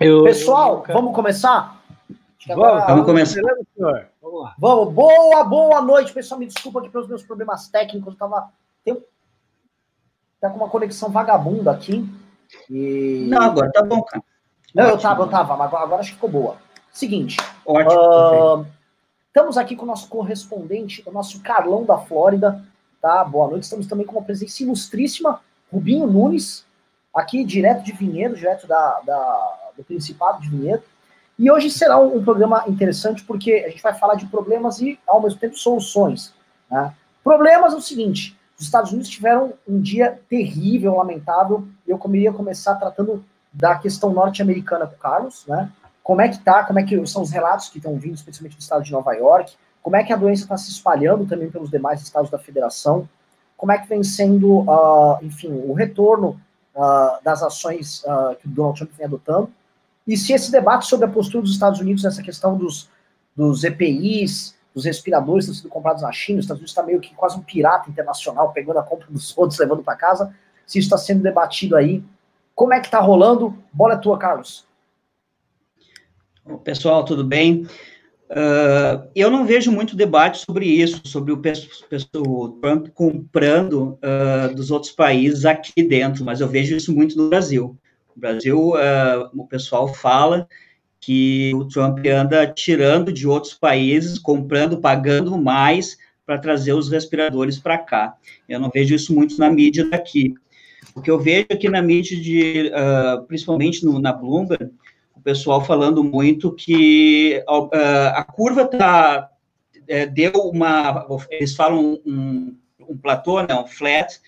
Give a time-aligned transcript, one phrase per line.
[0.00, 1.78] Eu, Pessoal, eu, vamos começar?
[2.48, 3.42] Vamos, vamos começar.
[4.22, 4.54] Vamos lá.
[4.58, 4.94] Vamos.
[4.94, 6.40] Boa, boa noite, pessoal.
[6.40, 8.14] Me desculpa aqui pelos meus problemas técnicos.
[8.14, 8.50] Eu tava.
[8.82, 8.96] Tem...
[10.40, 12.08] Tá com uma conexão vagabunda aqui.
[12.70, 13.26] E...
[13.28, 14.24] Não, agora tá bom, cara.
[14.74, 16.56] Não, eu tava, eu tava, mas agora, agora acho que ficou boa.
[16.90, 17.36] Seguinte.
[17.66, 18.62] Ótimo.
[18.62, 18.66] Uh,
[19.26, 22.64] estamos aqui com o nosso correspondente, o nosso Carlão da Flórida.
[23.02, 23.22] Tá?
[23.22, 23.64] Boa noite.
[23.64, 26.64] Estamos também com uma presença ilustríssima, Rubinho Nunes,
[27.14, 30.82] aqui direto de Vinhedo, direto da, da do Principado de Vinhedo.
[31.38, 34.98] E hoje será um, um, programa interessante porque a gente vai falar de problemas e,
[35.06, 36.34] ao mesmo tempo, soluções.
[36.70, 36.92] Né?
[37.24, 41.66] Problemas é o seguinte: os Estados Unidos tiveram um dia terrível, lamentável.
[41.86, 45.70] Eu queria começar tratando da questão norte-americana com o Carlos, né?
[46.02, 48.60] Como é que tá, como é que são os relatos que estão vindo, especialmente do
[48.60, 52.02] estado de Nova York, como é que a doença está se espalhando também pelos demais
[52.02, 53.08] estados da federação,
[53.56, 56.40] como é que vem sendo, uh, enfim, o retorno
[56.74, 59.50] uh, das ações uh, que o Donald Trump vem adotando,
[60.10, 62.90] e se esse debate sobre a postura dos Estados Unidos nessa questão dos,
[63.36, 66.98] dos EPIs, dos respiradores que estão sendo comprados na China, os Estados Unidos está meio
[66.98, 70.34] que quase um pirata internacional, pegando a compra dos outros, levando para casa,
[70.66, 72.02] se isso está sendo debatido aí.
[72.56, 73.56] Como é que está rolando?
[73.72, 74.66] Bola é tua, Carlos.
[76.64, 77.68] Pessoal, tudo bem?
[78.30, 84.92] Uh, eu não vejo muito debate sobre isso, sobre o, Trump comprando uh, dos outros
[84.92, 87.78] países aqui dentro, mas eu vejo isso muito no Brasil.
[88.20, 90.46] Brasil, uh, o pessoal fala
[91.00, 95.96] que o Trump anda tirando de outros países, comprando, pagando mais
[96.26, 98.14] para trazer os respiradores para cá.
[98.48, 100.34] Eu não vejo isso muito na mídia daqui.
[100.94, 102.70] O que eu vejo aqui na mídia, de,
[103.26, 104.70] principalmente no, na Bloomberg,
[105.20, 107.68] o pessoal falando muito que uh,
[108.14, 109.30] a curva tá
[109.86, 112.56] é, deu uma, eles falam um,
[112.88, 114.20] um platô, né, um flat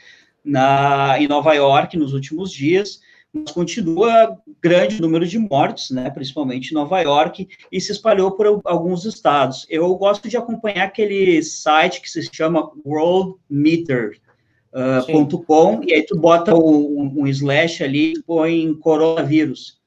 [0.44, 3.00] na em Nova York nos últimos dias,
[3.32, 8.60] mas continua grande número de mortes, né, principalmente em Nova York, e se espalhou por
[8.64, 9.66] alguns estados.
[9.70, 16.54] Eu gosto de acompanhar aquele site que se chama worldmeter.com, uh, e aí tu bota
[16.54, 19.80] um, um slash ali e põe coronavírus.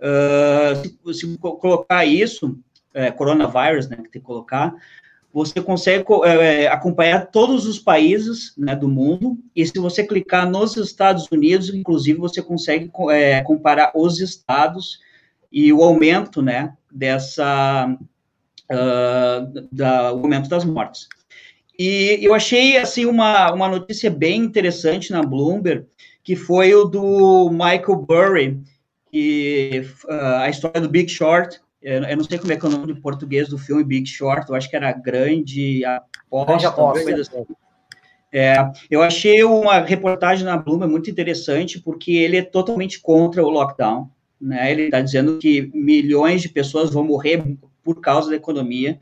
[0.00, 2.58] Uh, se, se, colocar isso,
[2.94, 4.74] é, coronavírus, né, que tem que colocar,
[5.32, 10.76] você consegue é, acompanhar todos os países né, do mundo, e se você clicar nos
[10.76, 14.98] Estados Unidos, inclusive, você consegue é, comparar os estados
[15.52, 17.96] e o aumento, né, dessa,
[18.70, 21.08] uh, da, o aumento das mortes.
[21.78, 25.86] E eu achei, assim, uma, uma notícia bem interessante na Bloomberg,
[26.24, 28.60] que foi o do Michael Burry,
[29.10, 32.68] que uh, a história do Big Short, eu, eu, não sei como é que é
[32.68, 36.66] o nome em português do filme Big Short, eu acho que era Grande Aposta, grande
[36.66, 37.20] aposta.
[37.20, 37.46] Assim.
[38.32, 38.56] É,
[38.90, 44.10] eu achei uma reportagem na Bloomberg muito interessante, porque ele é totalmente contra o lockdown,
[44.40, 44.70] né?
[44.70, 47.42] Ele está dizendo que milhões de pessoas vão morrer
[47.82, 48.98] por causa da economia,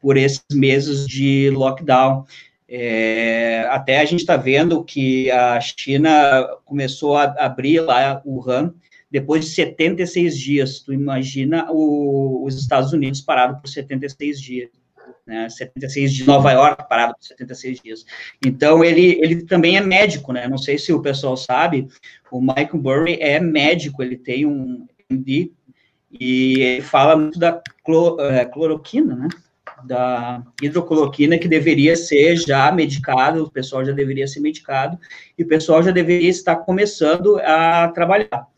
[0.00, 2.24] por esses meses de lockdown.
[2.66, 8.74] É, até a gente está vendo que a China começou a abrir lá o RAM
[9.12, 10.80] depois de 76 dias.
[10.80, 14.70] Tu imagina o, os Estados Unidos parado por 76 dias.
[15.26, 18.06] Né, 76 de Nova York parado por 76 dias.
[18.44, 20.48] Então ele, ele também é médico, né?
[20.48, 21.86] Não sei se o pessoal sabe,
[22.30, 25.52] o Michael Burry é médico, ele tem um MD
[26.10, 29.28] e ele fala muito da clor, é, cloroquina, né?
[29.84, 34.98] Da hidrocloroquina que deveria ser já medicado, o pessoal já deveria ser medicado
[35.38, 38.51] e o pessoal já deveria estar começando a trabalhar.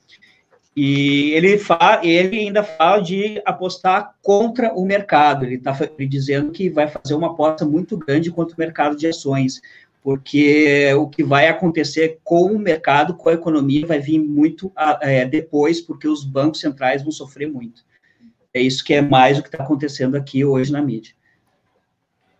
[0.76, 5.44] E ele, fa ele ainda fala de apostar contra o mercado.
[5.44, 5.72] Ele está
[6.08, 9.62] dizendo que vai fazer uma aposta muito grande contra o mercado de ações,
[10.02, 15.24] porque o que vai acontecer com o mercado, com a economia, vai vir muito é,
[15.24, 17.84] depois, porque os bancos centrais vão sofrer muito.
[18.52, 21.14] É isso que é mais o que está acontecendo aqui hoje na mídia.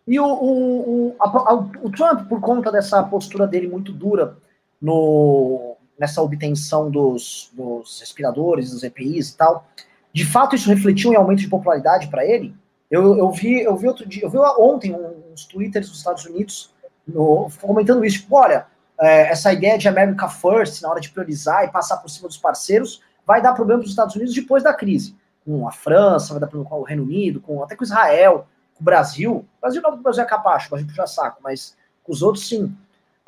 [0.06, 4.36] E o, o, o, a, o Trump, por conta dessa postura dele muito dura
[4.80, 9.66] no, nessa obtenção dos, dos respiradores, dos EPIs e tal,
[10.12, 12.54] de fato isso refletiu em aumento de popularidade para ele?
[12.90, 14.94] Eu, eu, vi, eu vi outro dia, eu vi ontem
[15.32, 16.72] uns twitters dos Estados Unidos
[17.06, 18.66] no, comentando isso, tipo, olha,
[19.00, 22.36] é, essa ideia de America First na hora de priorizar e passar por cima dos
[22.36, 25.16] parceiros vai dar problema para os Estados Unidos depois da crise.
[25.44, 28.82] Com a França, vai dar problema com o Reino Unido, com, até com Israel, com
[28.82, 29.44] o Brasil.
[29.58, 32.48] O Brasil não, o Brasil é capacho, o Brasil puxa saco, mas com os outros
[32.48, 32.74] sim.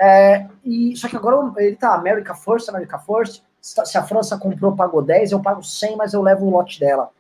[0.01, 3.43] É, e, só que agora ele tá America First, America First.
[3.61, 7.11] Se a França comprou, pagou 10, eu pago 100, mas eu levo o lote dela.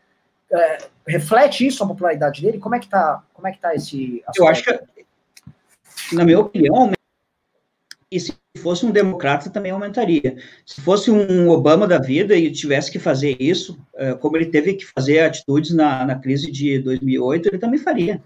[0.52, 2.58] É, reflete isso a popularidade dele?
[2.58, 4.42] Como é que tá, como é que tá esse aspecto?
[4.42, 6.92] Eu acho que, na minha opinião,
[8.10, 10.36] esse fosse um democrata, também aumentaria.
[10.64, 14.74] Se fosse um Obama da vida e tivesse que fazer isso, eh, como ele teve
[14.74, 18.22] que fazer atitudes na, na crise de 2008, ele também faria.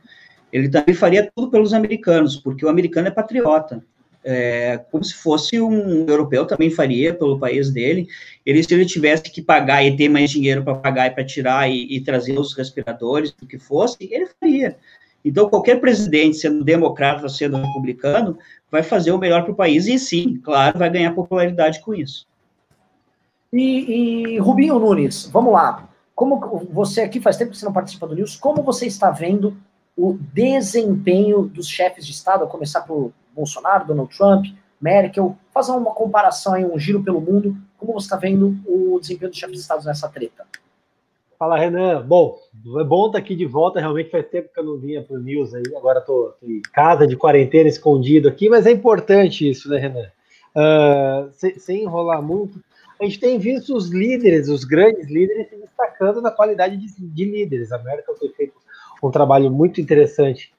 [0.53, 3.85] Ele também faria tudo pelos americanos, porque o americano é patriota.
[4.23, 8.07] É, como se fosse um europeu também faria pelo país dele.
[8.45, 11.71] Ele, se ele tivesse que pagar e ter mais dinheiro para pagar e para tirar
[11.71, 14.77] e, e, trazer os respiradores, o que fosse, ele faria.
[15.25, 18.39] Então, qualquer presidente, sendo democrata sendo republicano,
[18.71, 22.27] vai fazer o melhor para o país e, sim, claro, vai ganhar popularidade com isso.
[23.53, 25.89] E, e, Rubinho Nunes, vamos lá.
[26.15, 29.57] Como você aqui faz tempo que você não participa do News, como você está vendo
[29.97, 34.47] o desempenho dos chefes de Estado, a começar por Bolsonaro, Donald Trump,
[34.81, 39.31] Merkel, fazer uma comparação aí, um giro pelo mundo, como você está vendo o desempenho
[39.31, 40.47] dos chefes de Estado nessa treta?
[41.41, 42.05] Fala, Renan.
[42.07, 42.39] Bom,
[42.79, 43.81] é bom estar aqui de volta.
[43.81, 45.63] Realmente faz tempo que eu não vinha para o News aí.
[45.75, 50.11] Agora estou em casa, de quarentena, escondido aqui, mas é importante isso, né, Renan?
[50.55, 52.61] Uh, sem, sem, enrolar muito,
[53.01, 57.25] a gente tem visto os líderes, os grandes líderes, se destacando na qualidade de, de
[57.25, 57.73] líderes.
[57.73, 58.55] A América tem feito
[59.03, 60.53] um trabalho muito interessante.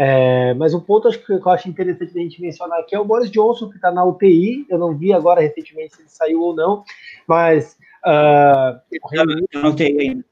[0.00, 3.04] É, mas um ponto acho que eu acho interessante a gente mencionar aqui é o
[3.04, 4.64] Boris Johnson, que está na UTI.
[4.70, 6.84] Eu não vi agora recentemente se ele saiu ou não,
[7.26, 7.76] mas.
[8.06, 8.78] Uh,
[9.12, 10.24] ele, na UTI ainda.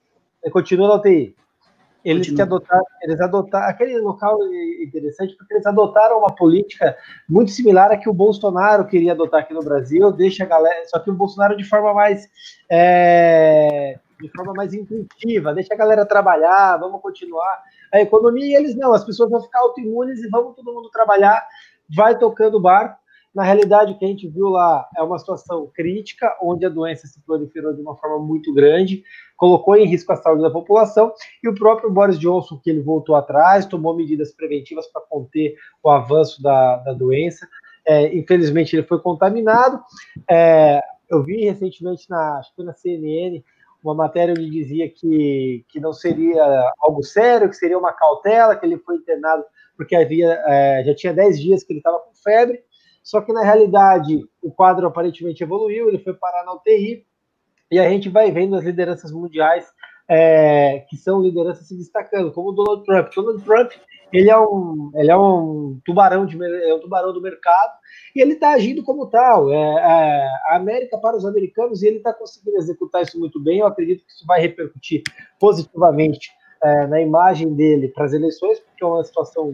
[0.52, 1.34] Continua na UTI.
[2.04, 4.38] Eles que adotaram, eles adotaram aquele local
[4.80, 6.96] interessante porque eles adotaram uma política
[7.28, 11.00] muito similar à que o Bolsonaro queria adotar aqui no Brasil, deixa a galera, só
[11.00, 12.28] que o Bolsonaro de forma mais
[12.70, 18.76] é, de forma mais intuitiva, deixa a galera trabalhar, vamos continuar a economia, e eles
[18.76, 21.46] não, as pessoas vão ficar autoimunes e vamos todo mundo trabalhar,
[21.94, 22.98] vai tocando o barco.
[23.34, 27.06] Na realidade, o que a gente viu lá é uma situação crítica, onde a doença
[27.06, 29.04] se proliferou de uma forma muito grande,
[29.36, 31.12] colocou em risco a saúde da população,
[31.44, 35.90] e o próprio Boris Johnson, que ele voltou atrás, tomou medidas preventivas para conter o
[35.90, 37.46] avanço da, da doença.
[37.86, 39.82] É, infelizmente, ele foi contaminado.
[40.28, 40.80] É,
[41.10, 43.42] eu vi recentemente, na, acho que na CNN,
[43.86, 46.42] uma matéria onde dizia que, que não seria
[46.80, 49.44] algo sério, que seria uma cautela, que ele foi internado
[49.76, 52.60] porque havia é, já tinha 10 dias que ele estava com febre,
[53.02, 57.06] só que na realidade o quadro aparentemente evoluiu, ele foi parar na UTI,
[57.70, 59.66] e a gente vai vendo as lideranças mundiais
[60.08, 63.12] é, que são lideranças se destacando, como o Donald Trump.
[63.14, 63.72] Donald Trump
[64.12, 67.72] ele é um, ele é um tubarão de é um tubarão do mercado
[68.14, 69.52] e ele está agindo como tal.
[69.52, 73.58] É, é, a América para os americanos e ele está conseguindo executar isso muito bem.
[73.58, 75.02] Eu acredito que isso vai repercutir
[75.38, 76.30] positivamente
[76.62, 79.52] é, na imagem dele para as eleições, porque é uma situação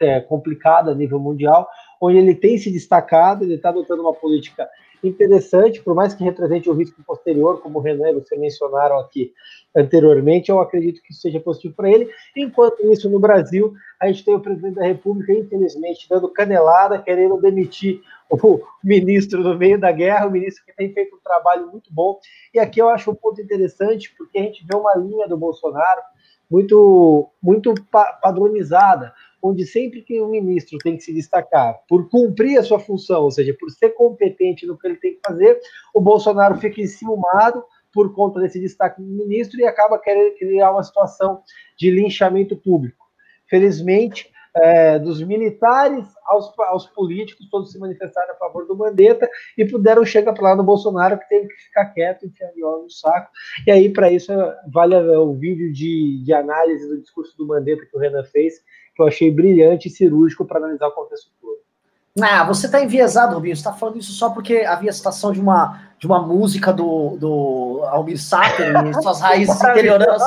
[0.00, 1.68] é, complicada a nível mundial,
[2.00, 4.68] onde ele tem se destacado, ele está adotando uma política
[5.06, 9.32] interessante, por mais que represente o risco posterior, como o Renan e você mencionaram aqui
[9.76, 12.08] anteriormente, eu acredito que isso seja positivo para ele.
[12.36, 17.40] Enquanto isso, no Brasil, a gente tem o presidente da República, infelizmente, dando canelada, querendo
[17.40, 18.00] demitir
[18.30, 22.18] o ministro no meio da guerra, o ministro que tem feito um trabalho muito bom.
[22.52, 26.00] E aqui eu acho um ponto interessante, porque a gente vê uma linha do Bolsonaro
[26.50, 27.74] muito, muito
[28.22, 29.12] padronizada
[29.44, 33.30] onde sempre que o ministro tem que se destacar por cumprir a sua função, ou
[33.30, 35.60] seja, por ser competente no que ele tem que fazer,
[35.94, 37.62] o Bolsonaro fica enciumado
[37.92, 41.42] por conta desse destaque do ministro e acaba querendo criar uma situação
[41.78, 43.04] de linchamento público.
[43.46, 49.64] Felizmente, é, dos militares aos, aos, políticos, todos se manifestaram a favor do Mandetta e
[49.64, 53.30] puderam chegar para lá no Bolsonaro, que teve que ficar quieto, enfiar no saco.
[53.66, 54.32] E aí, para isso,
[54.72, 58.62] vale o vídeo de, de análise do discurso do Mandetta que o Renan fez,
[58.94, 61.58] que eu achei brilhante e cirúrgico para analisar o contexto todo.
[62.22, 63.56] Ah, você está enviesado, Rubinho.
[63.56, 67.80] Você está falando isso só porque havia citação de uma, de uma música do, do
[67.86, 70.22] Almir Sater e suas raízes interioranas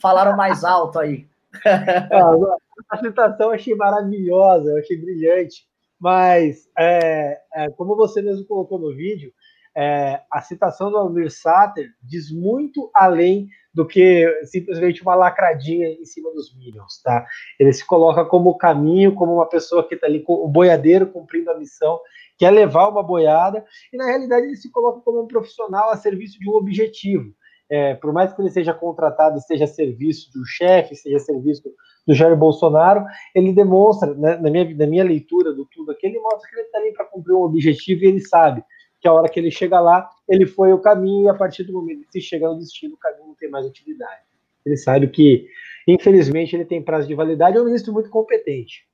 [0.00, 1.26] falaram mais alto aí.
[1.64, 5.66] Ah, a citação eu achei maravilhosa, eu achei brilhante.
[6.00, 9.32] Mas, é, é, como você mesmo colocou no vídeo,
[9.76, 16.04] é, a citação do Almir Sater diz muito além do que simplesmente uma lacradinha em
[16.04, 17.26] cima dos Minions, tá?
[17.58, 21.58] Ele se coloca como caminho, como uma pessoa que está ali, o boiadeiro cumprindo a
[21.58, 21.98] missão,
[22.36, 26.38] quer levar uma boiada, e na realidade ele se coloca como um profissional a serviço
[26.38, 27.32] de um objetivo.
[27.70, 31.62] É, por mais que ele seja contratado, esteja a serviço do chefe, seja a serviço
[32.06, 36.18] do Jair Bolsonaro, ele demonstra, né, na, minha, na minha leitura do tudo aqui, ele
[36.18, 38.62] mostra que ele está ali para cumprir um objetivo e ele sabe
[39.02, 41.72] que a hora que ele chega lá, ele foi o caminho, e a partir do
[41.72, 44.22] momento que se chega no destino, o caminho não tem mais utilidade.
[44.64, 45.48] Ele sabe que,
[45.88, 48.86] infelizmente, ele tem prazo de validade, é um ministro muito competente.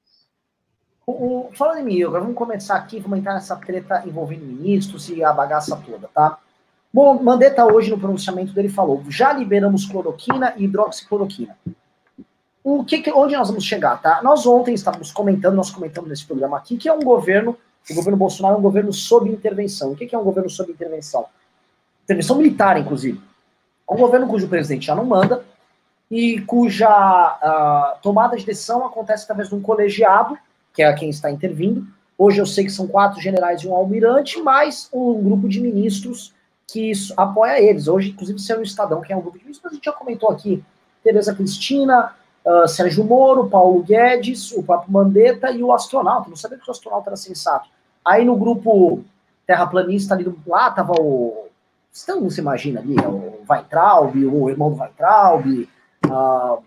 [1.06, 5.30] O, o, falando em vamos começar aqui, vamos entrar nessa treta envolvendo ministros e a
[5.30, 6.38] bagaça toda, tá?
[6.92, 11.56] Bom, Mandetta hoje no pronunciamento dele falou: já liberamos cloroquina e hidroxicloroquina.
[12.64, 14.22] O que, onde nós vamos chegar, tá?
[14.22, 17.56] Nós ontem estávamos comentando, nós comentamos nesse programa aqui, que é um governo
[17.90, 19.92] o governo Bolsonaro é um governo sob intervenção.
[19.92, 21.26] O que é um governo sob intervenção?
[22.04, 23.20] Intervenção militar, inclusive.
[23.88, 25.44] É um governo cujo presidente já não manda
[26.10, 30.36] e cuja uh, tomada de decisão acontece através de um colegiado,
[30.72, 31.86] que é quem está intervindo.
[32.16, 36.34] Hoje eu sei que são quatro generais e um almirante, mais um grupo de ministros
[36.66, 37.88] que apoia eles.
[37.88, 40.28] Hoje, inclusive, saiu um Estadão, que é um grupo de ministros, a gente já comentou
[40.30, 40.62] aqui.
[41.02, 42.14] Tereza Cristina,
[42.44, 46.28] uh, Sérgio Moro, Paulo Guedes, o próprio Mandetta e o astronauta.
[46.28, 47.68] Não sabia que o astronauta era sensato.
[48.08, 49.04] Aí no grupo
[49.46, 51.46] terraplanista ali do lá tava o.
[52.02, 55.68] Então se imagina ali, é o Weintraub, o irmão do Weintraub,
[56.06, 56.62] uh,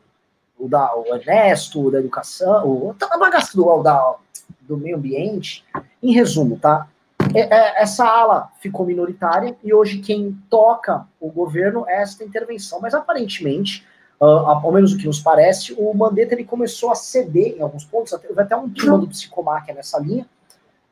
[0.59, 4.15] o, da, o Ernesto, da educação, o, a bagaça do, da,
[4.61, 5.65] do meio ambiente.
[6.03, 6.87] Em resumo, tá?
[7.33, 12.79] É, é, essa ala ficou minoritária e hoje quem toca o governo é esta intervenção.
[12.81, 13.85] Mas aparentemente,
[14.19, 17.85] uh, ao menos o que nos parece, o Mandetta ele começou a ceder em alguns
[17.85, 18.11] pontos.
[18.11, 20.25] Houve até um turma do Psicomáquia nessa linha,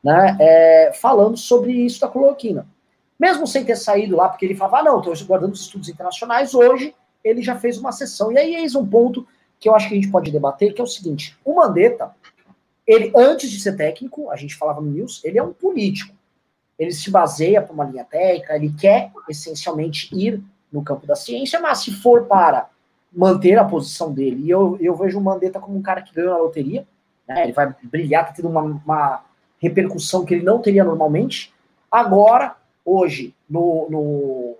[0.02, 2.66] né, é, falando sobre isso da cloroquina.
[3.18, 6.54] Mesmo sem ter saído lá, porque ele falava, ah, não, estou guardando os estudos internacionais,
[6.54, 8.32] hoje ele já fez uma sessão.
[8.32, 9.26] E aí eis um ponto
[9.58, 12.14] que eu acho que a gente pode debater, que é o seguinte, o Mandetta,
[12.86, 16.14] ele, antes de ser técnico, a gente falava no News, ele é um político.
[16.78, 20.42] Ele se baseia para uma linha técnica, ele quer essencialmente ir
[20.72, 22.70] no campo da ciência, mas se for para
[23.12, 26.30] manter a posição dele, e eu, eu vejo o Mandetta como um cara que ganhou
[26.30, 26.86] na loteria,
[27.28, 29.24] né, ele vai brilhar, tá tendo uma, uma
[29.60, 31.52] repercussão que ele não teria normalmente.
[31.90, 34.56] Agora, hoje, no, no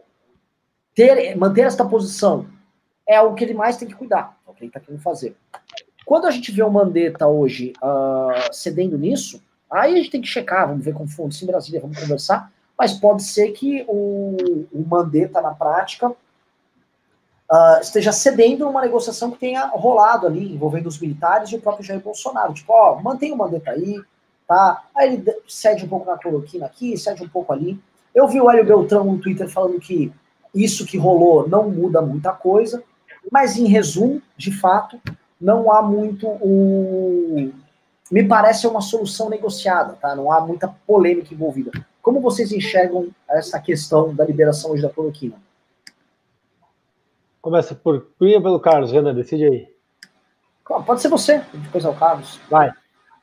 [0.94, 2.46] ter, manter esta posição
[3.06, 5.34] é o que ele mais tem que cuidar, é o que ele está querendo fazer.
[6.04, 10.28] Quando a gente vê o Mandetta hoje uh, cedendo nisso, aí a gente tem que
[10.28, 14.86] checar, vamos ver como foi em Brasília, vamos conversar, mas pode ser que o, o
[14.88, 21.50] Mandetta, na prática, uh, esteja cedendo numa negociação que tenha rolado ali, envolvendo os militares
[21.50, 22.54] e o próprio Jair Bolsonaro.
[22.54, 24.00] Tipo, ó, mantém o Mandetta aí,
[24.50, 24.82] tá?
[24.96, 27.78] Aí ele cede um pouco na cloroquina aqui, cede um pouco ali.
[28.12, 30.12] Eu vi o Hélio Beltrão no Twitter falando que
[30.52, 32.82] isso que rolou não muda muita coisa,
[33.30, 35.00] mas em resumo, de fato,
[35.40, 37.52] não há muito o.
[38.10, 40.16] Me parece uma solução negociada, tá?
[40.16, 41.70] Não há muita polêmica envolvida.
[42.02, 45.36] Como vocês enxergam essa questão da liberação hoje da cloroquina?
[47.40, 49.68] Começa por mim pelo Carlos, Renan, decide aí.
[50.84, 52.40] Pode ser você, depois é o Carlos.
[52.50, 52.72] Vai.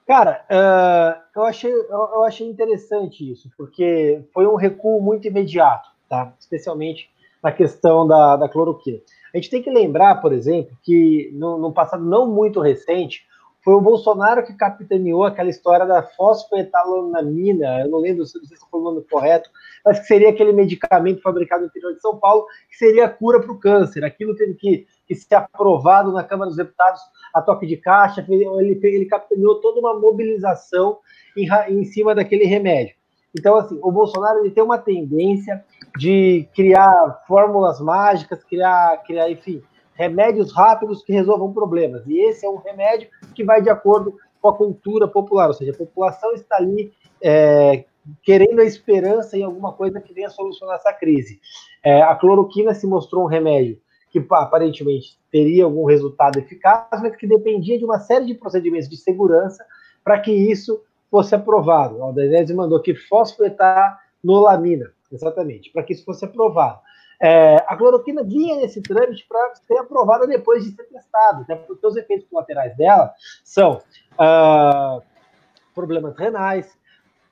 [0.08, 6.34] Cara, uh, eu, achei, eu, achei interessante isso, porque foi um recuo muito imediato, tá?
[6.40, 7.10] Especialmente
[7.44, 9.00] na questão da, da cloroquina.
[9.34, 13.28] A gente tem que lembrar, por exemplo, que no, no passado não muito recente,
[13.68, 18.80] foi o Bolsonaro que capitaneou aquela história da fosfetalonamina, eu não lembro se você foi
[18.80, 19.50] o nome correto,
[19.84, 23.42] mas que seria aquele medicamento fabricado no interior de São Paulo, que seria a cura
[23.42, 24.06] para o câncer.
[24.06, 27.02] Aquilo teve que, que ser aprovado na Câmara dos Deputados
[27.34, 31.00] a toque de caixa, ele, ele capitaneou toda uma mobilização
[31.36, 32.96] em, em cima daquele remédio.
[33.38, 35.64] Então, assim, o Bolsonaro ele tem uma tendência
[35.98, 39.62] de criar fórmulas mágicas, criar, criar, enfim,
[39.94, 42.06] remédios rápidos que resolvam problemas.
[42.08, 45.72] E esse é um remédio que vai de acordo com a cultura popular, ou seja,
[45.72, 47.86] a população está ali é,
[48.24, 51.40] querendo a esperança em alguma coisa que venha solucionar essa crise.
[51.84, 53.80] É, a cloroquina se mostrou um remédio
[54.21, 58.97] que aparentemente teria algum resultado eficaz, mas que dependia de uma série de procedimentos de
[58.97, 59.65] segurança
[60.03, 62.01] para que isso fosse aprovado.
[62.01, 66.79] O Denese mandou aqui fosfetanolamina, exatamente, para que isso fosse aprovado.
[67.19, 71.86] É, a cloroquina vinha nesse trâmite para ser aprovada depois de ser testada, né, porque
[71.86, 73.12] os efeitos colaterais dela
[73.43, 73.81] são
[74.13, 75.01] uh,
[75.74, 76.76] problemas renais,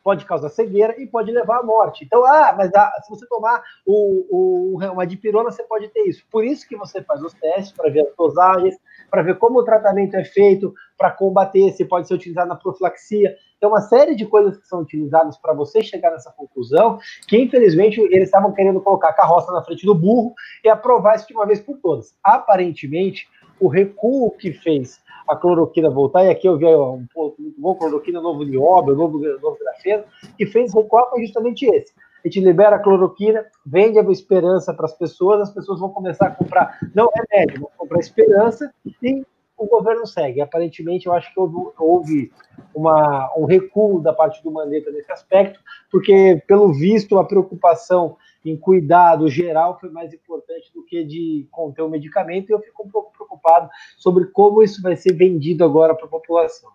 [0.06, 2.06] pode causar cegueira e pode levar à morte.
[2.06, 6.24] Então, ah, mas ah, se você tomar o, o, uma dipirona, você pode ter isso.
[6.30, 8.78] Por isso que você faz os testes para ver as dosagens,
[9.10, 13.36] para ver como o tratamento é feito, para combater, se pode ser utilizado na profilaxia.
[13.60, 18.00] Tem uma série de coisas que são utilizadas para você chegar nessa conclusão, que infelizmente
[18.00, 21.48] eles estavam querendo colocar a carroça na frente do burro e aprovar isso de uma
[21.48, 22.16] vez por todas.
[22.24, 23.28] Aparentemente,
[23.60, 27.76] o recuo que fez a cloroquina voltar, e aqui eu vi um pouco muito bom,
[27.76, 30.04] cloroquina, novo nióbio, novo, novo grafeno,
[30.38, 31.94] que fez recuar foi justamente esse.
[32.24, 36.28] A gente libera a cloroquina, vende a esperança para as pessoas, as pessoas vão começar
[36.28, 39.24] a comprar, não remédio, vão comprar esperança, e
[39.58, 40.42] o governo segue.
[40.42, 42.32] Aparentemente, eu acho que houve
[42.74, 45.60] uma, um recuo da parte do Mandetta nesse aspecto,
[45.92, 51.82] porque, pelo visto, a preocupação em cuidado geral foi mais importante do que de conter
[51.82, 55.96] o medicamento, e eu fico um pouco preocupado sobre como isso vai ser vendido agora
[55.96, 56.72] para a população.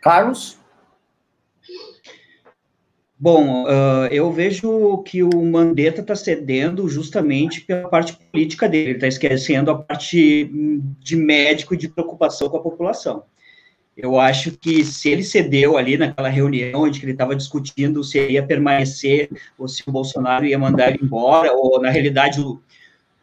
[0.00, 0.58] Carlos?
[3.20, 8.94] Bom, uh, eu vejo que o Mandetta está cedendo justamente pela parte política dele, ele
[8.94, 10.44] está esquecendo a parte
[11.00, 13.24] de médico e de preocupação com a população.
[13.98, 18.46] Eu acho que se ele cedeu ali naquela reunião onde ele estava discutindo se ia
[18.46, 19.28] permanecer
[19.58, 22.60] ou se o Bolsonaro ia mandar ele embora, ou na realidade o,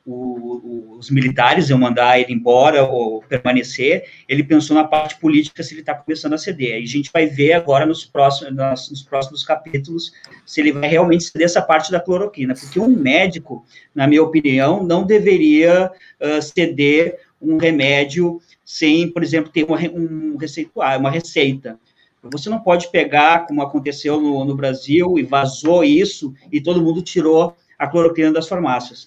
[0.05, 5.73] o, os militares iam mandar ele embora ou permanecer, ele pensou na parte política se
[5.73, 6.75] ele está começando a ceder.
[6.75, 8.53] Aí a gente vai ver agora nos próximos,
[8.89, 10.11] nos próximos capítulos
[10.45, 13.65] se ele vai realmente ceder essa parte da cloroquina, porque um médico,
[13.95, 15.89] na minha opinião, não deveria
[16.19, 21.79] uh, ceder um remédio sem, por exemplo, ter uma, um receituário, uma receita.
[22.23, 27.01] Você não pode pegar, como aconteceu no, no Brasil, e vazou isso, e todo mundo
[27.01, 29.05] tirou a cloroquina das farmácias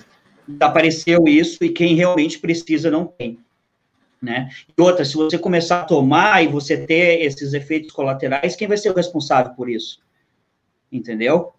[0.61, 3.39] apareceu isso e quem realmente precisa não tem.
[4.21, 4.49] Né?
[4.77, 8.77] E outra, se você começar a tomar e você ter esses efeitos colaterais, quem vai
[8.77, 10.01] ser o responsável por isso?
[10.91, 11.53] Entendeu?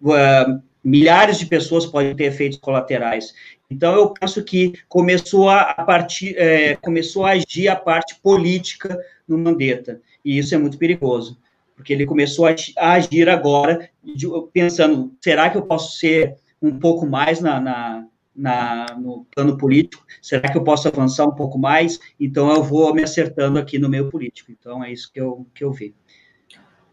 [0.84, 3.34] Milhares de pessoas podem ter efeitos colaterais.
[3.70, 8.98] Então, eu penso que começou a, a partir, é, começou a agir a parte política
[9.28, 11.38] no Mandetta, e isso é muito perigoso,
[11.76, 16.80] porque ele começou a, a agir agora, de, pensando, será que eu posso ser um
[16.80, 18.06] pouco mais na, na
[18.40, 22.00] na, no plano político, será que eu posso avançar um pouco mais?
[22.18, 24.52] Então, eu vou me acertando aqui no meio político.
[24.52, 25.94] Então, é isso que eu, que eu vi.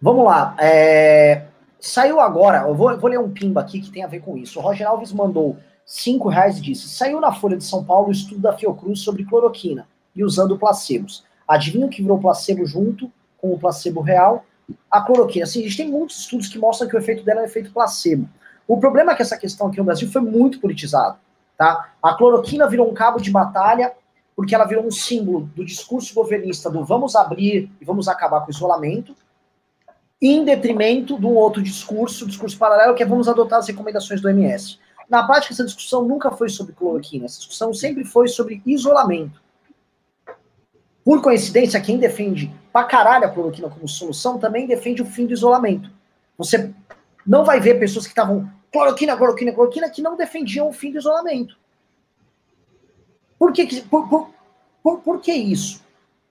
[0.00, 0.56] Vamos lá.
[0.58, 1.46] É...
[1.78, 4.58] Saiu agora, eu vou, vou ler um pimba aqui que tem a ver com isso.
[4.58, 8.12] O Roger Alves mandou cinco reais e disse: Saiu na Folha de São Paulo o
[8.12, 11.24] estudo da Fiocruz sobre cloroquina e usando placebos.
[11.46, 14.44] Adivinha o que virou placebo junto com o placebo real?
[14.90, 15.44] A cloroquina.
[15.44, 18.28] Assim, a gente tem muitos estudos que mostram que o efeito dela é efeito placebo.
[18.66, 21.18] O problema é que essa questão aqui no Brasil foi muito politizada.
[21.56, 21.92] Tá?
[22.02, 23.92] A cloroquina virou um cabo de batalha
[24.34, 28.48] porque ela virou um símbolo do discurso governista do vamos abrir e vamos acabar com
[28.48, 29.16] o isolamento,
[30.20, 34.28] em detrimento de um outro discurso, discurso paralelo, que é vamos adotar as recomendações do
[34.28, 34.78] MS.
[35.08, 39.40] Na prática, essa discussão nunca foi sobre cloroquina, essa discussão sempre foi sobre isolamento.
[41.04, 45.32] Por coincidência, quem defende pra caralho a cloroquina como solução também defende o fim do
[45.32, 45.90] isolamento.
[46.36, 46.74] Você
[47.24, 50.98] não vai ver pessoas que estavam cloroquina, cloroquina, cloroquina, que não defendiam o fim do
[50.98, 51.56] isolamento.
[53.38, 54.30] Por que, por, por,
[54.82, 55.84] por, por que isso?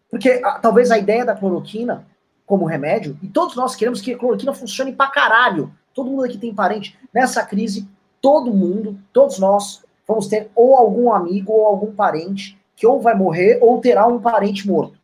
[0.10, 2.06] Porque a, talvez a ideia da cloroquina
[2.46, 5.72] como remédio, e todos nós queremos que a cloroquina funcione pra caralho.
[5.94, 6.98] Todo mundo aqui tem parente.
[7.14, 7.88] Nessa crise,
[8.22, 13.16] todo mundo, todos nós, vamos ter ou algum amigo ou algum parente que ou vai
[13.16, 14.98] morrer ou terá um parente morto.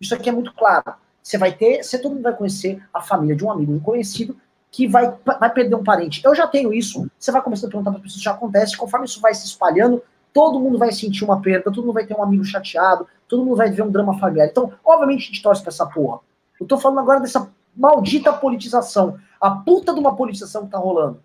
[0.00, 0.94] Isso aqui é muito claro.
[1.22, 4.36] Você vai ter, você todo mundo vai conhecer a família de um amigo, um conhecido,
[4.70, 6.22] que vai, vai perder um parente.
[6.24, 7.10] Eu já tenho isso.
[7.18, 8.76] Você vai começando a perguntar para as pessoas, já acontece.
[8.76, 12.14] Conforme isso vai se espalhando, todo mundo vai sentir uma perda, todo mundo vai ter
[12.14, 14.46] um amigo chateado, todo mundo vai ver um drama familiar.
[14.46, 16.20] Então, obviamente, a gente torce pra essa porra.
[16.60, 19.18] Eu tô falando agora dessa maldita politização.
[19.40, 21.22] A puta de uma politização que tá rolando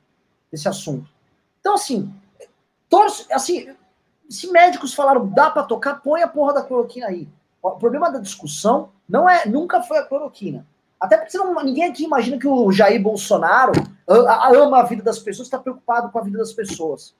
[0.51, 1.09] esse assunto.
[1.59, 2.13] Então, assim,
[2.87, 3.73] torce, assim,
[4.29, 7.27] se médicos falaram dá para tocar, põe a porra da cloroquina aí.
[7.61, 10.65] O problema da discussão não é, nunca foi a cloroquina.
[10.99, 13.73] Até porque não, ninguém aqui imagina que o Jair Bolsonaro
[14.07, 17.13] ama a vida das pessoas, está preocupado com a vida das pessoas.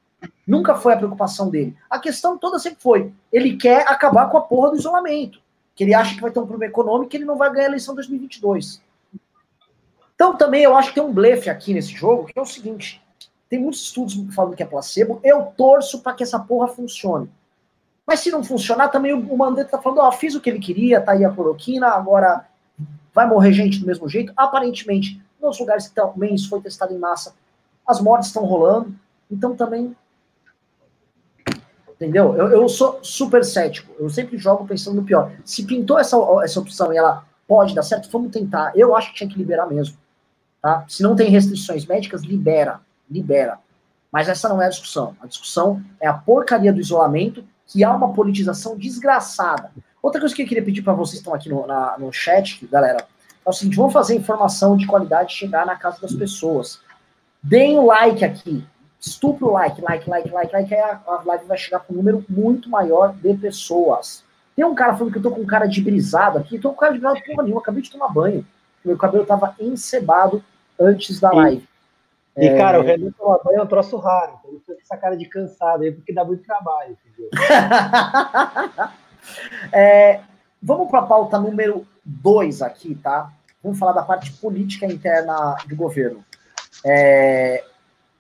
[0.48, 1.76] Nunca foi a preocupação dele.
[1.90, 5.42] A questão toda sempre foi: ele quer acabar com a porra do isolamento.
[5.76, 7.70] Que ele acha que vai ter um problema econômico e ele não vai ganhar a
[7.70, 8.82] eleição 2022.
[10.16, 13.02] Então também eu acho que tem um blefe aqui nesse jogo, que é o seguinte:
[13.50, 15.20] tem muitos estudos falando que é placebo.
[15.24, 17.30] Eu torço para que essa porra funcione.
[18.06, 21.02] Mas se não funcionar, também o Mandetta tá falando: ó, fiz o que ele queria,
[21.02, 22.46] tá aí a cloroquina, agora
[23.14, 24.34] Vai morrer gente do mesmo jeito?
[24.36, 27.36] Aparentemente, nos lugares que também isso foi testado em massa,
[27.86, 28.94] as mortes estão rolando.
[29.30, 29.96] Então também.
[32.04, 32.36] Entendeu?
[32.36, 33.94] Eu, eu sou super cético.
[33.98, 35.32] Eu sempre jogo pensando no pior.
[35.46, 38.74] Se pintou essa, essa opção e ela pode dar certo, vamos tentar.
[38.76, 39.98] Eu acho que tinha que liberar mesmo.
[40.62, 40.84] Tá?
[40.90, 42.82] Se não tem restrições médicas, libera.
[43.10, 43.58] Libera.
[44.12, 45.16] Mas essa não é a discussão.
[45.22, 49.72] A discussão é a porcaria do isolamento, que há uma politização desgraçada.
[50.02, 52.68] Outra coisa que eu queria pedir para vocês que estão aqui no, na, no chat,
[52.68, 53.06] galera,
[53.46, 56.82] é o seguinte: vamos fazer informação de qualidade chegar na casa das pessoas.
[57.42, 58.66] Deem o like aqui.
[59.06, 61.98] Estupro o like, like, like, like, like, aí a, a live vai chegar com um
[61.98, 64.24] número muito maior de pessoas.
[64.56, 66.58] Tem um cara falando que eu tô com cara de brisado aqui.
[66.58, 68.46] Tô com cara de brisado porra nenhuma, acabei de tomar banho.
[68.84, 70.42] Meu cabelo tava encebado
[70.80, 71.68] antes da live.
[72.38, 72.58] E, é...
[72.58, 74.40] cara, o Renan tomar banho é um troço raro.
[74.46, 76.98] Então, com essa cara de cansado aí, porque dá muito trabalho.
[79.72, 80.20] É,
[80.62, 83.32] vamos para a pauta número 2 aqui, tá?
[83.64, 86.24] Vamos falar da parte política interna do governo.
[86.86, 87.64] É,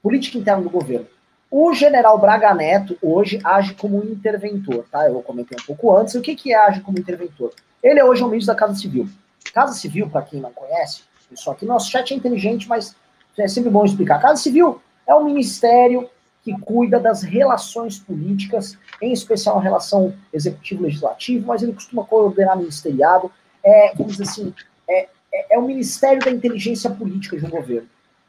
[0.04, 1.08] política interna do governo.
[1.50, 5.08] O general Braga Neto hoje age como interventor, tá?
[5.08, 6.14] Eu comentei um pouco antes.
[6.16, 7.54] O que, que é age como interventor?
[7.82, 9.08] Ele é hoje o ministro da Casa Civil.
[9.54, 12.96] Casa Civil, para quem não conhece, pessoal aqui, nosso chat é inteligente, mas
[13.38, 14.22] é sempre bom explicar.
[14.22, 16.10] Casa Civil é um ministério
[16.44, 23.32] que cuida das relações políticas, em especial a relação executivo-legislativo, mas ele costuma coordenar ministeriado.
[23.64, 24.54] é, vamos dizer assim,
[24.88, 27.88] é, é, é, o Ministério da Inteligência Política de um governo.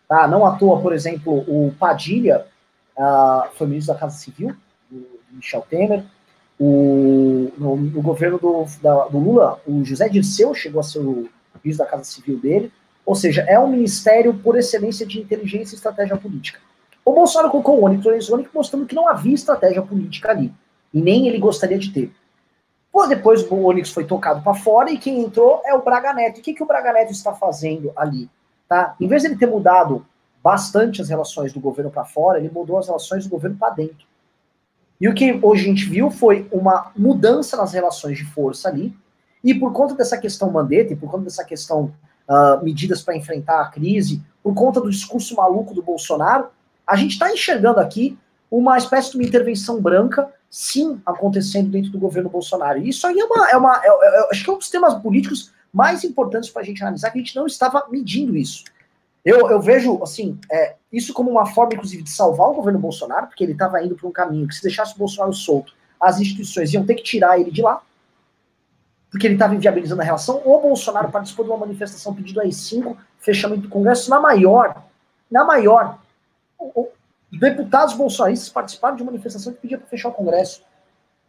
[0.09, 0.29] Tá?
[0.29, 2.47] Não à toa, por exemplo, o Padilha
[2.97, 4.55] uh, foi ministro da Casa Civil,
[4.91, 6.05] do Michel Temer.
[6.59, 11.29] O, no, no governo do, da, do, Lula, o José Dirceu chegou a ser o
[11.63, 12.73] ministro da Casa Civil dele.
[13.05, 16.61] Ou seja, é um ministério por excelência de inteligência e estratégia política.
[17.05, 20.53] O Bolsonaro colocou o Onyx, o Onyx mostrando que não havia estratégia política ali.
[20.93, 22.13] E nem ele gostaria de ter.
[22.91, 26.39] Pô, depois o Onyx foi tocado para fora e quem entrou é o Braga Neto.
[26.39, 28.31] O que, que o Braga Neto está fazendo ali?
[28.69, 28.95] Tá?
[29.01, 30.07] Em vez de ele ter mudado
[30.43, 34.07] bastante as relações do governo para fora, ele mudou as relações do governo para dentro.
[35.01, 38.95] E o que hoje a gente viu foi uma mudança nas relações de força ali.
[39.43, 41.93] E por conta dessa questão Mandetta, e por conta dessa questão
[42.29, 46.49] uh, medidas para enfrentar a crise, por conta do discurso maluco do Bolsonaro,
[46.87, 48.19] a gente está enxergando aqui
[48.51, 52.79] uma espécie de uma intervenção branca, sim, acontecendo dentro do governo Bolsonaro.
[52.79, 53.51] E isso aí é uma.
[53.51, 56.65] É uma é, é, acho que é um dos temas políticos mais importantes para a
[56.65, 58.63] gente analisar, que a gente não estava medindo isso.
[59.25, 63.27] Eu, eu vejo, assim, é, isso como uma forma, inclusive, de salvar o governo Bolsonaro,
[63.27, 66.73] porque ele estava indo para um caminho que, se deixasse o Bolsonaro solto, as instituições
[66.73, 67.83] iam ter que tirar ele de lá,
[69.11, 70.41] porque ele estava inviabilizando a relação.
[70.45, 74.85] O Bolsonaro participou de uma manifestação pedindo aí cinco fechamento do Congresso na maior,
[75.31, 75.99] na maior
[76.59, 76.89] o,
[77.33, 80.63] deputados bolsonaristas participaram de uma manifestação que pedia para fechar o Congresso.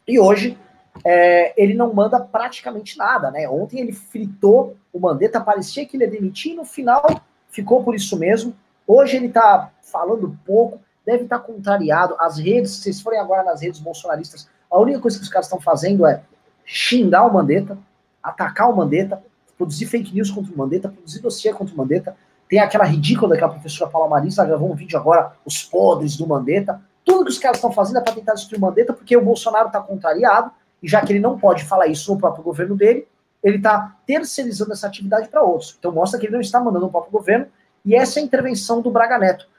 [0.07, 0.57] E hoje
[1.03, 3.49] é, ele não manda praticamente nada, né?
[3.49, 7.05] Ontem ele fritou o Mandetta, parecia que ele ia demitir, no final
[7.49, 8.55] ficou por isso mesmo.
[8.87, 12.15] Hoje ele está falando pouco, deve estar tá contrariado.
[12.19, 15.45] As redes, se vocês forem agora nas redes bolsonaristas, a única coisa que os caras
[15.45, 16.21] estão fazendo é
[16.65, 17.77] xingar o Mandetta,
[18.21, 19.21] atacar o Mandetta,
[19.57, 22.15] produzir fake news contra o Mandetta, produzir dossiê contra o Mandetta.
[22.49, 26.81] Tem aquela ridícula daquela professora Paula Marisa, gravou um vídeo agora, os podres do Mandetta.
[27.03, 29.67] Tudo que os caras estão fazendo é para tentar destruir o Mandetta, porque o Bolsonaro
[29.67, 30.51] está contrariado,
[30.85, 33.07] e já que ele não pode falar isso no próprio governo dele,
[33.43, 35.75] ele está terceirizando essa atividade para outros.
[35.79, 37.47] Então mostra que ele não está mandando o próprio governo,
[37.83, 39.49] e essa é a intervenção do Braga Neto.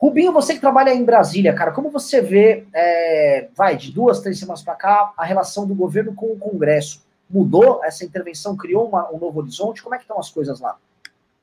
[0.00, 4.38] Rubinho, você que trabalha em Brasília, cara, como você vê, é, vai, de duas, três
[4.38, 7.04] semanas para cá, a relação do governo com o Congresso?
[7.28, 8.56] Mudou essa intervenção?
[8.56, 9.82] Criou uma, um novo horizonte?
[9.82, 10.76] Como é que estão as coisas lá?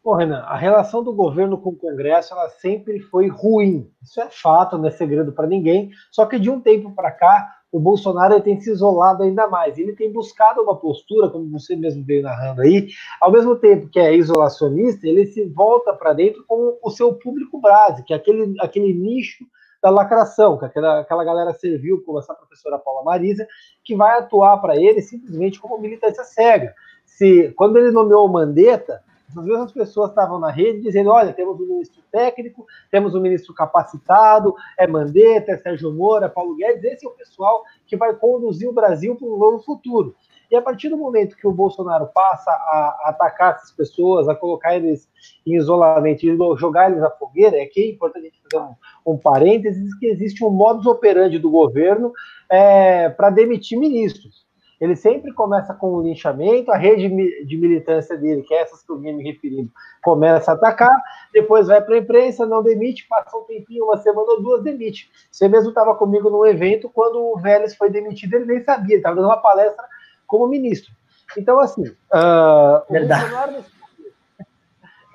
[0.02, 3.92] Bom, Renan, a relação do governo com o Congresso ela sempre foi ruim.
[4.02, 5.92] Isso é fato, não é segredo para ninguém.
[6.10, 9.78] Só que de um tempo para cá, o Bolsonaro tem se isolado ainda mais.
[9.78, 12.88] Ele tem buscado uma postura, como você mesmo veio narrando aí,
[13.20, 17.60] ao mesmo tempo que é isolacionista, ele se volta para dentro com o seu público
[17.60, 19.44] base, que é aquele, aquele nicho
[19.84, 23.46] da lacração, que aquela, aquela galera serviu, como essa professora Paula Marisa,
[23.84, 26.74] que vai atuar para ele simplesmente como militância cega.
[27.06, 29.04] Se, quando ele nomeou Mandetta,
[29.38, 33.54] as mesmas pessoas estavam na rede dizendo: olha, temos um ministro técnico, temos um ministro
[33.54, 38.14] capacitado, é Mandetta, é Sérgio Moro, é Paulo Guedes, esse é o pessoal que vai
[38.16, 40.16] conduzir o Brasil para um novo futuro.
[40.50, 44.76] E a partir do momento que o Bolsonaro passa a atacar essas pessoas, a colocar
[44.76, 45.10] eles
[45.46, 49.98] em isolamento e jogar eles à fogueira, é que é importante fazer um, um parênteses,
[49.98, 52.14] que existe um modus operandi do governo
[52.50, 54.45] é, para demitir ministros.
[54.80, 57.08] Ele sempre começa com o um linchamento, a rede
[57.46, 59.72] de militância dele, que é essas que eu vinha me referindo,
[60.04, 60.96] começa a atacar,
[61.34, 65.10] depois vai para a imprensa, não demite, passa um tempinho, uma semana ou duas, demite.
[65.32, 69.16] Você mesmo estava comigo num evento quando o Vélez foi demitido, ele nem sabia, estava
[69.16, 69.86] dando uma palestra
[70.28, 70.94] como ministro.
[71.38, 73.66] Então, assim, uh, Verdade.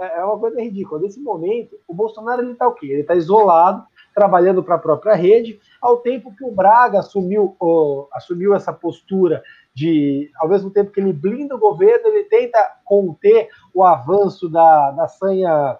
[0.01, 1.01] é uma coisa ridícula.
[1.01, 2.87] Nesse momento, o Bolsonaro ele está o quê?
[2.87, 8.09] Ele está isolado, trabalhando para a própria rede, ao tempo que o Braga assumiu, oh,
[8.13, 9.43] assumiu essa postura
[9.75, 14.91] de, ao mesmo tempo que ele blinda o governo, ele tenta conter o avanço da,
[14.91, 15.79] da sanha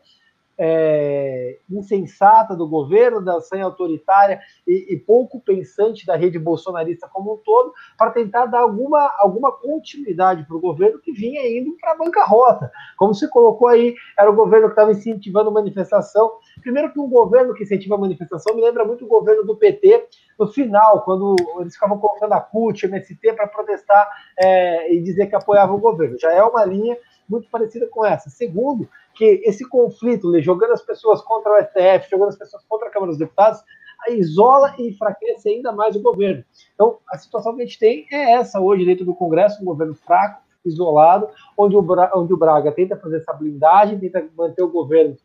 [0.63, 7.33] é, insensata do governo, da sanha autoritária e, e, pouco pensante da rede bolsonarista como
[7.33, 11.93] um todo, para tentar dar alguma, alguma continuidade para o governo que vinha indo para
[11.93, 12.71] a bancarrota.
[12.99, 16.31] Como se colocou aí, era o governo que estava incentivando manifestação.
[16.61, 20.09] Primeiro que um governo que incentiva a manifestação me lembra muito o governo do PT
[20.39, 25.35] no final, quando eles ficavam colocando a CUT, MST para protestar é, e dizer que
[25.35, 26.19] apoiavam o governo.
[26.19, 26.99] Já é uma linha
[27.31, 28.29] muito parecida com essa.
[28.29, 32.91] Segundo, que esse conflito, jogando as pessoas contra o STF, jogando as pessoas contra a
[32.91, 33.61] Câmara dos Deputados,
[34.09, 36.43] isola e enfraquece ainda mais o governo.
[36.75, 39.95] Então, a situação que a gente tem é essa hoje dentro do Congresso, um governo
[39.95, 44.71] fraco, isolado, onde o, Braga, onde o Braga tenta fazer essa blindagem, tenta manter o
[44.71, 45.17] governo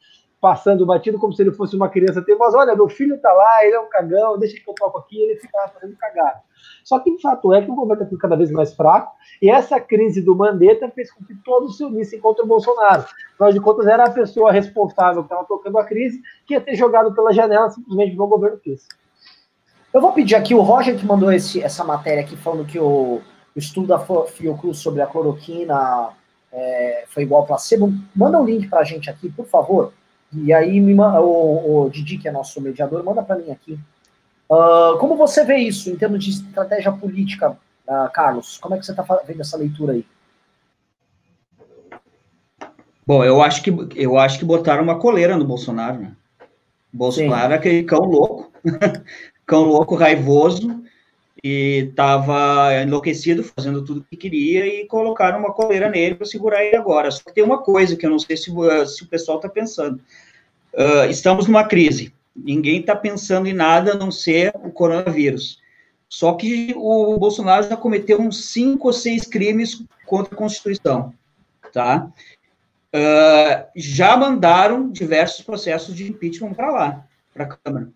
[0.45, 2.59] passando batido como se ele fosse uma criança teimosa.
[2.59, 5.39] Olha, meu filho tá lá, ele é um cagão, deixa que eu toco aqui, ele
[5.39, 6.39] fica lá fazendo cagada.
[6.83, 9.79] Só que o fato é que o governo está cada vez mais fraco, e essa
[9.79, 13.05] crise do Mandetta fez com que todos se unissem contra o Bolsonaro.
[13.33, 16.75] Afinal de contas, era a pessoa responsável que estava tocando a crise que ia ter
[16.75, 18.87] jogado pela janela simplesmente no governo fez.
[19.91, 23.19] Eu vou pedir aqui, o Roger que mandou esse, essa matéria aqui falando que o,
[23.19, 26.09] o estudo da Fiocruz sobre a cloroquina
[26.53, 29.91] é, foi igual placebo, manda um link para a gente aqui, por favor.
[30.43, 33.79] E aí, me, o, o Didi, que é nosso mediador, manda para mim aqui.
[34.49, 38.57] Uh, como você vê isso em termos de estratégia política, uh, Carlos?
[38.57, 40.05] Como é que você está vendo essa leitura aí?
[43.07, 46.11] Bom, eu acho que eu acho que botaram uma coleira no Bolsonaro, né?
[46.91, 48.51] Bolsonaro é aquele cão louco,
[49.45, 50.83] cão louco, raivoso,
[51.43, 56.63] e estava enlouquecido, fazendo tudo o que queria, e colocaram uma coleira nele para segurar
[56.63, 57.11] ele agora.
[57.11, 60.01] Só que tem uma coisa que eu não sei se, se o pessoal está pensando.
[60.75, 62.13] Uh, estamos numa crise.
[62.35, 65.61] Ninguém está pensando em nada a não ser o coronavírus.
[66.09, 71.13] Só que o Bolsonaro já cometeu uns cinco ou seis crimes contra a Constituição,
[71.73, 72.11] tá?
[72.93, 77.89] Uh, já mandaram diversos processos de impeachment para lá, para a Câmara.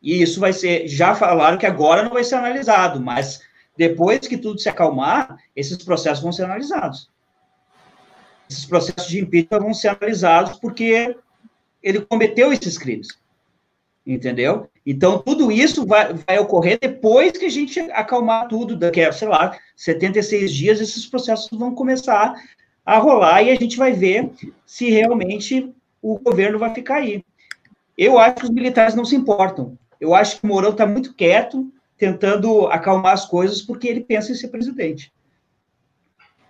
[0.00, 3.40] E isso vai ser, já falaram que agora não vai ser analisado, mas
[3.76, 7.10] depois que tudo se acalmar, esses processos vão ser analisados.
[8.48, 11.16] Esses processos de impeachment vão ser analisados porque
[11.86, 13.08] ele cometeu esses crimes.
[14.04, 14.68] Entendeu?
[14.84, 19.28] Então, tudo isso vai, vai ocorrer depois que a gente acalmar tudo, daqui a, sei
[19.28, 22.34] lá, 76 dias, esses processos vão começar
[22.84, 24.30] a rolar e a gente vai ver
[24.64, 25.72] se realmente
[26.02, 27.24] o governo vai ficar aí.
[27.96, 29.78] Eu acho que os militares não se importam.
[30.00, 34.30] Eu acho que o Mourão está muito quieto, tentando acalmar as coisas, porque ele pensa
[34.30, 35.12] em ser presidente.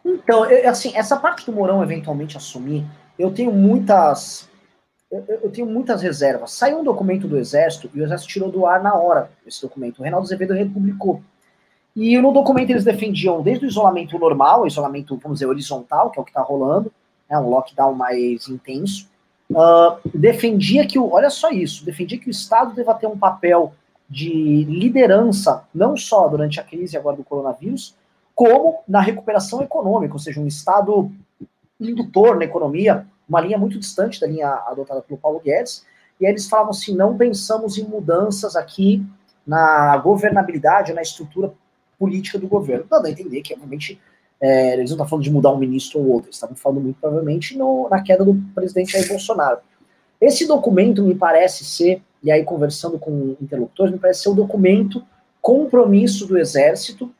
[0.04, 2.84] Então, eu, assim, essa parte do Mourão eventualmente assumir,
[3.18, 4.48] eu tenho muitas.
[5.28, 6.52] Eu, eu, tenho muitas reservas.
[6.52, 9.98] Saiu um documento do Exército e o Exército tirou do ar na hora esse documento.
[9.98, 11.22] O Reinaldo Azevedo republicou.
[11.94, 16.18] E no documento eles defendiam desde o isolamento normal, o isolamento, vamos dizer, horizontal, que
[16.18, 16.92] é o que está rolando,
[17.28, 19.08] né, um lockdown mais intenso,
[19.50, 23.72] uh, defendia que, o, olha só isso, defendia que o Estado deva ter um papel
[24.08, 27.94] de liderança, não só durante a crise agora do coronavírus,
[28.34, 31.10] como na recuperação econômica, ou seja, um Estado
[31.80, 35.84] indutor na economia, uma linha muito distante da linha adotada pelo Paulo Guedes,
[36.20, 39.04] e aí eles falavam assim, não pensamos em mudanças aqui
[39.46, 41.52] na governabilidade, na estrutura
[41.98, 44.00] política do governo, dando a entender que, obviamente,
[44.40, 46.98] é, eles não estão falando de mudar um ministro ou outro, eles estavam falando muito
[47.00, 49.60] provavelmente no, na queda do presidente Jair Bolsonaro.
[50.20, 55.02] Esse documento me parece ser, e aí conversando com interlocutores, me parece ser o documento
[55.40, 57.10] compromisso do Exército,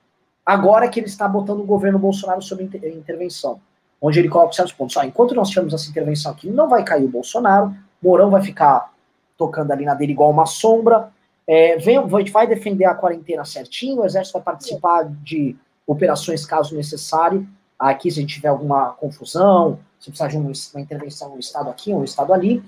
[0.45, 3.61] agora que ele está botando o governo Bolsonaro sob inter intervenção,
[4.07, 4.97] onde ele coloca certos pontos.
[5.03, 8.93] Enquanto nós tivermos essa intervenção aqui, não vai cair o Bolsonaro, Mourão vai ficar
[9.37, 11.11] tocando ali na dele igual uma sombra,
[11.47, 17.47] é, vem, vai defender a quarentena certinho, o Exército vai participar de operações caso necessário.
[17.79, 21.93] Aqui, se a gente tiver alguma confusão, se precisar de uma intervenção no Estado aqui,
[21.93, 22.63] um Estado ali.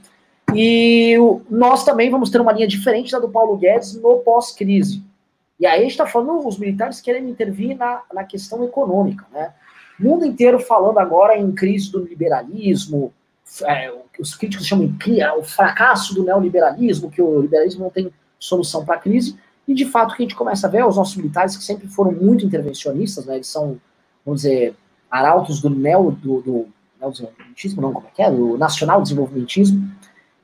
[0.54, 1.16] E
[1.48, 5.02] nós também vamos ter uma linha diferente da do Paulo Guedes no pós-crise.
[5.60, 9.52] E aí a gente está falando, os militares querendo intervir na, na questão econômica, né?
[9.98, 13.12] Mundo inteiro falando agora em crise do liberalismo,
[13.64, 18.84] é, os críticos chamam de o fracasso do neoliberalismo, que o liberalismo não tem solução
[18.84, 19.36] para a crise.
[19.66, 21.64] E, de fato, o que a gente começa a ver é os nossos militares, que
[21.64, 23.34] sempre foram muito intervencionistas, né?
[23.34, 23.78] Eles são,
[24.24, 24.74] vamos dizer,
[25.10, 26.68] arautos do neo, do, do
[27.00, 28.30] não, como é que é?
[28.30, 29.90] Do nacional desenvolvimentismo.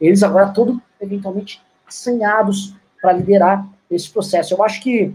[0.01, 4.55] Eles agora todos, eventualmente, assanhados para liderar esse processo.
[4.55, 5.15] Eu acho que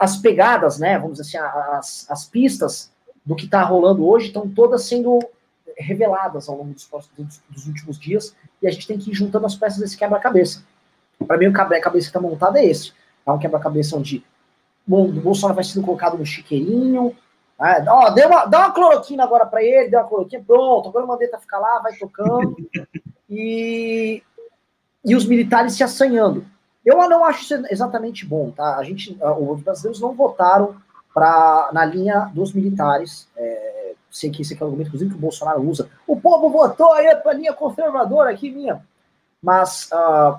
[0.00, 2.90] as pegadas, né, vamos dizer assim, as, as pistas
[3.24, 5.18] do que está rolando hoje estão todas sendo
[5.76, 6.88] reveladas ao longo dos,
[7.48, 10.62] dos, últimos dias e a gente tem que ir juntando as peças desse quebra-cabeça.
[11.26, 12.92] Para mim, o quebra-cabeça que está montado é esse.
[13.26, 14.24] É um quebra-cabeça onde
[14.86, 17.16] bom, o Bolsonaro vai sendo colocado no chiqueirinho.
[17.58, 17.84] Né?
[17.88, 21.08] Ó, dê uma, dá uma cloroquina agora para ele, deu uma cloroquina, pronto, agora o
[21.08, 22.56] Mandetta fica lá, vai tocando.
[23.28, 24.22] e,
[25.04, 26.44] e os militares se assanhando.
[26.84, 28.76] Eu não acho isso exatamente bom, tá?
[28.76, 30.76] A gente, os brasileiros não votaram
[31.14, 33.28] pra, na linha dos militares.
[33.36, 35.88] É, sei que esse é o argumento, inclusive, que o Bolsonaro usa.
[36.06, 38.84] O povo votou aí para a linha conservadora aqui, minha.
[39.42, 40.38] Mas uh,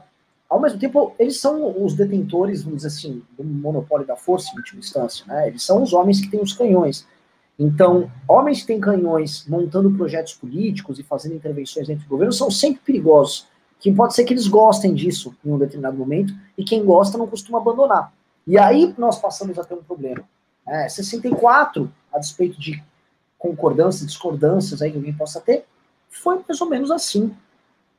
[0.50, 4.58] ao mesmo tempo, eles são os detentores, vamos dizer assim, do monopólio da força, em
[4.58, 5.48] última instância, né?
[5.48, 7.06] Eles são os homens que têm os canhões.
[7.58, 12.52] Então, homens que têm canhões montando projetos políticos e fazendo intervenções dentro do governo são
[12.52, 13.48] sempre perigosos.
[13.80, 17.28] Que pode ser que eles gostem disso em um determinado momento, e quem gosta não
[17.28, 18.14] costuma abandonar.
[18.48, 20.24] E aí nós passamos a ter um problema.
[20.68, 22.84] É, 64, a despeito de
[23.38, 25.66] concordâncias, discordâncias aí que alguém possa ter,
[26.10, 27.36] foi mais ou menos assim.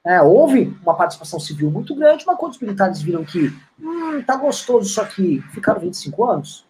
[0.04, 4.36] É, houve uma participação civil muito grande, mas quando os militares viram que hum, tá
[4.36, 6.64] gostoso isso aqui, ficaram 25 anos.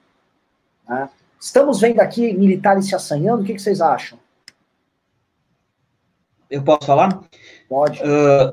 [0.88, 1.08] Né?
[1.38, 4.18] Estamos vendo aqui militares se assanhando, o que, que vocês acham?
[6.50, 7.20] Eu posso falar?
[7.68, 8.00] Pode.
[8.00, 8.52] Uh,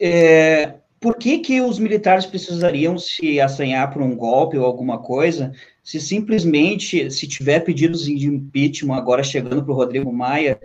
[0.00, 5.52] é, por que, que os militares precisariam se assanhar por um golpe ou alguma coisa,
[5.82, 10.58] se simplesmente, se tiver pedidos de impeachment agora chegando para o Rodrigo Maia,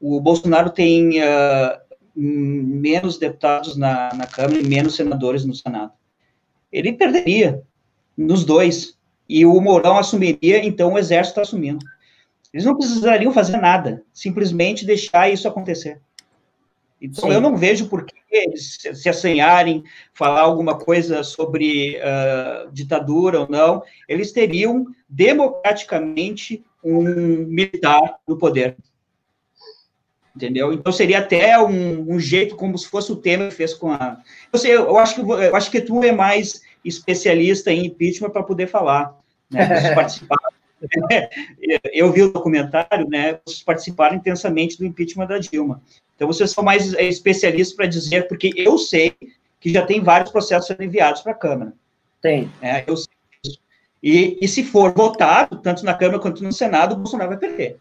[0.00, 1.78] o Bolsonaro tem uh,
[2.14, 5.92] menos deputados na, na Câmara e menos senadores no Senado.
[6.72, 7.62] Ele perderia
[8.16, 8.96] nos dois,
[9.28, 11.84] e o Mourão assumiria, então o Exército está assumindo.
[12.52, 16.00] Eles não precisariam fazer nada, simplesmente deixar isso acontecer.
[17.00, 17.34] Então, Sim.
[17.34, 23.48] eu não vejo por que eles se assanharem, falar alguma coisa sobre uh, ditadura ou
[23.48, 23.82] não.
[24.08, 28.76] Eles teriam democraticamente um militar no poder.
[30.34, 30.72] Entendeu?
[30.72, 34.18] Então, seria até um, um jeito como se fosse o Temer fez com a.
[34.52, 38.42] Eu, sei, eu, acho que, eu acho que tu é mais especialista em impeachment para
[38.42, 39.18] poder falar.
[39.50, 39.94] Né?
[39.94, 40.36] participar
[41.92, 43.40] eu vi o documentário, né?
[43.44, 45.82] Vocês participaram intensamente do impeachment da Dilma.
[46.16, 49.14] Então, vocês são mais é, especialistas para dizer, porque eu sei
[49.60, 51.72] que já tem vários processos sendo enviados para a Câmara.
[52.20, 52.50] Tem.
[52.60, 53.12] É, eu sei
[53.44, 53.58] isso.
[54.02, 57.78] E, e se for votado, tanto na Câmara quanto no Senado, o Bolsonaro vai perder.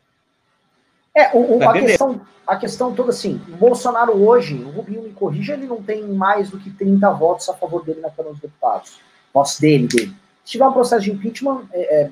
[1.16, 5.54] É, o, o, a, questão, a questão toda assim, Bolsonaro hoje, o Rubinho me corrija,
[5.54, 9.00] ele não tem mais do que 30 votos a favor dele na Câmara dos Deputados.
[9.34, 10.14] Votos dele, dele.
[10.44, 12.10] Se tiver um processo de impeachment, é, é,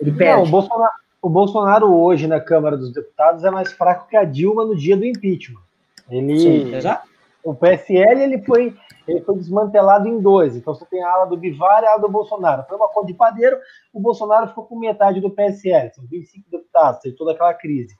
[0.00, 0.40] ele perde.
[0.40, 0.92] Não, o Bolsonaro,
[1.24, 4.94] o Bolsonaro hoje na Câmara dos Deputados é mais fraco que a Dilma no dia
[4.94, 5.62] do impeachment.
[6.10, 6.70] Ele, Sim,
[7.42, 8.76] o PSL ele foi,
[9.08, 10.54] ele foi desmantelado em dois.
[10.54, 12.66] Então você tem a ala do Bivar e a ala do Bolsonaro.
[12.68, 13.56] Foi uma conta de padeiro,
[13.90, 17.96] o Bolsonaro ficou com metade do PSL, são 25 deputados, teve toda aquela crise.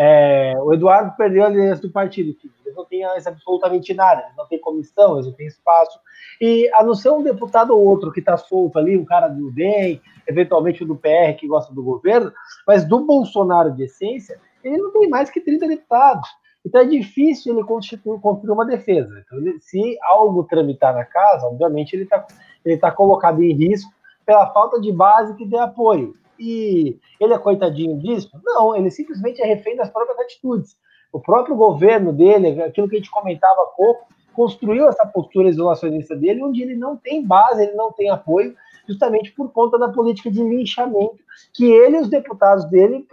[0.00, 4.46] É, o Eduardo perdeu a liderança do partido, eles não têm absolutamente nada, eles não
[4.46, 5.98] têm comissão, eles não têm espaço.
[6.40, 9.50] E a não ser um deputado ou outro que está solto ali, um cara do
[9.50, 12.32] DEM, eventualmente do PR que gosta do governo,
[12.64, 16.28] mas do Bolsonaro de essência, ele não tem mais que 30 deputados.
[16.64, 19.22] Então é difícil ele construir uma defesa.
[19.24, 22.24] Então, ele, se algo tramitar na casa, obviamente ele está
[22.64, 23.90] ele tá colocado em risco
[24.24, 26.14] pela falta de base que dê apoio.
[26.38, 28.30] E ele é coitadinho disso?
[28.44, 30.76] Não, ele simplesmente é refém das próprias atitudes.
[31.12, 36.14] O próprio governo dele, aquilo que a gente comentava há pouco, construiu essa postura isolacionista
[36.14, 38.54] dele, onde ele não tem base, ele não tem apoio,
[38.86, 41.18] justamente por conta da política de linchamento
[41.52, 43.04] que ele e os deputados dele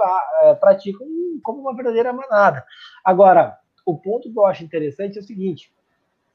[0.44, 1.08] é, praticam
[1.42, 2.64] como uma verdadeira manada.
[3.04, 5.72] Agora, o ponto que eu acho interessante é o seguinte: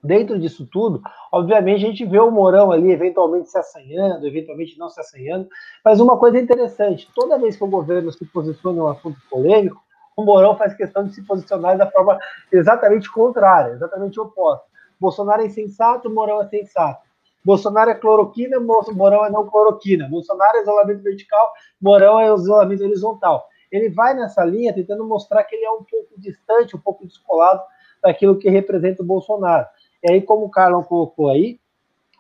[0.03, 4.89] dentro disso tudo, obviamente a gente vê o Mourão ali eventualmente se assanhando, eventualmente não
[4.89, 5.49] se assanhando,
[5.85, 9.81] mas uma coisa interessante: toda vez que o governo se posiciona em um assunto polêmico,
[10.17, 12.19] o Mourão faz questão de se posicionar da forma
[12.51, 14.67] exatamente contrária, exatamente oposta.
[14.99, 17.09] Bolsonaro é insensato, Mourão é sensato.
[17.43, 20.07] Bolsonaro é cloroquina, Mourão é não cloroquina.
[20.09, 23.49] Bolsonaro é isolamento vertical, Mourão é isolamento horizontal.
[23.73, 27.63] Ele vai nessa linha tentando mostrar que ele é um pouco distante, um pouco descolado
[28.03, 29.67] daquilo que representa o Bolsonaro.
[30.03, 31.59] E aí, como o Carlão colocou aí,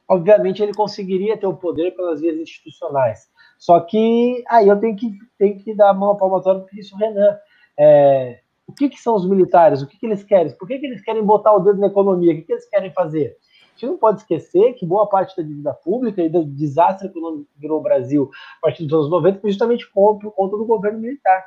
[0.08, 3.28] obviamente ele conseguiria ter o poder pelas vias institucionais.
[3.58, 6.96] Só que aí eu tenho que, tenho que dar a mão à palmatória para isso,
[6.96, 7.38] Renan.
[7.78, 9.82] É, o que, que, são os militares?
[9.82, 10.52] O que, que eles querem?
[10.56, 12.32] Por que, que, eles querem botar o dedo na economia?
[12.32, 13.36] O que, que eles querem fazer?
[13.80, 17.60] gente não pode esquecer que boa parte da dívida pública e do desastre econômico que
[17.60, 21.44] virou o Brasil a partir dos anos 90 foi justamente por conta do governo militar.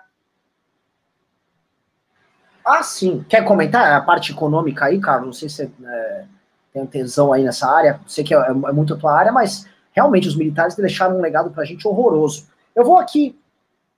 [2.66, 3.26] Ah, sim.
[3.28, 5.26] Quer comentar a parte econômica aí, Carlos?
[5.26, 6.26] Não sei se você é,
[6.74, 8.00] tem tesão aí nessa área.
[8.08, 11.52] Sei que é, é, muito a tua área, mas realmente os militares deixaram um legado
[11.52, 12.48] para a gente horroroso.
[12.76, 13.38] Eu vou aqui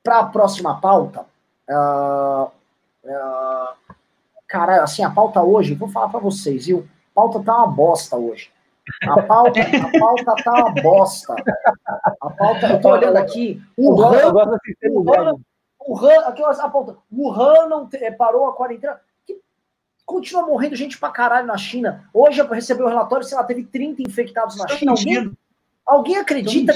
[0.04, 1.26] para a próxima pauta.
[1.70, 2.52] Uh,
[3.06, 3.96] uh,
[4.48, 6.88] cara, assim, a pauta hoje, vou falar para vocês, viu?
[7.16, 8.52] pauta tá uma bosta hoje.
[9.08, 11.36] A pauta, a pauta tá uma bosta.
[12.22, 14.34] A pauta, eu tô olhando aqui, o o RAM,
[14.92, 15.36] o RAM,
[16.26, 19.40] aqui a pauta, o RAM não te, parou a quarentena, que
[20.06, 22.10] continua morrendo gente pra caralho na China.
[22.14, 24.92] Hoje eu recebi o um relatório, sei lá, teve 30 infectados na China.
[24.92, 25.38] Alguém,
[25.86, 26.74] alguém acredita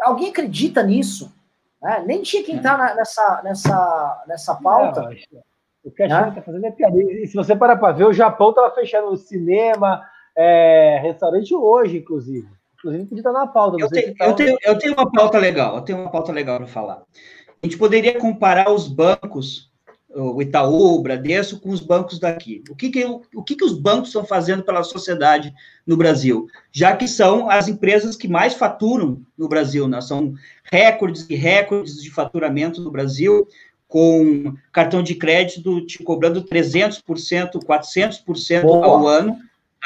[0.00, 1.32] alguém acredita nisso?
[1.84, 5.02] É, nem tinha quem tá na, nessa, nessa, nessa pauta.
[5.02, 5.42] Não,
[5.84, 6.96] o que a China está fazendo é piada.
[7.00, 10.02] E se você parar para ver, o Japão estava fechando o cinema,
[10.36, 12.48] é, restaurante hoje, inclusive.
[12.78, 13.76] Inclusive, podia estar na pauta.
[13.80, 16.66] Eu tenho, eu, tenho, eu tenho uma pauta legal, eu tenho uma pauta legal para
[16.66, 17.02] falar.
[17.62, 19.70] A gente poderia comparar os bancos,
[20.14, 22.62] o Itaú, o Bradesco, com os bancos daqui.
[22.70, 25.52] O que, que, o que, que os bancos estão fazendo pela sociedade
[25.86, 26.46] no Brasil?
[26.72, 30.00] Já que são as empresas que mais faturam no Brasil, né?
[30.00, 30.34] são
[30.72, 33.46] recordes e recordes de faturamento no Brasil
[33.88, 37.02] com cartão de crédito te cobrando 300%,
[37.64, 38.86] 400% Boa.
[38.86, 39.38] ao ano,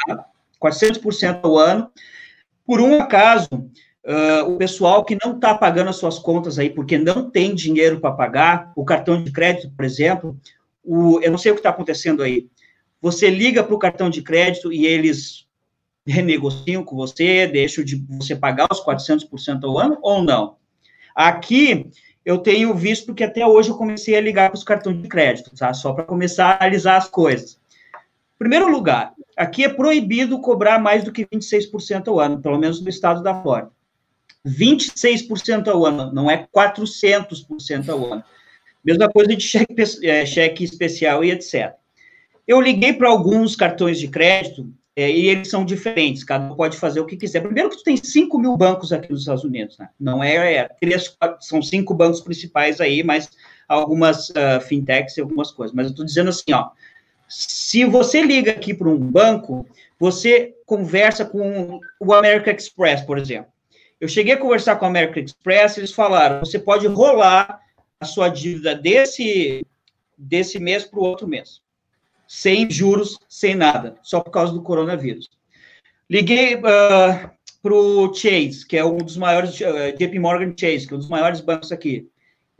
[0.07, 0.25] tá?
[0.61, 1.91] 400% ao ano.
[2.65, 3.49] Por um acaso,
[4.05, 7.99] uh, o pessoal que não está pagando as suas contas aí, porque não tem dinheiro
[7.99, 10.37] para pagar, o cartão de crédito, por exemplo,
[10.83, 12.47] o, eu não sei o que está acontecendo aí.
[13.01, 15.47] Você liga para o cartão de crédito e eles
[16.05, 20.57] renegociam com você, deixam de você pagar os 400% ao ano ou não?
[21.15, 21.89] Aqui,
[22.23, 25.51] eu tenho visto porque até hoje eu comecei a ligar com os cartões de crédito,
[25.55, 25.73] tá?
[25.73, 27.59] Só para começar a analisar as coisas.
[28.37, 32.89] Primeiro lugar, aqui é proibido cobrar mais do que 26% ao ano, pelo menos no
[32.89, 33.71] estado da Flórida.
[34.45, 38.23] 26% ao ano, não é 400% ao ano.
[38.83, 41.73] Mesma coisa de cheque, é, cheque especial e etc.
[42.47, 46.77] Eu liguei para alguns cartões de crédito é, e eles são diferentes, cada um pode
[46.77, 47.41] fazer o que quiser.
[47.41, 49.89] Primeiro que tu tem 5 mil bancos aqui nos Estados Unidos, né?
[49.99, 53.29] Não é, é três, são cinco bancos principais aí, mas
[53.67, 55.73] algumas uh, fintechs e algumas coisas.
[55.73, 56.71] Mas eu estou dizendo assim, ó,
[57.29, 59.65] se você liga aqui para um banco,
[59.97, 63.51] você conversa com o American Express, por exemplo.
[64.01, 67.61] Eu cheguei a conversar com o American Express, eles falaram, você pode rolar
[67.99, 69.65] a sua dívida desse,
[70.17, 71.61] desse mês para o outro mês
[72.31, 75.29] sem juros, sem nada, só por causa do coronavírus.
[76.09, 77.31] Liguei uh, ah,
[77.61, 80.95] para o Chase, que é um dos maiores, uh, ah, JP Morgan Chase, que é
[80.95, 82.09] um dos maiores bancos aqui.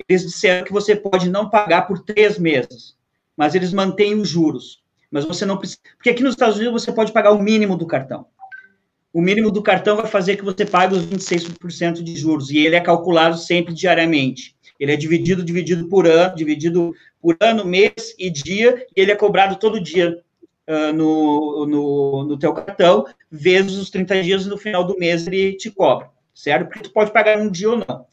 [0.09, 2.97] Eles disseram que você pode não pagar por três meses,
[3.37, 4.83] mas eles mantêm os juros.
[5.09, 5.79] Mas você não precisa.
[5.95, 8.27] Porque aqui nos Estados Unidos você pode pagar o mínimo do cartão.
[9.14, 12.76] O mínimo do cartão vai fazer que você pague os 26% de juros, e ele
[12.76, 14.55] é calculado sempre diariamente.
[14.80, 19.16] Ele é dividido, dividido por ano, dividido por ano, mês e dia, e ele é
[19.16, 20.18] cobrado todo dia
[20.68, 25.53] uh, no, no, no teu cartão, vezes os 30 dias, no final do mês ele
[25.53, 26.68] te cobra, certo?
[26.68, 28.05] Porque tu pode pagar um dia ou não.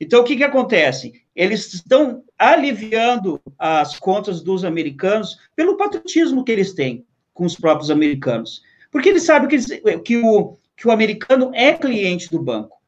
[0.00, 1.22] Então, o que que acontece?
[1.34, 7.90] Eles estão aliviando as contas dos americanos pelo patriotismo que eles têm com os próprios
[7.90, 8.62] americanos.
[8.96, 12.78] Porque eles sabem que, que, o, que o americano é cliente do banco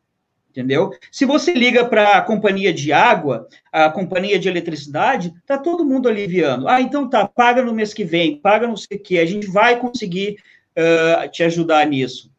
[0.50, 0.90] entendeu?
[1.12, 6.08] Se você liga para a companhia de água, a companhia de eletricidade, tá todo mundo
[6.08, 6.66] aliviando.
[6.66, 9.46] Ah, então tá, paga no mês que vem, paga não sei o que, a gente
[9.48, 10.38] vai conseguir
[10.74, 12.32] uh, te ajudar nisso.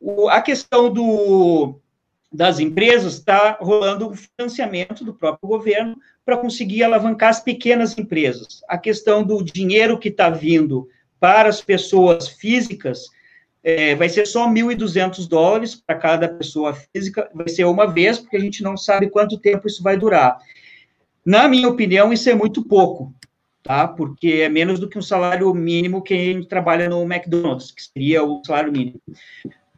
[0.00, 1.78] O, a questão do,
[2.32, 5.96] das empresas está rolando o financiamento do próprio governo
[6.26, 8.60] para conseguir alavancar as pequenas empresas.
[8.68, 10.88] A questão do dinheiro que está vindo
[11.24, 13.06] para as pessoas físicas
[13.62, 18.36] é, vai ser só 1.200 dólares para cada pessoa física, vai ser uma vez, porque
[18.36, 20.36] a gente não sabe quanto tempo isso vai durar.
[21.24, 23.10] Na minha opinião, isso é muito pouco,
[23.62, 23.88] tá?
[23.88, 27.82] Porque é menos do que um salário mínimo que a gente trabalha no McDonald's, que
[27.82, 29.00] seria o salário mínimo.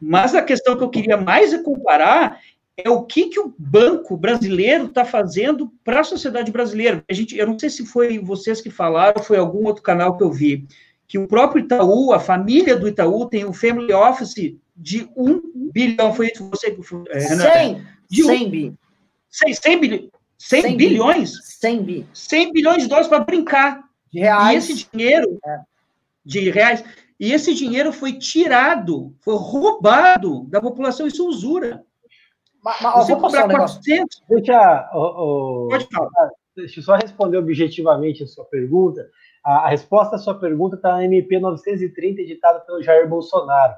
[0.01, 2.41] Mas a questão que eu queria mais é comparar
[2.75, 7.01] é o que, que o banco brasileiro está fazendo para a sociedade brasileira.
[7.09, 10.23] A gente, eu não sei se foi vocês que falaram, foi algum outro canal que
[10.25, 10.67] eu vi
[11.07, 15.41] que o próprio Itaú, a família do Itaú, tem um family office de um
[15.71, 16.13] bilhão.
[16.13, 16.77] Foi isso que você,
[17.09, 17.53] é, Renata?
[17.53, 18.73] 100, de 100 bi.
[19.29, 20.09] 100, 100, bilhões?
[20.37, 21.31] 100, 100 bilhões?
[21.43, 22.07] 100 bi.
[22.13, 23.83] 100 bilhões de dólares para brincar.
[24.11, 24.69] De reais.
[24.69, 25.59] E esse dinheiro, é.
[26.25, 26.83] de reais,
[27.19, 31.83] e esse dinheiro foi tirado, foi roubado da população, isso é usura.
[32.63, 34.23] Mas, mas, Você cobrar um 400...
[34.29, 36.31] Deixa, oh, oh, Pode falar.
[36.55, 39.09] Deixa eu só responder objetivamente a sua pergunta.
[39.43, 43.73] A, a resposta à sua pergunta está na MP 930, editada pelo Jair Bolsonaro,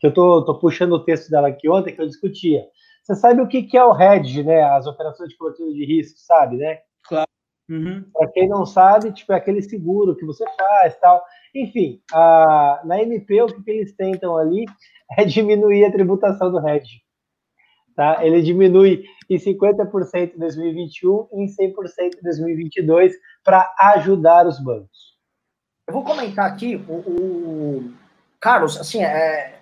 [0.00, 2.64] que eu estou puxando o texto dela aqui ontem, que eu discutia.
[3.02, 4.62] Você sabe o que, que é o hedge, né?
[4.62, 6.78] As operações de cobertura de risco, sabe, né?
[7.04, 7.26] Claro.
[7.68, 8.04] Uhum.
[8.12, 11.24] Para quem não sabe, tipo, é aquele seguro que você faz tal.
[11.54, 14.66] Enfim, a, na MP, o que, que eles tentam ali
[15.18, 17.02] é diminuir a tributação do hedge.
[17.96, 18.24] Tá?
[18.24, 21.74] Ele diminui em 50% em 2021 e em 100%
[22.18, 23.12] em 2022
[23.44, 25.16] para ajudar os bancos.
[25.86, 27.94] Eu vou comentar aqui, o, o
[28.40, 29.60] Carlos, assim, é,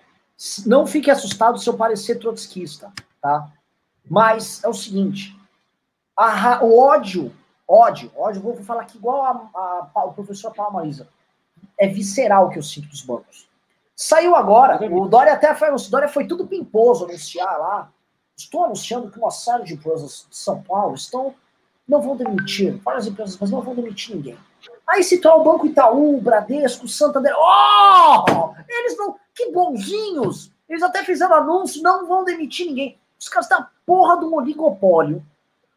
[0.67, 3.51] não fique assustado se eu parecer trotskista, tá?
[4.09, 5.39] Mas é o seguinte,
[6.17, 7.33] a, o ódio,
[7.67, 11.09] ódio, ódio, vou falar aqui igual a, a, o professor Paulo Marisa,
[11.79, 13.49] é visceral que eu sinto dos bancos.
[13.97, 17.93] Saiu agora, o Dória até foi, o Dória foi tudo pimposo anunciar lá.
[18.37, 21.35] Estou anunciando que uma série de empresas de São Paulo estão,
[21.91, 24.39] não vão demitir, várias empresas, mas não vão demitir ninguém.
[24.87, 27.35] Aí citou o Banco Itaú, Bradesco, Santander.
[27.37, 28.55] Oh!
[28.69, 29.17] Eles não.
[29.35, 30.53] Que bonzinhos!
[30.69, 32.97] Eles até fizeram anúncio, não vão demitir ninguém.
[33.19, 35.25] Os caras têm a porra de um oligopólio.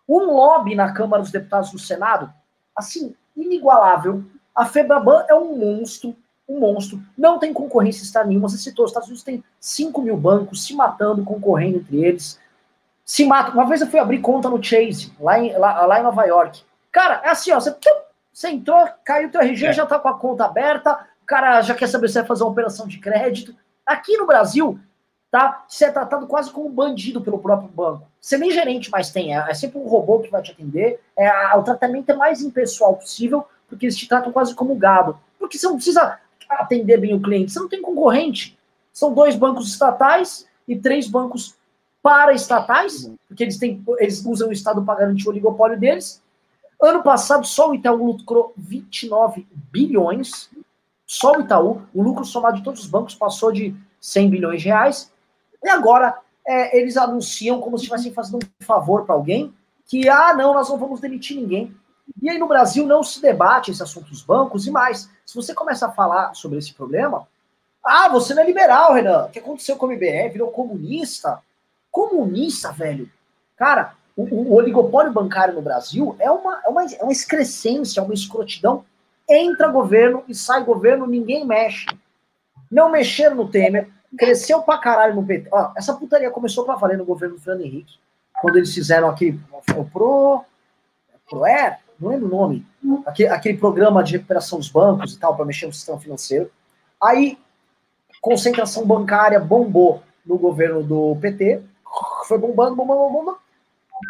[0.08, 2.32] Um lobby na Câmara dos Deputados do Senado,
[2.76, 4.24] assim, inigualável.
[4.54, 6.16] A Febraban é um monstro,
[6.48, 7.02] um monstro.
[7.18, 8.50] Não tem concorrência está nenhuma.
[8.50, 12.40] Você citou, os Estados Unidos tem 5 mil bancos se matando, concorrendo entre eles.
[13.06, 13.54] Se matam.
[13.54, 16.64] Uma vez eu fui abrir conta no Chase, lá em, lá, lá em Nova York.
[16.92, 17.72] Cara, é assim, ó, você
[18.34, 19.74] você entrou, caiu teu RG, é.
[19.74, 22.52] já tá com a conta aberta, o cara já quer saber se vai fazer uma
[22.52, 23.56] operação de crédito.
[23.86, 24.80] Aqui no Brasil,
[25.30, 25.64] tá?
[25.68, 28.08] Você é tratado quase como um bandido pelo próprio banco.
[28.20, 31.00] Você nem gerente mais tem, é, é sempre um robô que vai te atender.
[31.16, 35.18] É, a, o tratamento é mais impessoal possível, porque eles te tratam quase como gado.
[35.38, 38.58] Porque você não precisa atender bem o cliente, você não tem concorrente.
[38.92, 41.56] São dois bancos estatais e três bancos
[42.04, 46.22] para estatais, porque eles, têm, eles usam o Estado para garantir o oligopólio deles.
[46.80, 50.50] Ano passado, só o Itaú lucrou 29 bilhões.
[51.06, 54.68] Só o Itaú, o lucro somado de todos os bancos passou de 100 bilhões de
[54.68, 55.14] reais.
[55.64, 59.54] E agora é, eles anunciam como se estivessem fazendo um favor para alguém,
[59.88, 61.74] que, ah, não, nós não vamos demitir ninguém.
[62.22, 65.10] E aí no Brasil não se debate esse assunto dos bancos e mais.
[65.26, 67.26] Se você começa a falar sobre esse problema,
[67.82, 69.26] ah, você não é liberal, Renan.
[69.26, 70.34] O que aconteceu com o MBR?
[70.34, 71.42] Virou comunista?
[71.94, 73.08] Comunista, velho.
[73.56, 78.04] Cara, o, o oligopólio bancário no Brasil é uma, é, uma, é uma excrescência, é
[78.04, 78.84] uma escrotidão.
[79.30, 81.86] Entra governo e sai governo, ninguém mexe.
[82.70, 85.50] Não mexeram no Temer, cresceu pra caralho no PT.
[85.52, 88.00] Ó, essa putaria começou pra valer no governo do Fernando Henrique,
[88.42, 89.40] quando eles fizeram aquele
[89.78, 90.44] o Pro.
[91.30, 91.78] Proer?
[92.00, 92.66] Não lembro o nome.
[93.06, 96.52] Aquele, aquele programa de recuperação dos bancos e tal, para mexer no sistema financeiro.
[97.00, 97.38] Aí,
[98.20, 101.62] concentração bancária bombou no governo do PT,
[102.28, 103.38] foi bombando, bombando, bombando.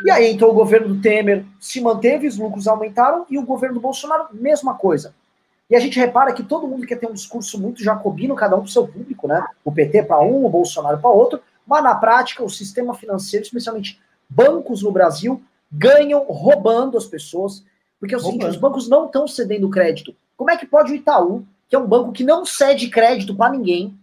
[0.03, 3.75] E aí entrou o governo do Temer, se manteve, os lucros aumentaram, e o governo
[3.75, 5.13] do Bolsonaro, mesma coisa.
[5.69, 8.59] E a gente repara que todo mundo quer ter um discurso muito jacobino, cada um
[8.59, 9.45] para o seu público, né?
[9.63, 13.99] O PT para um, o Bolsonaro para outro, mas na prática o sistema financeiro, especialmente
[14.29, 15.41] bancos no Brasil,
[15.71, 17.63] ganham roubando as pessoas,
[17.99, 20.15] porque é o seguinte, os bancos não estão cedendo crédito.
[20.35, 23.51] Como é que pode o Itaú, que é um banco que não cede crédito para
[23.51, 23.97] ninguém,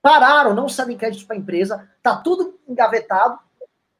[0.00, 3.38] pararam, não cedem crédito para a empresa, tá tudo engavetado,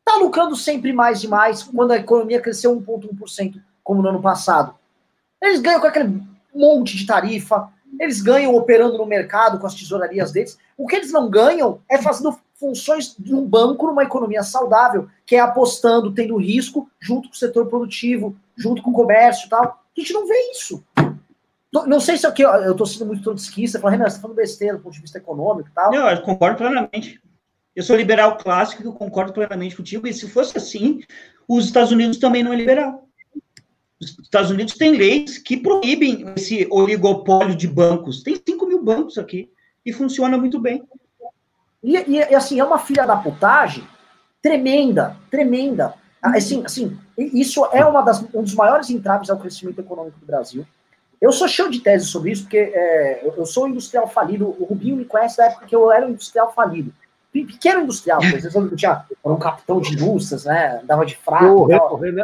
[0.04, 4.74] tá lucrando sempre mais e mais quando a economia cresceu 1,1%, como no ano passado.
[5.40, 6.22] Eles ganham com aquele
[6.54, 10.58] monte de tarifa, eles ganham operando no mercado com as tesourarias deles.
[10.76, 15.36] O que eles não ganham é fazendo funções de um banco numa economia saudável, que
[15.36, 19.62] é apostando, tendo risco, junto com o setor produtivo, junto com o comércio e tal.
[19.64, 20.82] A gente não vê isso.
[21.86, 22.32] Não sei se é
[22.64, 25.18] eu estou sendo muito trotskista, falando, Renan, você está falando besteira do ponto de vista
[25.18, 25.90] econômico e tal.
[25.90, 27.20] Não, eu concordo plenamente.
[27.74, 30.06] Eu sou liberal clássico e eu concordo plenamente contigo.
[30.06, 31.02] E se fosse assim,
[31.48, 33.08] os Estados Unidos também não é liberal.
[34.00, 38.22] Os Estados Unidos têm leis que proíbem esse oligopólio de bancos.
[38.22, 39.50] Tem 5 mil bancos aqui
[39.84, 40.82] e funciona muito bem.
[41.82, 43.84] E, e, e, assim, é uma filha da putagem
[44.40, 45.94] tremenda, tremenda.
[46.22, 50.66] Assim, assim, isso é uma das, um dos maiores entraves ao crescimento econômico do Brasil.
[51.20, 54.54] Eu sou cheio de teses sobre isso, porque é, eu sou industrial falido.
[54.58, 56.92] O Rubinho me conhece da época que eu era industrial falido.
[57.42, 60.80] Pequeno industrial, por exemplo, eu tinha, era um capitão de indústrias, né?
[60.82, 61.44] Andava de fraco.
[61.44, 62.22] O, o, René,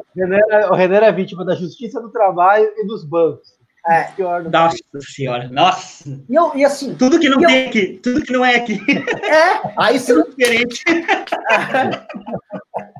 [0.70, 3.58] o René era vítima da justiça do trabalho e dos bancos.
[3.86, 4.12] É.
[4.50, 6.08] Nossa senhora, nossa.
[6.28, 6.94] E, eu, e assim.
[6.94, 7.68] Tudo que não tem eu...
[7.68, 8.78] aqui, tudo que não é aqui.
[9.30, 10.28] É, aí você não.
[10.28, 10.82] diferente.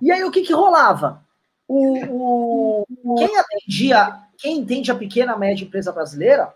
[0.02, 1.22] E aí o que que rolava?
[1.68, 6.52] O, o, quem atendia, quem entende a pequena média empresa brasileira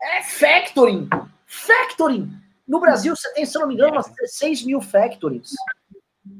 [0.00, 1.08] é factoring.
[1.44, 2.30] Factoring.
[2.68, 5.52] No Brasil, você tem, se não me engano, umas 6 mil factorings.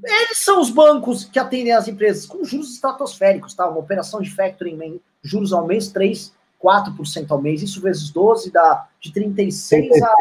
[0.04, 3.66] Eles são os bancos que atendem as empresas com juros estratosféricos, tá?
[3.66, 8.86] Uma operação de factoring, juros ao mês, 3, 4% ao mês, isso vezes 12 dá
[9.00, 10.14] de 36 a,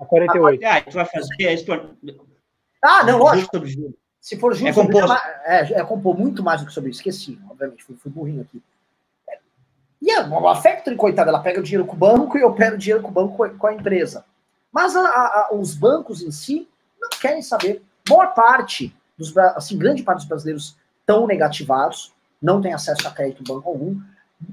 [0.00, 0.64] a 48.
[0.64, 1.66] Ah, tu vai fazer isso.
[2.82, 3.50] Ah, não, lógico.
[4.20, 5.04] Se for juros, é compor,
[5.44, 7.00] é, é compor muito mais do que sobre isso.
[7.00, 8.62] Esqueci, obviamente, fui, fui burrinho aqui.
[10.00, 12.76] E a, a Factory, coitada, ela pega o dinheiro com o banco e eu pego
[12.76, 14.24] o dinheiro com o banco com a empresa.
[14.72, 16.68] Mas a, a, os bancos em si
[17.00, 17.82] não querem saber.
[18.06, 23.42] Boa parte, dos, assim, grande parte dos brasileiros estão negativados, não tem acesso a crédito
[23.42, 24.00] banco algum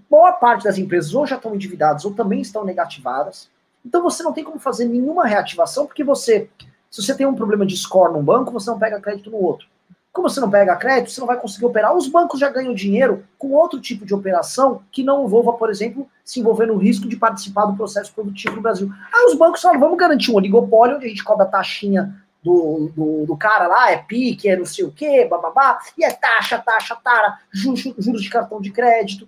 [0.10, 3.50] boa parte das empresas ou já estão endividadas ou também estão negativadas.
[3.86, 6.50] Então você não tem como fazer nenhuma reativação, porque você,
[6.90, 9.68] se você tem um problema de score num banco, você não pega crédito no outro.
[10.16, 11.94] Como você não pega crédito, você não vai conseguir operar.
[11.94, 16.10] Os bancos já ganham dinheiro com outro tipo de operação que não envolva, por exemplo,
[16.24, 18.90] se envolver no risco de participar do processo produtivo no Brasil.
[19.14, 22.90] Aí os bancos falam, vamos garantir um oligopólio, onde a gente cobra a taxinha do,
[22.96, 26.60] do, do, cara lá, é pique, é não sei o quê, bababá, e é taxa,
[26.60, 29.28] taxa, tara, juros, de cartão de crédito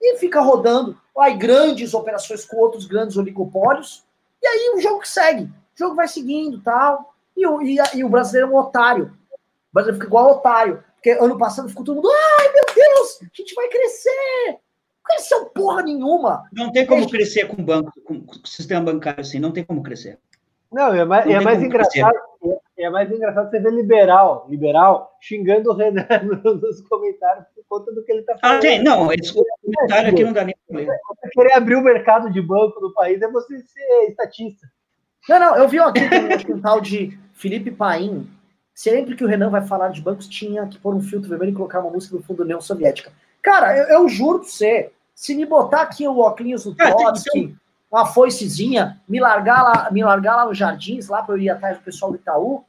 [0.00, 4.04] e fica rodando aí grandes operações com outros grandes oligopólios,
[4.42, 8.48] e aí o jogo segue, o jogo vai seguindo tal, e e, e o brasileiro
[8.48, 9.12] é um otário,
[9.74, 12.08] o brasileiro fica igual otário, porque ano passado ficou todo mundo,
[12.38, 14.10] ai meu Deus, a gente vai crescer,
[14.48, 14.56] não
[15.02, 16.44] cresceu porra nenhuma.
[16.52, 20.18] Não tem como crescer com banco, com sistema bancário assim, não tem como crescer.
[20.72, 22.14] Não, é mais, não é mais engraçado.
[22.76, 26.06] É, é, mais engraçado você ver liberal, liberal, xingando o Renan
[26.44, 28.56] nos comentários por conta do que ele está falando.
[28.56, 30.92] Ah, tem, não, esse comentário aqui não dá nem problema.
[31.08, 34.68] Você querer abrir o mercado de banco do país é você ser estatista.
[35.28, 38.28] Não, não, eu vi aqui um tal de Felipe Paim.
[38.74, 41.54] Sempre que o Renan vai falar de bancos, tinha que pôr um filtro vermelho e
[41.54, 43.12] colocar uma música no fundo da União Soviética.
[43.40, 47.56] Cara, eu, eu juro pra você, se me botar aqui o óculos do Trotsky,
[47.90, 51.78] uma foicezinha, me largar lá, me largar lá nos jardins, lá para eu ir atrás
[51.78, 52.64] do pessoal do Itaú.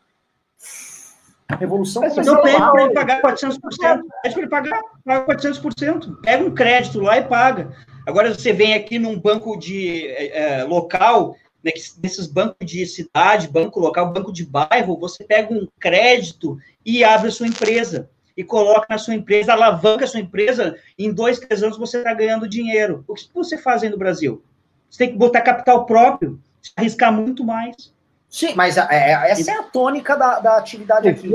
[1.60, 3.60] Revolução Mas não pede para ele pagar 400%.
[3.62, 6.22] Pede para ele pagar, paga 400%.
[6.22, 7.72] Pega um crédito lá e paga.
[8.06, 11.36] Agora você vem aqui num banco de é, local,
[11.66, 17.03] né, nesses bancos de cidade, banco local, banco de bairro, você pega um crédito e
[17.03, 18.07] abre a sua empresa.
[18.38, 22.13] E coloca na sua empresa, alavanca a sua empresa, em dois, três anos você está
[22.13, 23.03] ganhando dinheiro.
[23.07, 24.43] O que você faz aí no Brasil?
[24.89, 26.39] Você tem que botar capital próprio,
[26.76, 27.93] arriscar muito mais.
[28.30, 31.32] Sim, mas é, é, essa é a tônica da, da atividade aqui.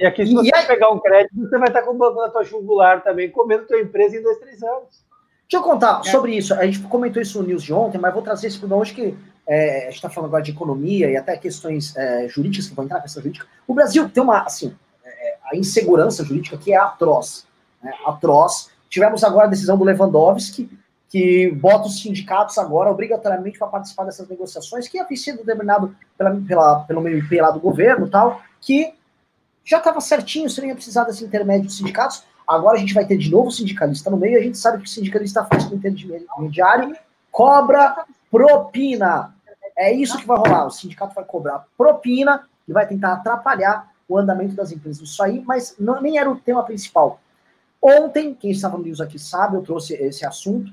[0.00, 0.66] E aqui, se você aí...
[0.66, 3.80] pegar um crédito, você vai estar com o banco na tua jugular também, comendo tua
[3.80, 5.04] empresa em dois, três anos.
[5.42, 6.10] Deixa eu contar é.
[6.10, 6.54] sobre isso.
[6.54, 9.14] A gente comentou isso no news de ontem, mas vou trazer isso para hoje que
[9.46, 12.84] é, a gente está falando agora de economia e até questões é, jurídicas que vão
[12.84, 13.46] entrar questão jurídica.
[13.66, 14.74] O Brasil tem uma, assim,
[15.04, 17.46] é, a insegurança jurídica que é atroz.
[17.82, 17.92] Né?
[18.06, 18.70] Atroz.
[18.88, 20.70] Tivemos agora a decisão do Lewandowski,
[21.10, 26.34] que bota os sindicatos agora obrigatoriamente para participar dessas negociações, que havia sido determinado pela,
[26.40, 28.94] pela, pelo MP lá do governo tal, que
[29.64, 32.24] já estava certinho, você nem ia precisar desse intermédio dos sindicatos.
[32.46, 34.88] Agora a gente vai ter de novo sindicalista no meio, a gente sabe que o
[34.88, 36.94] sindicalista faz com intermediário,
[37.30, 39.33] cobra propina.
[39.76, 40.66] É isso que vai rolar.
[40.66, 45.08] O sindicato vai cobrar propina e vai tentar atrapalhar o andamento das empresas.
[45.08, 47.20] Isso aí, mas não, nem era o tema principal.
[47.80, 50.72] Ontem, quem estava no News aqui sabe, eu trouxe esse assunto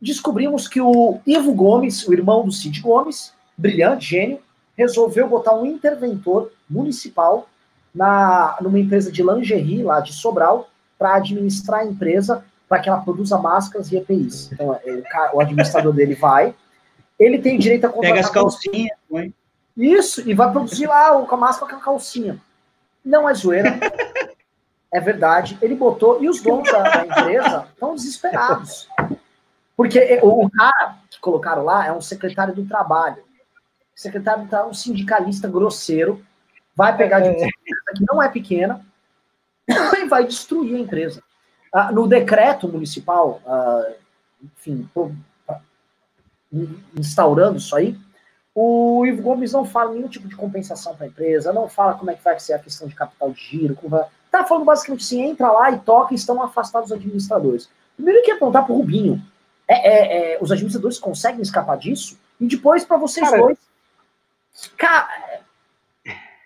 [0.00, 4.40] descobrimos que o Ivo Gomes, o irmão do Cid Gomes, brilhante, gênio,
[4.76, 7.48] resolveu botar um interventor municipal
[7.94, 13.00] na, numa empresa de lingerie lá de Sobral para administrar a empresa para que ela
[13.00, 14.52] produza máscaras e EPIs.
[14.52, 15.02] Então, é,
[15.32, 16.54] o, o administrador dele vai,
[17.18, 18.16] ele tem direito a contratar...
[18.16, 19.34] Pega as calcinhas, mãe.
[19.76, 22.40] Isso, e vai produzir lá com a máscara com a calcinha.
[23.04, 23.78] Não é zoeira.
[24.92, 25.58] é verdade.
[25.62, 28.88] Ele botou, e os donos da, da empresa estão desesperados.
[29.76, 33.22] Porque o cara que colocaram lá é um secretário do trabalho.
[33.96, 36.24] O secretário do trabalho é um sindicalista grosseiro,
[36.74, 38.84] vai pegar de uma empresa que não é pequena
[39.68, 41.22] e vai destruir a empresa.
[41.72, 43.92] Ah, no decreto municipal, ah,
[44.42, 44.88] enfim,
[46.96, 47.96] instaurando isso aí,
[48.54, 52.10] o Ivo Gomes não fala nenhum tipo de compensação para a empresa, não fala como
[52.10, 54.04] é que vai ser a questão de capital de giro, como vai...
[54.30, 57.68] tá falando basicamente assim, entra lá e toca e estão afastados os administradores.
[57.94, 59.22] Primeiro que apontar para o Rubinho,
[59.68, 62.18] é, é, é, os administradores conseguem escapar disso?
[62.40, 63.58] E depois, para vocês cara, dois.
[64.76, 65.08] Cara.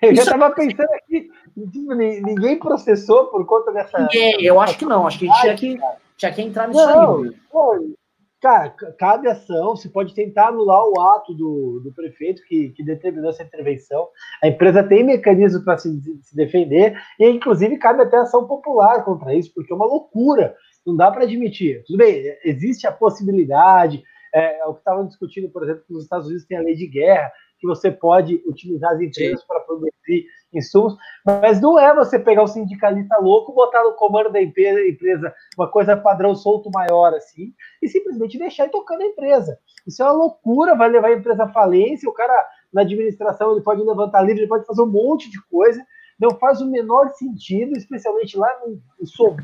[0.03, 4.01] Eu já estava pensando aqui, ninguém processou por conta dessa.
[4.01, 5.81] Ninguém, eu acho que não, acho que a gente tinha que,
[6.17, 7.37] tinha que entrar nisso não, aí.
[7.51, 7.95] Pô,
[8.43, 13.31] cara, cabe ação, você pode tentar anular o ato do, do prefeito que, que determinou
[13.31, 14.09] essa intervenção.
[14.43, 15.89] A empresa tem mecanismos para se,
[16.23, 20.97] se defender, e inclusive cabe até ação popular contra isso, porque é uma loucura não
[20.97, 21.85] dá para admitir.
[21.87, 24.03] Tudo bem, existe a possibilidade,
[24.35, 26.75] é, é o que estavam discutindo, por exemplo, que nos Estados Unidos tem a lei
[26.75, 27.31] de guerra,
[27.63, 32.49] que você pode utilizar as empresas para produzir insumos, mas não é você pegar o
[32.49, 38.37] sindicalista louco, botar no comando da empresa uma coisa padrão solto maior assim, e simplesmente
[38.37, 39.57] deixar ir tocando a empresa.
[39.87, 42.35] Isso é uma loucura, vai levar a empresa à falência, o cara
[42.73, 45.81] na administração ele pode levantar livre, ele pode fazer um monte de coisa,
[46.19, 48.83] não faz o menor sentido, especialmente lá no,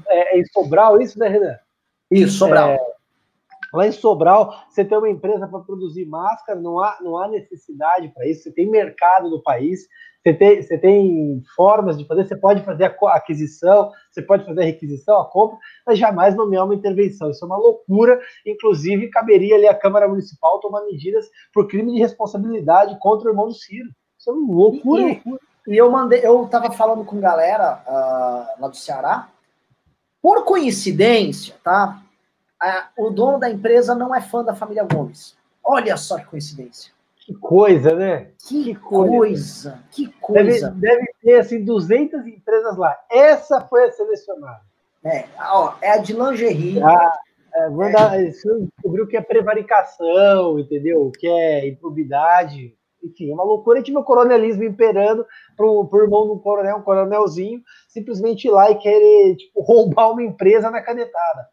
[0.09, 1.57] é, é, em Sobral, isso, né, Renan?
[2.11, 2.71] Isso, Sobral.
[2.71, 2.79] É,
[3.73, 8.09] lá em Sobral, você tem uma empresa para produzir máscara, não há, não há necessidade
[8.09, 9.87] para isso, você tem mercado no país,
[10.23, 14.63] você tem, você tem formas de fazer, você pode fazer a aquisição, você pode fazer
[14.63, 15.57] a requisição, a compra,
[15.87, 17.31] mas jamais nomear uma intervenção.
[17.31, 18.21] Isso é uma loucura.
[18.45, 23.47] Inclusive, caberia ali a Câmara Municipal tomar medidas por crime de responsabilidade contra o irmão
[23.47, 23.89] do Ciro.
[24.19, 25.23] Isso é uma loucura, e.
[25.69, 29.29] E eu mandei, eu tava falando com galera uh, lá do Ceará.
[30.21, 32.03] Por coincidência, tá?
[32.97, 35.37] O dono da empresa não é fã da família Gomes.
[35.63, 36.93] Olha só que coincidência.
[37.17, 38.29] Que coisa, né?
[38.39, 39.11] Que, que coisa.
[39.11, 39.85] coisa.
[39.91, 40.71] Que coisa.
[40.71, 42.99] Deve, deve, ter, assim, 200 empresas lá.
[43.11, 44.63] Essa foi a selecionada.
[45.05, 46.83] É, ó, é a de lingerie.
[46.83, 47.13] Ah,
[47.55, 48.25] é, é.
[48.25, 51.13] descobriu que é prevaricação, entendeu?
[51.19, 53.79] Que é improbidade enfim, é uma loucura.
[53.79, 58.71] E tive o coronelismo imperando pro, pro irmão do coronel, um coronelzinho, simplesmente ir lá
[58.71, 61.49] e querer tipo, roubar uma empresa na canetada.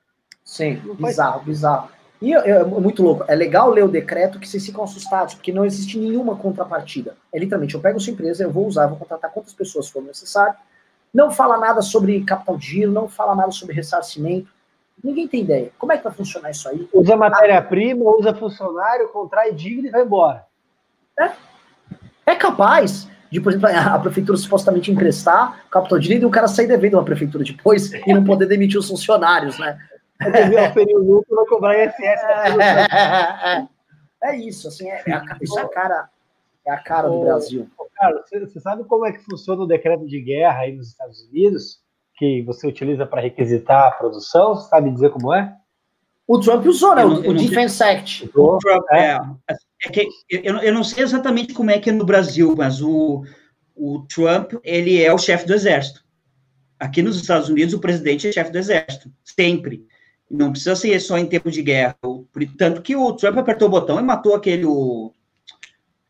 [0.46, 1.90] Sim, bizarro, bizarro.
[2.22, 3.26] E é, muito louco.
[3.28, 7.18] É legal ler o decreto que vocês ficam assustados, porque não existe nenhuma contrapartida.
[7.34, 10.56] É literalmente, eu pego sua empresa, eu vou usar, vou contratar quantas pessoas for necessário.
[11.14, 14.48] Não fala nada sobre capital de giro, não fala nada sobre ressarcimento.
[15.04, 15.72] Ninguém tem ideia.
[15.78, 16.88] Como é que vai funcionar isso aí?
[16.94, 20.46] Usa matéria-prima, usa funcionário, contrai dívida e vai embora.
[21.20, 21.32] É,
[22.28, 26.68] é capaz de, por exemplo, a prefeitura supostamente emprestar capital de e o cara sair
[26.68, 29.78] devendo uma prefeitura depois e não poder demitir os funcionários, né?
[30.20, 32.22] Dever o lucro, vai cobrar ISS.
[34.24, 36.10] É, isso, assim, é, é, isso é a cara.
[36.66, 37.70] É a cara do Brasil.
[37.96, 41.80] Carlos, você sabe como é que funciona o decreto de guerra aí nos Estados Unidos?
[42.18, 44.56] Que você utiliza para requisitar a produção?
[44.56, 45.56] Você sabe dizer como é?
[46.28, 47.04] O Trump usou, né?
[47.04, 48.32] Eu, o, o Defense Act.
[48.36, 49.20] O Trump, é.
[49.50, 49.56] é.
[49.86, 53.24] é que, eu, eu não sei exatamente como é que é no Brasil, mas o,
[53.76, 56.04] o Trump, ele é o chefe do exército.
[56.80, 59.86] Aqui nos Estados Unidos, o presidente é chefe do exército, sempre.
[60.30, 61.96] Não precisa ser só em tempo de guerra.
[62.58, 64.66] Tanto que o Trump apertou o botão e matou aquele.
[64.66, 65.14] O,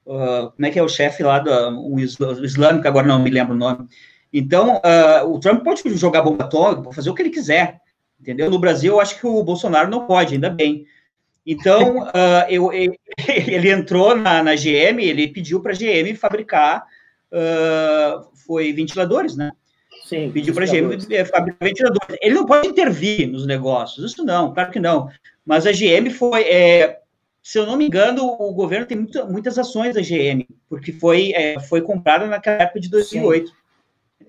[0.05, 1.51] uh, como é que é o chefe lá do
[1.81, 3.87] o islâmico, agora não me lembro o nome.
[4.31, 7.81] Então, uh, o Trump pode jogar bomba atômica, fazer o que ele quiser.
[8.19, 8.49] Entendeu?
[8.49, 10.85] No Brasil, eu acho que o Bolsonaro não pode, ainda bem.
[11.45, 12.97] Então, uh, eu, ele,
[13.27, 16.85] ele entrou na, na, GM, ele pediu para a GM fabricar
[18.45, 19.51] foi ventiladores, né?
[20.05, 22.17] Sim, pediu para a GM fabricar ventiladores.
[22.21, 25.09] Ele não pode intervir nos negócios, isso não, claro que não.
[25.43, 26.99] Mas a GM foi, é,
[27.41, 31.31] se eu não me engano, o governo tem muita, muitas ações da GM, porque foi,
[31.33, 33.47] é, foi comprada naquela época de 2008.
[33.47, 33.55] Sim.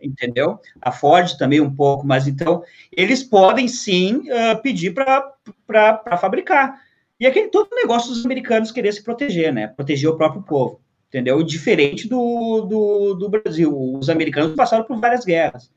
[0.02, 0.58] Entendeu?
[0.80, 6.80] A Ford também um pouco, mas então eles podem sim uh, pedir para fabricar.
[7.20, 9.68] E aquele todo negócio dos americanos querer se proteger, né?
[9.68, 11.42] Proteger o próprio povo entendeu?
[11.42, 13.76] Diferente do, do, do, Brasil.
[13.98, 15.70] Os americanos passaram por várias guerras,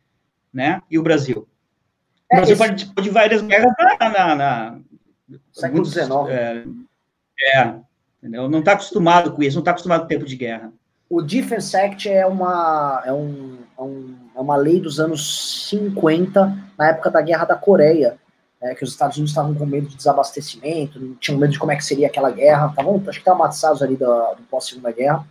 [0.54, 0.82] né?
[0.90, 1.48] E o Brasil?
[2.32, 2.64] É, o Brasil esse...
[2.68, 4.10] participou de várias guerras na...
[4.10, 4.80] na, na
[5.52, 6.10] Século XIX.
[6.30, 6.64] É,
[7.56, 7.74] é,
[8.22, 8.50] entendeu?
[8.50, 10.72] Não está acostumado com isso, não está acostumado com o tempo de guerra.
[11.10, 16.56] O Defense Act é uma, é, um, é, um, é uma lei dos anos 50,
[16.78, 18.19] na época da Guerra da Coreia,
[18.62, 21.76] é, que os Estados Unidos estavam com medo de desabastecimento, tinham medo de como é
[21.76, 25.26] que seria aquela guerra, estavam, acho que traumatizados ali do, pós-segunda guerra,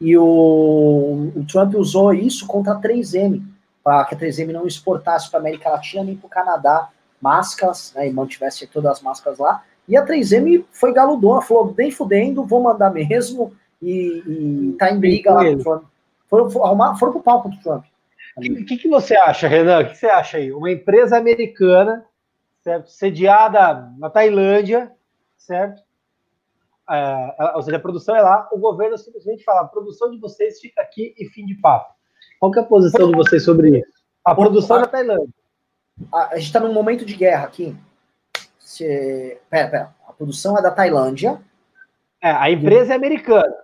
[0.00, 3.42] e o, o, Trump usou isso contra a 3M,
[3.84, 6.88] para que a 3M não exportasse para a América Latina nem para o Canadá
[7.20, 11.90] máscaras, né, e mantivesse todas as máscaras lá, e a 3M foi galudona, falou, bem
[11.90, 15.82] fudendo, vou mandar mesmo, e, e tá em briga lá com o Trump.
[16.28, 17.84] Foram, foram, foram pro palco do Trump.
[18.36, 19.80] O que, que, você acha, Renan?
[19.80, 20.50] O que você acha aí?
[20.50, 22.02] Uma empresa americana
[22.62, 22.90] certo?
[22.90, 24.92] Sediada na Tailândia,
[25.36, 25.82] certo?
[26.88, 30.60] É, ou seja, a produção é lá, o governo simplesmente fala, a produção de vocês
[30.60, 31.94] fica aqui e fim de papo.
[32.38, 34.02] Qual é a posição de vocês sobre isso?
[34.24, 35.34] A produção é na Tailândia.
[36.12, 37.76] A, a gente está num momento de guerra aqui.
[38.58, 39.94] Se, pera, pera.
[40.06, 41.40] A produção é da Tailândia.
[42.20, 43.54] É, a empresa é americana.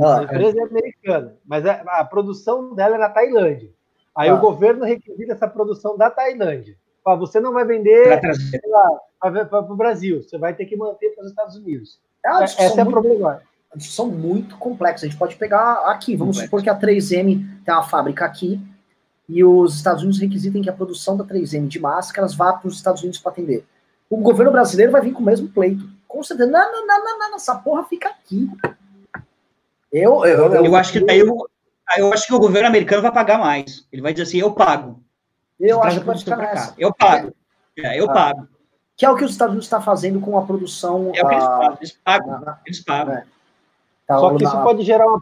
[0.00, 0.60] Ah, a empresa é.
[0.60, 3.70] é americana, mas a, a, produção dela é na Tailândia.
[4.14, 4.34] Aí ah.
[4.34, 6.76] o governo requisita essa produção da Tailândia
[7.16, 8.20] você não vai vender
[9.20, 12.00] para o Brasil, você vai ter que manter para os Estados Unidos.
[12.24, 13.42] É Essa é a muito, problema.
[13.72, 15.06] A discussão muito complexa.
[15.06, 16.46] A gente pode pegar aqui, vamos Complexo.
[16.46, 18.60] supor que a 3M tem uma fábrica aqui
[19.28, 22.76] e os Estados Unidos requisitem que a produção da 3M de máscaras vá para os
[22.76, 23.64] Estados Unidos para atender.
[24.08, 25.88] O governo brasileiro vai vir com o mesmo pleito.
[26.06, 28.48] Com certeza, não, não, não, não, não essa porra fica aqui.
[29.92, 31.46] Eu, eu, eu, eu acho que daí eu,
[31.98, 33.86] eu acho que o governo americano vai pagar mais.
[33.92, 35.02] Ele vai dizer assim, eu pago.
[35.58, 36.74] Eu acho que pode ficar nessa.
[36.78, 37.32] Eu pago.
[37.76, 38.48] É, eu ah, pago.
[38.96, 41.12] Que é o que os Estados Unidos está fazendo com a produção.
[41.14, 41.78] É o que eles pagam.
[41.80, 42.40] Eles pagam.
[42.40, 43.14] Na, eles pagam.
[43.14, 43.24] É.
[44.06, 44.48] Tá, Só que na...
[44.48, 45.20] isso pode gerar uma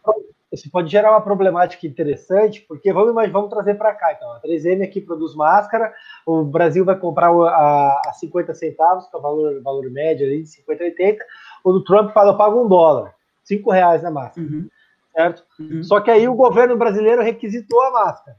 [0.53, 4.13] isso pode gerar uma problemática interessante, porque vamos, vamos trazer para cá.
[4.13, 5.93] Então, a 3M aqui produz máscara,
[6.25, 10.43] o Brasil vai comprar a, a 50 centavos, que é o valor, valor médio ali,
[10.43, 11.25] de 50 a 80.
[11.65, 13.13] O do Trump fala, eu pago um dólar,
[13.43, 14.47] 5 reais na máscara.
[14.47, 14.69] Uhum.
[15.13, 15.45] Certo?
[15.59, 15.83] Uhum.
[15.83, 18.37] Só que aí o governo brasileiro requisitou a máscara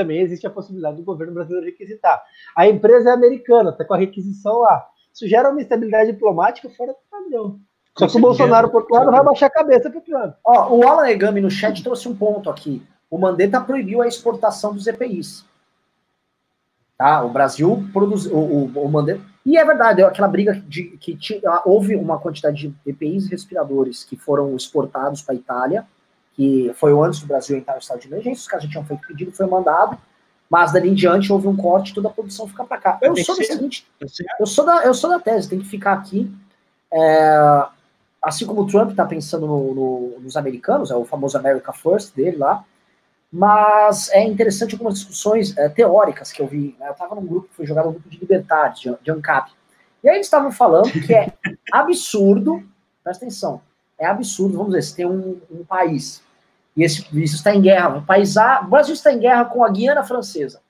[0.00, 2.22] também existe a possibilidade do governo brasileiro requisitar.
[2.56, 4.86] A empresa é americana, está com a requisição lá.
[5.12, 7.60] Isso gera uma instabilidade diplomática fora do padrão.
[7.98, 10.34] Só que o Bolsonaro, por outro lado, vai baixar a cabeça para o Trump.
[10.44, 12.82] Ó, o Alan Egami no chat trouxe um ponto aqui.
[13.10, 15.44] O Mandetta proibiu a exportação dos EPIs.
[16.96, 17.22] Tá?
[17.22, 18.34] O Brasil produziu.
[18.34, 19.20] O, o, o Mandetta.
[19.44, 24.16] E é verdade, aquela briga de que tinha, houve uma quantidade de EPIs respiradores que
[24.16, 25.86] foram exportados para a Itália
[26.40, 29.06] que foi antes do Brasil entrar no estado de emergência, os caras já tinham feito
[29.06, 29.98] pedido, foi mandado,
[30.48, 32.98] mas dali em diante houve um corte, toda a produção fica para cá.
[33.02, 33.86] Eu sou da seguinte,
[34.40, 36.34] eu sou da, eu sou da tese, tem que ficar aqui.
[36.90, 37.66] É,
[38.22, 42.16] assim como o Trump está pensando no, no, nos americanos, é o famoso America First
[42.16, 42.64] dele lá,
[43.30, 46.74] mas é interessante algumas discussões é, teóricas que eu vi.
[46.80, 46.88] Né?
[46.88, 49.52] Eu estava num grupo que foi jogado um grupo de liberdade, de, de ANCAP,
[50.02, 51.34] e aí eles estavam falando que é
[51.70, 52.66] absurdo,
[53.04, 53.60] presta atenção,
[53.98, 56.22] é absurdo, vamos dizer, se tem um, um país
[56.76, 57.98] e esse, isso está em guerra.
[57.98, 60.60] O país A, o Brasil está em guerra com a Guiana Francesa.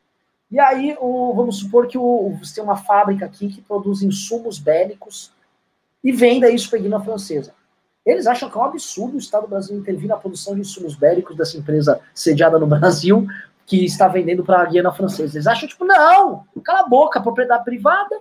[0.51, 4.59] E aí, o, vamos supor que o, você tem uma fábrica aqui que produz insumos
[4.59, 5.32] bélicos
[6.03, 7.55] e venda isso para a Guiana Francesa.
[8.05, 11.36] Eles acham que é um absurdo o Estado brasileiro intervir na produção de insumos bélicos
[11.36, 13.26] dessa empresa sediada no Brasil
[13.66, 15.36] que está vendendo para a Guiana Francesa.
[15.36, 18.20] Eles acham, tipo, não, cala a boca, propriedade privada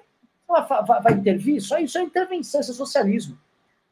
[0.49, 1.57] vai, vai, vai intervir?
[1.57, 3.37] Isso, é intervenção, isso é socialismo.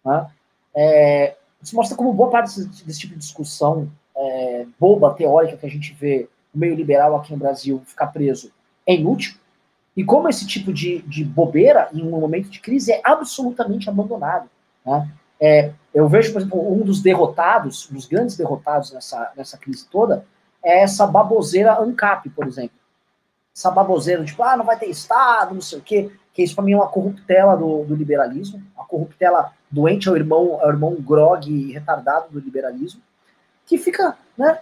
[0.04, 0.30] Tá?
[0.76, 5.66] É, Isso mostra como boa parte desse, desse tipo de discussão é, boba, teórica que
[5.66, 8.52] a gente vê o meio liberal aqui no Brasil ficar preso
[8.86, 9.36] é inútil.
[9.96, 14.50] E como esse tipo de, de bobeira, em um momento de crise, é absolutamente abandonado.
[14.86, 15.12] Né?
[15.40, 19.88] É, eu vejo, por exemplo, um dos derrotados, um dos grandes derrotados nessa, nessa crise
[19.90, 20.26] toda,
[20.64, 22.78] é essa baboseira ANCAP, por exemplo.
[23.56, 26.64] Essa baboseira, tipo, ah, não vai ter Estado, não sei o quê, que isso para
[26.64, 30.70] mim é uma corruptela do, do liberalismo, uma corruptela doente, é o irmão, é o
[30.70, 33.02] irmão grog retardado do liberalismo,
[33.66, 34.60] que fica, né,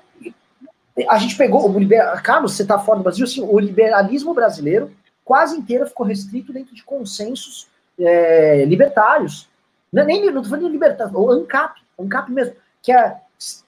[1.09, 2.21] a gente pegou o liber...
[2.21, 4.91] Carlos, você está fora do Brasil, assim, o liberalismo brasileiro
[5.23, 7.67] quase inteiro ficou restrito dentro de consensos
[7.99, 9.49] é, libertários.
[9.91, 13.17] Não, é nem, não tô falando de libertário, o ANCAP, ANCAP mesmo, que é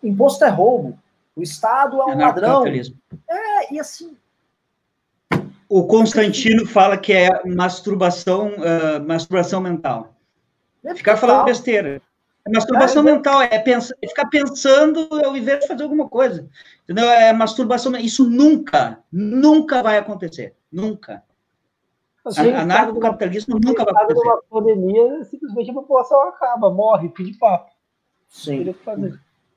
[0.04, 0.98] imposto é roubo,
[1.36, 2.66] o Estado é um é ladrão.
[2.66, 4.16] É, e assim.
[5.70, 10.14] O Constantino fala que é masturbação, uh, masturbação mental.
[10.84, 12.02] É Ficar falando besteira.
[12.46, 16.48] É masturbação é, mental, é, pensar, é ficar pensando ao invés de fazer alguma coisa.
[16.84, 17.10] Entendeu?
[17.10, 17.96] É masturbação.
[17.98, 20.56] Isso nunca, nunca vai acontecer.
[20.72, 21.24] Nunca.
[22.26, 24.28] Assim, Anarco-capitalismo nunca vai acontecer.
[24.28, 27.72] Numa pandemia, simplesmente a população acaba, morre, pede papo.
[28.30, 28.74] Sim.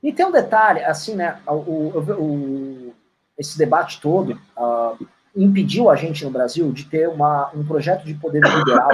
[0.01, 1.39] E tem um detalhe, assim, né?
[1.47, 2.93] O, o, o
[3.37, 8.13] esse debate todo uh, impediu a gente no Brasil de ter uma, um projeto de
[8.13, 8.89] poder liberal,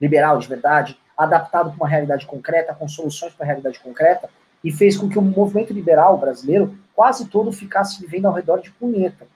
[0.00, 4.28] liberal de verdade, adaptado para uma realidade concreta, com soluções para a realidade concreta,
[4.62, 8.70] e fez com que o movimento liberal brasileiro quase todo ficasse vivendo ao redor de
[8.72, 9.26] punheta.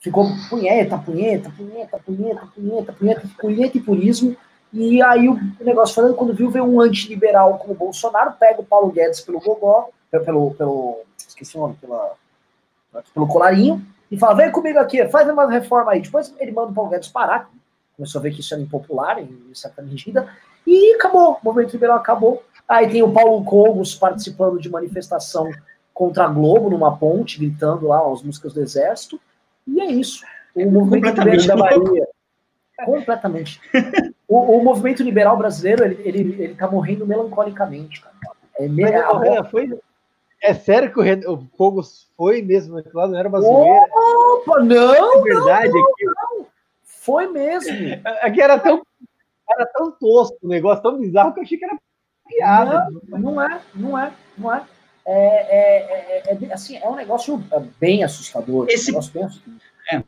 [0.00, 4.36] Ficou punheta, punheta, punheta, punheta, punheta, punheta, punheta e purismo.
[4.72, 8.64] E aí o negócio falando, quando viu, veio um antiliberal como o Bolsonaro, pega o
[8.64, 12.12] Paulo Guedes pelo gogó, pelo, pelo esqueci o nome, pela,
[13.12, 16.00] pelo colarinho, e fala, vem comigo aqui, faz uma reforma aí.
[16.00, 17.50] Depois ele manda o Paulo Guedes parar,
[17.96, 20.28] começou a ver que isso era impopular, em certa medida,
[20.66, 22.42] e acabou, o movimento liberal acabou.
[22.68, 25.50] Aí tem o Paulo Cogos participando de manifestação
[25.94, 29.18] contra a Globo numa ponte, gritando lá as músicas do Exército.
[29.66, 30.24] E é isso.
[30.54, 32.08] O movimento liberal da Bahia.
[32.84, 33.60] Completamente.
[34.28, 38.14] o, o, movimento liberal brasileiro, ele, ele, ele tá morrendo melancolicamente, cara.
[38.56, 38.84] É, me...
[38.84, 39.78] é, foi...
[40.40, 41.20] é sério que o, Ren...
[41.26, 43.86] o Cogos foi mesmo naquele lado, não era uma zoeira?
[43.92, 44.94] Opa, não!
[44.94, 46.46] É verdade, não, não, não.
[46.84, 47.74] Foi mesmo.
[48.22, 48.82] Aqui era tão,
[49.50, 51.78] era tão tosco o negócio, tão bizarro que eu achei que era
[52.26, 52.88] piada.
[53.08, 54.66] Não, não é, não é, não é.
[55.06, 57.42] É, é, é, é, assim, é um negócio
[57.80, 58.66] bem assustador.
[58.68, 58.90] Esse...
[58.90, 59.60] Um negócio bem assustador.
[59.90, 60.04] É.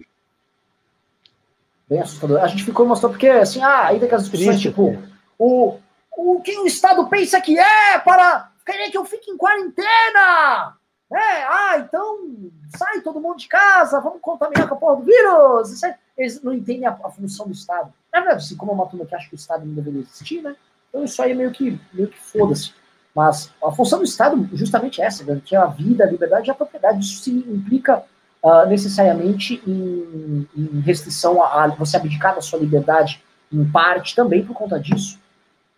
[1.89, 2.43] Bem assustador.
[2.43, 4.97] A gente ficou mostrando porque, assim, ah, aí daquelas discussões, tipo,
[5.39, 5.79] o,
[6.17, 10.77] o que o Estado pensa que é para querer que eu fique em quarentena?
[11.13, 15.81] É, ah, então sai todo mundo de casa, vamos contaminar com a porra do vírus.
[16.21, 17.93] Eles não entendem a, a função do Estado.
[18.13, 20.43] Na verdade, assim, como é uma turma que acha que o Estado não deveria existir,
[20.43, 20.55] né?
[20.89, 22.73] Então isso aí é meio que, meio que foda-se.
[23.15, 26.55] Mas a função do Estado justamente é essa, garantir a vida, a liberdade e a
[26.55, 27.01] propriedade.
[27.01, 28.05] Isso se implica
[28.43, 34.45] uh, necessariamente em, em restrição a, a, você abdicar da sua liberdade em parte também
[34.45, 35.19] por conta disso.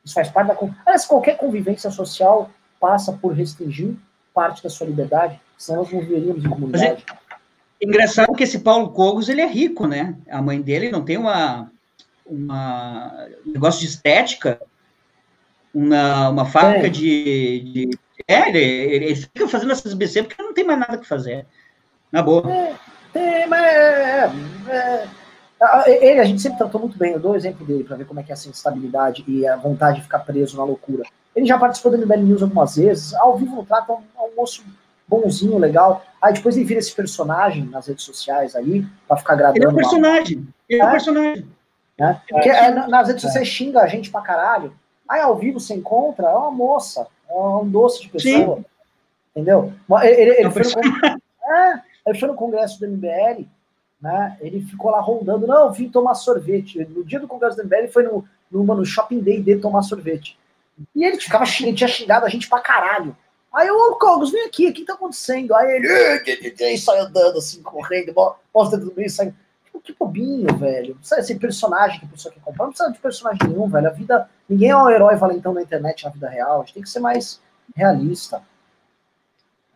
[0.05, 0.59] Isso faz parte da.
[0.85, 3.95] Aliás, qualquer convivência social passa por restringir
[4.35, 7.05] parte da sua liberdade, senão nós não viveríamos em comunidade.
[7.83, 10.15] Engraçado que esse Paulo Cogos, ele é rico, né?
[10.31, 11.69] A mãe dele não tem uma,
[12.25, 14.61] uma um negócio de estética,
[15.75, 16.91] uma, uma fábrica é.
[16.91, 18.59] de, de, É, ele,
[19.07, 21.45] ele, fica fazendo essas BC porque não tem mais nada que fazer.
[22.13, 22.49] Na boa.
[22.53, 22.75] É,
[23.15, 24.31] é mas é,
[24.69, 25.09] é,
[25.61, 27.15] é, ele a gente sempre tratou muito bem.
[27.15, 29.57] Eu dou o exemplo dele para ver como é que é essa instabilidade e a
[29.57, 31.03] vontade de ficar preso na loucura.
[31.35, 33.13] Ele já participou do MBL News algumas vezes.
[33.15, 34.63] Ao vivo no trato é um, um moço
[35.21, 36.05] bonzinho, legal.
[36.21, 39.59] Aí depois ele vira esse personagem nas redes sociais aí, pra ficar agradando.
[39.59, 40.49] Ele é um personagem.
[40.69, 41.49] Ele é, um personagem.
[41.99, 42.23] Né?
[42.29, 44.73] Porque é, nas redes sociais xinga a gente pra caralho.
[45.09, 48.57] Aí ao vivo você encontra, é uma moça, é um doce de pessoa.
[48.57, 48.65] Sim.
[49.31, 49.73] Entendeu?
[50.03, 51.07] Ele, ele, foi no,
[51.45, 53.45] é, ele foi no congresso do MBL,
[54.01, 54.37] né?
[54.41, 56.87] Ele ficou lá rondando, não, vim tomar sorvete.
[56.91, 59.83] No dia do congresso do MBL, ele foi no, no, no shopping day dele tomar
[59.83, 60.39] sorvete.
[60.95, 63.17] E ele ficava ele tinha xingado a gente pra caralho.
[63.53, 65.55] Aí eu, ô Cogos, vem aqui, o que tá acontecendo?
[65.55, 65.89] Aí ele,
[66.61, 68.15] e sai andando assim, correndo,
[68.55, 69.35] mostra tudo isso, sai.
[69.65, 70.91] Tipo, que bobinho, velho.
[70.91, 73.89] Não precisa ser personagem que a pessoa quer comprar, não precisa de personagem nenhum, velho.
[73.89, 74.29] A vida.
[74.49, 76.61] Ninguém é um herói valentão na internet na vida real.
[76.61, 77.41] A gente tem que ser mais
[77.77, 78.43] realista.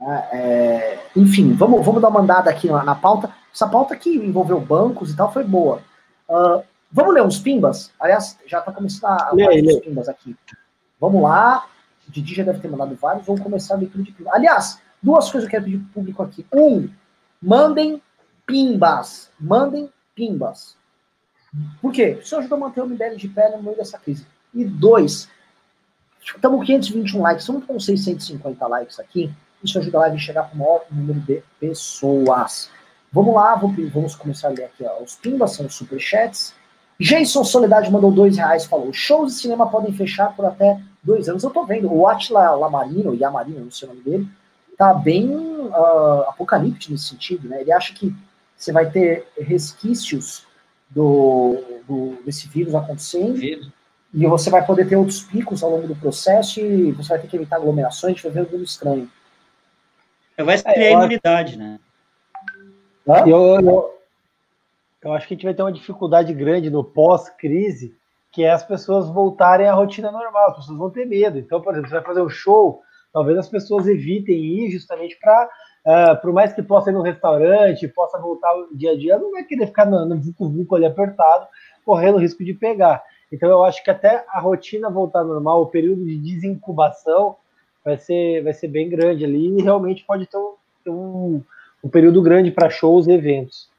[0.00, 3.32] É, é, enfim, vamos, vamos dar uma andada aqui na, na, pauta.
[3.52, 5.82] Essa pauta que envolveu bancos e tal foi boa.
[6.28, 6.62] Uh,
[6.92, 7.90] vamos ler uns pimbas?
[7.98, 10.36] Aliás, já tá começando a ler os pimbas aqui.
[11.00, 11.66] Vamos lá.
[12.08, 13.26] Didi já deve ter mandado vários.
[13.26, 14.34] Vamos começar a leitura de pimbas.
[14.34, 16.46] Aliás, duas coisas que eu quero pedir pro público aqui.
[16.52, 16.88] Um,
[17.42, 18.00] mandem
[18.46, 19.30] pimbas.
[19.38, 20.76] Mandem pimbas.
[21.80, 22.18] Por quê?
[22.20, 24.26] Isso ajuda a manter o MBL de pé no meio dessa crise.
[24.54, 25.28] E dois,
[26.34, 29.32] Estamos com 521 likes, estamos com 650 likes aqui.
[29.62, 32.68] Isso ajuda a live a chegar para o maior número de pessoas.
[33.12, 36.52] Vamos lá, vamos começar a ler aqui ó, os pimbas, são os superchats.
[36.98, 41.44] Jason Soledade mandou dois reais, falou: shows de cinema podem fechar por até dois anos.
[41.44, 44.28] Eu tô vendo, o Atila Lamarino, Yamarino, não sei o nome dele,
[44.76, 47.60] tá bem uh, apocalíptico nesse sentido, né?
[47.60, 48.14] Ele acha que
[48.56, 50.44] você vai ter resquícios
[50.90, 53.40] do, do desse vírus acontecendo
[54.14, 57.28] e você vai poder ter outros picos ao longo do processo e você vai ter
[57.28, 59.10] que evitar aglomerações, a gente vai ver um mundo estranho.
[60.36, 61.78] Vai criar é, imunidade, né?
[63.06, 63.94] Eu, eu,
[65.02, 67.94] eu acho que a gente vai ter uma dificuldade grande no pós-crise,
[68.36, 71.38] que é as pessoas voltarem à rotina normal, as pessoas vão ter medo.
[71.38, 75.48] Então, por exemplo, você vai fazer um show, talvez as pessoas evitem ir justamente para,
[75.86, 79.32] uh, é, por mais que possa ir no restaurante, possa voltar dia a dia, não
[79.32, 81.46] vai querer ficar no, no vucu-vucu ali apertado,
[81.82, 83.02] correndo o risco de pegar.
[83.32, 87.36] Então, eu acho que até a rotina voltar normal, o período de desincubação
[87.82, 90.52] vai ser, vai ser bem grande ali e realmente pode ter um,
[90.86, 91.42] um,
[91.82, 93.70] um período grande para shows e eventos.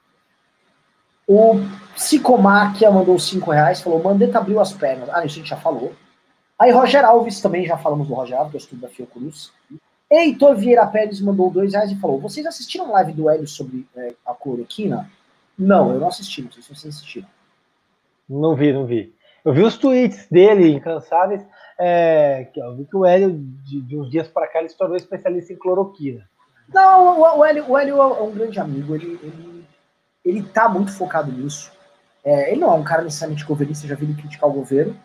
[1.28, 1.56] O
[1.94, 5.10] Psicomáquia mandou 5 reais, falou: Mandetta abriu as pernas.
[5.10, 5.94] Ah, isso a gente já falou.
[6.58, 9.52] Aí Roger Alves, também já falamos do Roger Alves, que é o estudo da Fiocruz.
[10.10, 14.14] Heitor Vieira Pérez mandou 2 reais e falou: Vocês assistiram live do Hélio sobre é,
[14.26, 15.10] a cloroquina?
[15.58, 17.28] Não, eu não assisti, não sei se vocês assistiram.
[18.30, 19.14] Não vi, não vi.
[19.44, 21.46] Eu vi os tweets dele, incansáveis,
[21.80, 24.78] é, que eu vi que o Hélio, de, de uns dias para cá, ele se
[24.78, 26.28] tornou especialista em cloroquina.
[26.74, 29.57] Não, o, o, Hélio, o Hélio é um grande amigo, ele, ele,
[30.30, 31.72] ele tá muito focado nisso.
[32.24, 34.96] É, ele não é um cara necessariamente governista, já vi ele criticar o governo.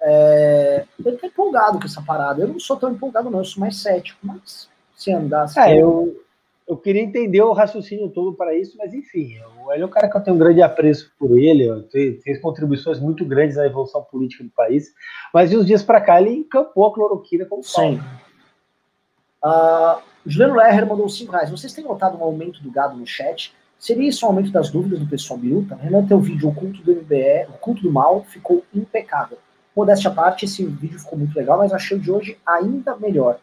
[0.00, 2.42] É, ele tá empolgado com essa parada.
[2.42, 5.58] Eu não sou tão empolgado, não, eu sou mais cético, mas se andasse.
[5.58, 6.22] É, eu,
[6.66, 9.36] eu queria entender o raciocínio todo para isso, mas enfim,
[9.70, 11.68] Hélio é um cara que eu tenho um grande apreço por ele,
[12.22, 14.92] fez contribuições muito grandes à evolução política do país,
[15.32, 18.00] mas de uns dias para cá ele encampou a cloroquina como Sim.
[19.44, 21.50] Uh, Juliano Lerrer mandou 5 reais.
[21.50, 23.54] Vocês têm notado um aumento do gado no chat?
[23.80, 25.74] Seria isso um aumento das dúvidas do pessoal biruta?
[25.74, 29.38] Renan, teu vídeo, o culto do MBE, o culto do mal, ficou impecável.
[29.74, 33.38] Modéstia à parte, esse vídeo ficou muito legal, mas achei o de hoje ainda melhor.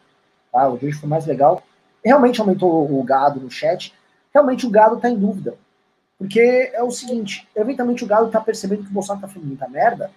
[0.52, 0.68] Tá?
[0.68, 1.60] O de hoje foi mais legal.
[2.04, 3.92] Realmente aumentou o gado no chat.
[4.32, 5.56] Realmente o gado tá em dúvida.
[6.16, 9.68] Porque é o seguinte, eventualmente o gado tá percebendo que o Bolsonaro tá fazendo muita
[9.68, 10.08] merda.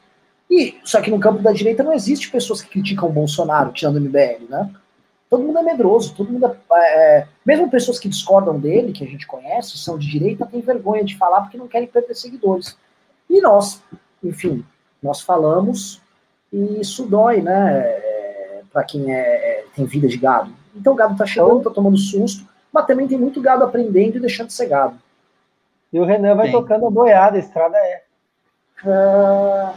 [0.47, 3.95] E, só que no campo da direita não existe pessoas que criticam o Bolsonaro, tirando
[3.95, 4.69] o MBL, né?
[5.31, 9.07] Todo mundo é medroso, todo mundo é, é, mesmo pessoas que discordam dele, que a
[9.07, 12.77] gente conhece, são de direita, tem vergonha de falar porque não querem perder seguidores.
[13.29, 13.81] E nós,
[14.21, 14.65] enfim,
[15.01, 16.01] nós falamos
[16.51, 20.51] e isso dói, né, é, para quem é, é, tem vida de gado.
[20.75, 24.19] Então o gado tá chegando, tá tomando susto, mas também tem muito gado aprendendo e
[24.21, 24.99] deixando de ser gado.
[25.93, 28.03] E o Renan vai tocando a boiada, a estrada é.
[28.83, 29.73] Uh...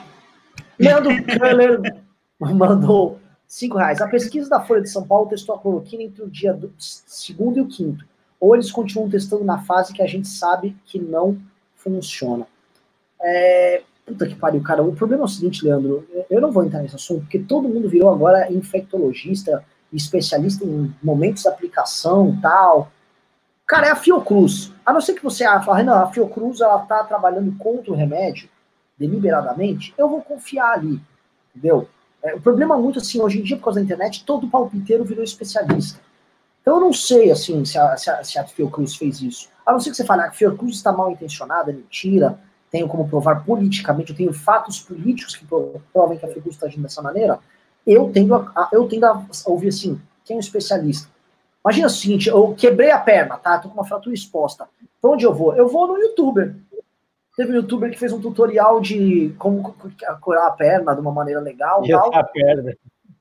[0.80, 1.80] Leandro Keller
[2.40, 3.20] mandou
[3.54, 4.00] Cinco reais.
[4.00, 7.56] A pesquisa da Folha de São Paulo testou a cloroquina entre o dia do segundo
[7.56, 8.04] e o quinto.
[8.40, 11.40] Ou eles continuam testando na fase que a gente sabe que não
[11.76, 12.48] funciona.
[13.22, 13.84] É...
[14.04, 14.82] Puta que pariu, cara.
[14.82, 16.04] O problema é o seguinte, Leandro.
[16.28, 21.42] Eu não vou entrar nesse assunto, porque todo mundo virou agora infectologista, especialista em momentos
[21.42, 22.90] de aplicação tal.
[23.68, 24.72] Cara, é a Fiocruz.
[24.84, 28.48] A não ser que você fale, Renan, a Fiocruz ela tá trabalhando contra o remédio,
[28.98, 31.00] deliberadamente, eu vou confiar ali,
[31.54, 31.88] entendeu?
[32.24, 35.04] É, o problema é muito assim, hoje em dia, por causa da internet, todo palpiteiro
[35.04, 36.00] virou especialista.
[36.62, 39.50] Então eu não sei, assim, se a, se a, se a Fiocruz fez isso.
[39.66, 42.38] A não ser que você fale, ah, a Fiocruz está mal intencionada, é mentira,
[42.70, 45.46] tenho como provar politicamente, eu tenho fatos políticos que
[45.92, 47.38] provem que a Fiocruz está agindo dessa maneira,
[47.86, 51.08] eu tendo a, eu tendo a ouvir assim, quem é um especialista?
[51.62, 53.58] Imagina o seguinte, eu quebrei a perna, tá?
[53.58, 54.66] Tô com uma fratura exposta.
[55.00, 55.54] Pra onde eu vou?
[55.54, 56.54] Eu vou no youtuber.
[57.36, 59.74] Teve um youtuber que fez um tutorial de como
[60.20, 61.82] curar a perna de uma maneira legal.
[61.86, 62.14] Tal.
[62.14, 62.74] a perna.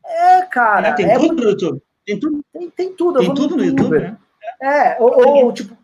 [0.05, 0.89] É, cara.
[0.89, 1.81] É, tem é tudo no YouTube.
[2.05, 2.45] Tem tudo.
[2.53, 3.19] Tem, tem tudo.
[3.19, 4.17] Tem tudo no YouTube, né?
[4.61, 5.75] É, ou, ou, tipo,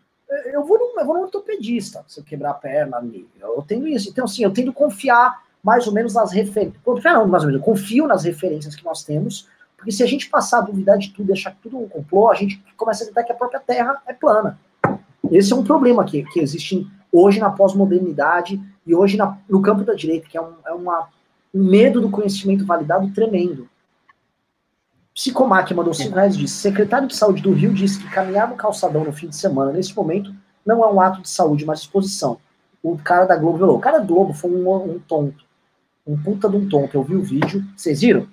[0.46, 3.28] eu vou, no, eu vou no ortopedista se eu quebrar a perna ali.
[3.40, 4.08] Eu tenho isso.
[4.08, 6.80] Então, assim, eu tento confiar mais ou menos nas referências.
[6.84, 7.60] Confiar não, mais ou menos.
[7.60, 11.10] Eu confio nas referências que nós temos, porque se a gente passar a duvidar de
[11.10, 13.36] tudo e achar que tudo é um complô, a gente começa a acreditar que a
[13.36, 14.58] própria Terra é plana.
[15.30, 19.60] Esse é um problema que, que existe em hoje na pós-modernidade e hoje na, no
[19.60, 21.08] campo da direita, que é, um, é uma,
[21.54, 23.68] um medo do conhecimento validado tremendo.
[25.14, 29.04] Psicomac mandou 5 reais disse: secretário de saúde do Rio disse que caminhar no calçadão
[29.04, 30.34] no fim de semana, nesse momento,
[30.64, 32.38] não é um ato de saúde, mas exposição.
[32.82, 35.44] O cara da Globo falou: o cara da Globo foi um, um tonto.
[36.06, 36.96] Um puta de um tonto.
[36.96, 37.62] Eu vi o vídeo.
[37.76, 38.26] Vocês viram?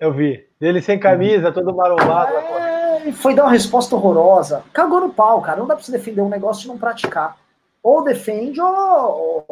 [0.00, 0.44] Eu vi.
[0.58, 2.34] Dele sem camisa, todo marombado.
[2.34, 4.64] É, foi dar uma resposta horrorosa.
[4.72, 5.58] Cagou no pau, cara.
[5.58, 7.36] Não dá pra você defender um negócio e não praticar
[7.84, 9.46] ou defende ou,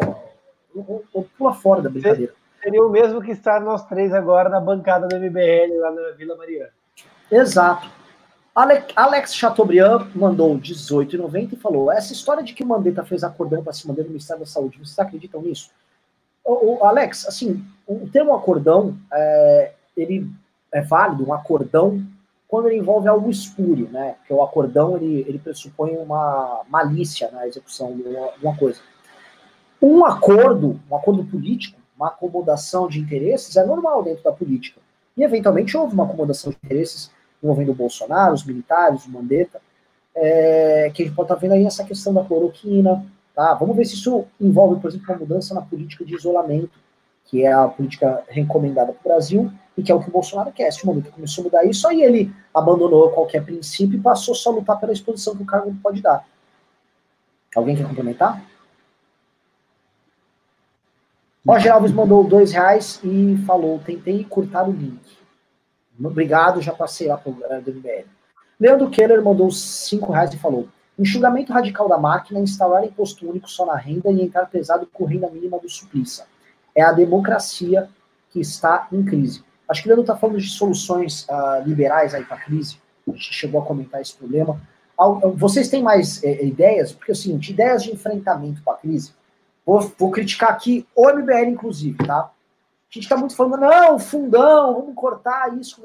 [0.75, 2.33] ou, ou, pula fora da brincadeira.
[2.63, 6.35] seria o mesmo que estar nós três agora na bancada do MBL lá na Vila
[6.35, 6.71] Mariana.
[7.31, 7.91] Exato.
[8.97, 13.73] Alex Chateaubriand mandou 18,90 e falou: essa história de que o Mandetta fez acordão para
[13.73, 15.71] se manter no Ministério da Saúde, vocês acreditam nisso?
[16.45, 20.29] O, o Alex, assim, o termo acordão, é, ele
[20.73, 22.03] é válido, um acordão,
[22.53, 24.17] quando ele envolve algo espúrio, né?
[24.19, 28.79] Porque o acordão, ele, ele pressupõe uma malícia na execução de uma, de uma coisa.
[29.81, 34.83] Um acordo, um acordo político, uma acomodação de interesses é normal dentro da política.
[35.17, 37.11] E, eventualmente, houve uma acomodação de interesses
[37.43, 39.59] envolvendo o Bolsonaro, os militares, o Mandetta,
[40.15, 43.03] é, que a gente pode estar tá vendo aí essa questão da cloroquina,
[43.35, 43.55] tá?
[43.55, 46.79] Vamos ver se isso envolve, por exemplo, uma mudança na política de isolamento,
[47.25, 50.53] que é a política recomendada para o Brasil, e que é o que o Bolsonaro
[50.53, 50.71] quer.
[50.71, 54.51] Se o momento começou a mudar isso, aí ele abandonou qualquer princípio e passou só
[54.51, 56.27] a lutar pela exposição que o cargo pode dar.
[57.55, 58.43] Alguém quer complementar?
[61.47, 65.01] Roger Alves mandou dois reais e falou: tentei cortar o link.
[66.03, 68.07] Obrigado, já passei lá para o uh, DBL.
[68.59, 70.69] Leandro Keller mandou 5 reais e falou:
[70.99, 75.29] enxugamento radical da máquina, instalar imposto único só na renda e entrar pesado com renda
[75.29, 76.27] mínima do supliça.
[76.75, 77.89] É a democracia
[78.31, 79.45] que está em crise.
[79.69, 82.79] Acho que o Leandro está falando de soluções uh, liberais aí para a crise.
[83.07, 84.61] A gente chegou a comentar esse problema.
[85.35, 86.93] Vocês têm mais é, ideias?
[86.93, 89.13] Porque, assim, de ideias de enfrentamento para a crise,
[89.67, 92.31] vou, vou criticar aqui o MBL, inclusive, tá?
[92.93, 95.83] A gente está muito falando, não, fundão, vamos cortar isso.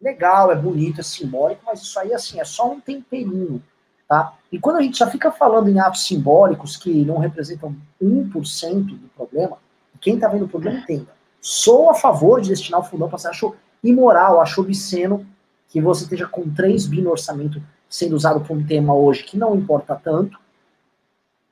[0.00, 3.62] Legal, é bonito, é simbólico, mas isso aí, assim, é só um temperinho,
[4.08, 4.34] tá?
[4.50, 9.08] E quando a gente só fica falando em atos simbólicos que não representam 1% do
[9.16, 9.58] problema,
[10.02, 11.06] quem está vendo o problema entenda.
[11.40, 13.28] Sou a favor de destinar o fundão para você.
[13.28, 15.26] Acho imoral, acho obsceno
[15.68, 19.38] que você esteja com 3 bi no orçamento sendo usado para um tema hoje que
[19.38, 20.38] não importa tanto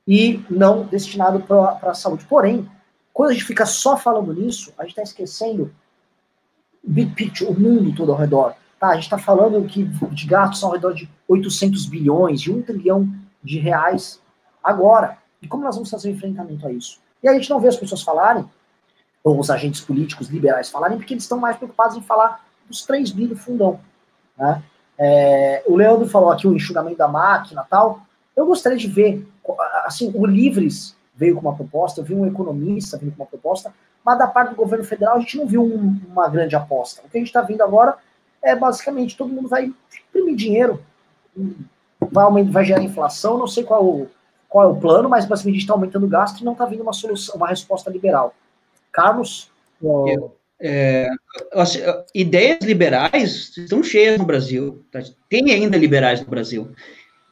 [0.07, 2.25] e não destinado para a saúde.
[2.25, 2.69] Porém,
[3.13, 5.73] quando a gente fica só falando nisso, a gente está esquecendo
[6.83, 8.55] o big picture, o mundo todo ao redor.
[8.79, 8.89] Tá?
[8.89, 13.07] A gente está falando que de gastos ao redor de 800 bilhões, de 1 trilhão
[13.43, 14.19] de reais
[14.63, 15.17] agora.
[15.41, 16.99] E como nós vamos fazer o enfrentamento a isso?
[17.23, 18.45] E a gente não vê as pessoas falarem,
[19.23, 23.11] ou os agentes políticos liberais falarem, porque eles estão mais preocupados em falar dos 3
[23.11, 23.79] bi do fundão.
[24.37, 24.63] Né?
[24.97, 28.01] É, o Leandro falou aqui o enxugamento da máquina tal.
[28.35, 29.27] Eu gostaria de ver,
[29.85, 33.73] assim, o Livres veio com uma proposta, eu vi um economista vindo com uma proposta,
[34.03, 37.01] mas da parte do governo federal a gente não viu um, uma grande aposta.
[37.05, 37.97] O que a gente está vendo agora
[38.41, 39.71] é basicamente todo mundo vai
[40.09, 40.83] imprimir dinheiro,
[41.99, 44.07] vai, vai gerar inflação, não sei qual,
[44.51, 46.65] qual é o plano, mas basicamente a gente está aumentando o gasto e não está
[46.65, 48.35] vindo uma solução, uma resposta liberal.
[48.91, 49.49] Carlos?
[49.81, 51.07] Eu, é,
[51.53, 51.79] assim,
[52.13, 54.83] ideias liberais estão cheias no Brasil.
[54.91, 54.99] Tá?
[55.29, 56.69] Tem ainda liberais no Brasil.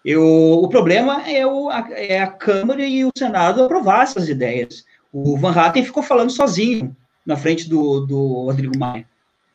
[0.06, 4.86] Eu, o problema é, o, a, é a Câmara e o Senado aprovar essas ideias.
[5.12, 6.96] O Van Hatten ficou falando sozinho
[7.26, 9.06] na frente do, do Rodrigo Maia.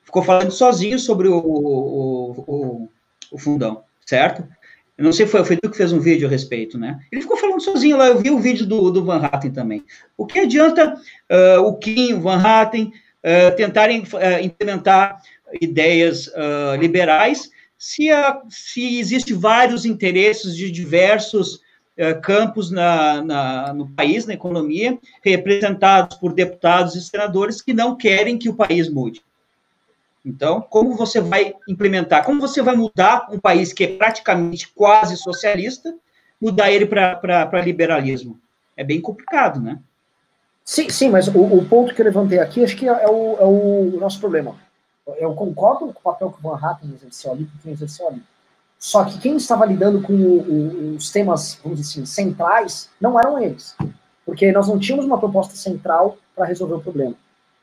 [0.02, 2.88] Ficou falando sozinho sobre o, o, o,
[3.32, 4.46] o fundão, certo?
[4.96, 7.00] Eu não sei, foi, foi tu que fez um vídeo a respeito, né?
[7.10, 9.84] Ele ficou falando sozinho lá, eu vi o vídeo do, do Van Hatten também.
[10.16, 15.20] O que adianta uh, o Kim, o Van Hatten, uh, tentarem uh, implementar
[15.60, 16.28] ideias
[16.80, 21.60] liberais se, a, se existe vários interesses de diversos
[22.22, 28.36] campos na, na, no país, na economia, representados por deputados e senadores que não querem
[28.36, 29.22] que o país mude.
[30.24, 35.16] Então, como você vai implementar, como você vai mudar um país que é praticamente quase
[35.16, 35.94] socialista,
[36.40, 38.40] mudar ele para liberalismo?
[38.76, 39.78] É bem complicado, né?
[40.64, 43.44] Sim, sim, mas o, o ponto que eu levantei aqui, acho que é o, é
[43.44, 44.56] o nosso problema
[45.18, 48.22] eu concordo com o papel que o Van Hatten exerceu ali, que quem exerceu ali.
[48.78, 53.42] Só que quem estava lidando com o, os temas, vamos dizer assim, centrais, não eram
[53.42, 53.74] eles.
[54.24, 57.14] Porque nós não tínhamos uma proposta central para resolver o problema.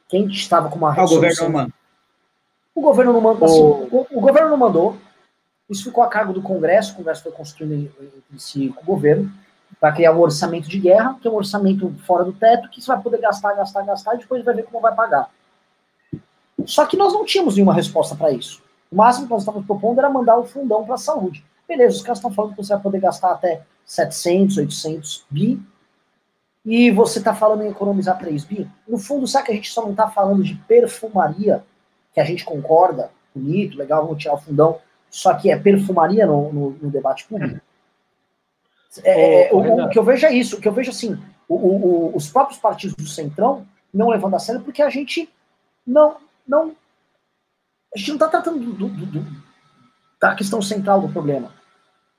[0.08, 1.74] Quem estava com uma ah, o governo não mandou.
[2.82, 3.46] O governo não mandou.
[3.48, 4.08] Assim, o...
[4.10, 4.98] o, governo não mandou.
[5.70, 6.94] Isso ficou a cargo do Congresso.
[6.94, 9.32] O Congresso foi construindo entre si com o governo
[9.80, 12.88] para criar um orçamento de guerra, que é um orçamento fora do teto, que você
[12.88, 15.30] vai poder gastar, gastar, gastar, e depois vai ver como vai pagar.
[16.66, 18.64] Só que nós não tínhamos nenhuma resposta para isso.
[18.92, 21.46] O máximo que nós estávamos propondo era mandar o fundão para a saúde.
[21.68, 25.62] Beleza, os caras estão falando que você vai poder gastar até 700, 800 bi,
[26.66, 28.68] e você está falando em economizar 3 bi.
[28.88, 31.64] No fundo, sabe que a gente só não está falando de perfumaria,
[32.14, 34.80] que a gente concorda, bonito, legal, vamos tirar o fundão,
[35.10, 37.60] só que é perfumaria no, no, no debate público.
[39.04, 41.18] É, é, o, o, que eu vejo é isso, o que eu vejo assim,
[41.48, 45.30] o, o, os próprios partidos do Centrão não levando a sério porque a gente
[45.86, 46.18] não,
[46.48, 46.76] não.
[47.94, 49.26] A gente não está tratando do, do, do,
[50.20, 51.52] da questão central do problema.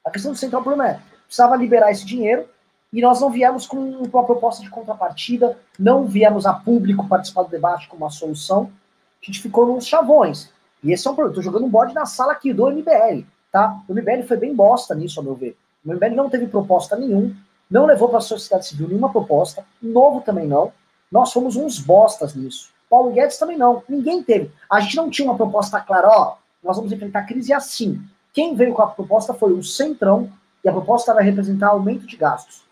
[0.04, 2.46] A questão central do problema é: precisava liberar esse dinheiro
[2.92, 7.50] e nós não viemos com uma proposta de contrapartida, não viemos a público participar do
[7.50, 8.70] debate com uma solução,
[9.22, 10.50] a gente ficou nos chavões.
[10.82, 11.38] E esse é um problema.
[11.38, 13.80] Estou jogando um bode na sala aqui do MBL, tá?
[13.88, 15.56] O MBL foi bem bosta nisso, a meu ver.
[15.84, 17.34] O MBL não teve proposta nenhuma,
[17.70, 20.72] não levou para a sociedade civil nenhuma proposta, novo também não.
[21.10, 22.70] Nós fomos uns bostas nisso.
[22.90, 23.82] Paulo Guedes também não.
[23.88, 24.50] Ninguém teve.
[24.70, 28.02] A gente não tinha uma proposta clara, ó, nós vamos enfrentar a crise assim.
[28.32, 30.30] Quem veio com a proposta foi o Centrão,
[30.64, 32.62] e a proposta vai representar aumento de gastos.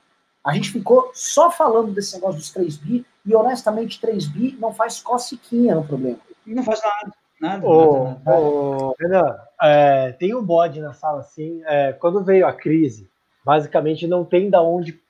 [0.45, 4.73] A gente ficou só falando desse negócio dos 3 bi, e honestamente, 3 bi não
[4.73, 6.19] faz cociquinha no problema.
[6.55, 7.15] Não faz nada.
[7.41, 8.39] Nada, ô, nada, nada.
[8.39, 11.63] Ô, Renan, é, tem um bode na sala assim.
[11.65, 13.11] É, quando veio a crise,
[13.45, 15.01] basicamente não tem da onde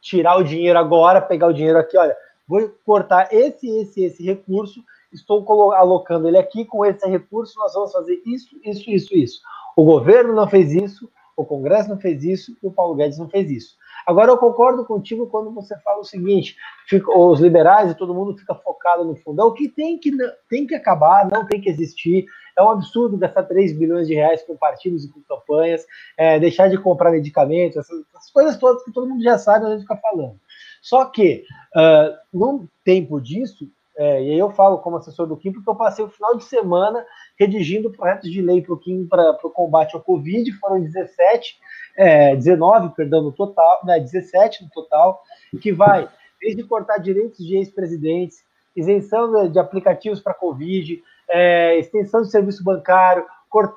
[0.00, 2.16] tirar o dinheiro agora, pegar o dinheiro aqui, olha,
[2.46, 7.92] vou cortar esse, esse, esse recurso, estou alocando ele aqui, com esse recurso nós vamos
[7.92, 9.40] fazer isso, isso, isso, isso.
[9.76, 13.28] O governo não fez isso, o Congresso não fez isso, e o Paulo Guedes não
[13.28, 13.76] fez isso.
[14.04, 16.56] Agora, eu concordo contigo quando você fala o seguinte:
[16.86, 20.10] fica, os liberais e todo mundo fica focado no fundão, que tem que,
[20.48, 22.26] tem que acabar, não tem que existir.
[22.58, 25.86] É um absurdo gastar 3 bilhões de reais com partidos e com campanhas,
[26.16, 29.70] é, deixar de comprar medicamentos, essas, essas, coisas todas que todo mundo já sabe, a
[29.70, 30.40] gente fica falando.
[30.82, 31.44] Só que,
[31.76, 35.74] uh, num tempo disso, é, e aí eu falo como assessor do Kim, porque eu
[35.74, 37.04] passei o final de semana
[37.38, 41.56] redigindo projetos de lei para o combate ao Covid, foram 17,
[41.96, 45.22] é, 19, perdão, no total, né, 17 no total,
[45.60, 46.08] que vai
[46.40, 48.44] desde cortar direitos de ex-presidentes,
[48.76, 53.24] isenção de aplicativos para Covid, é, extensão de serviço bancário,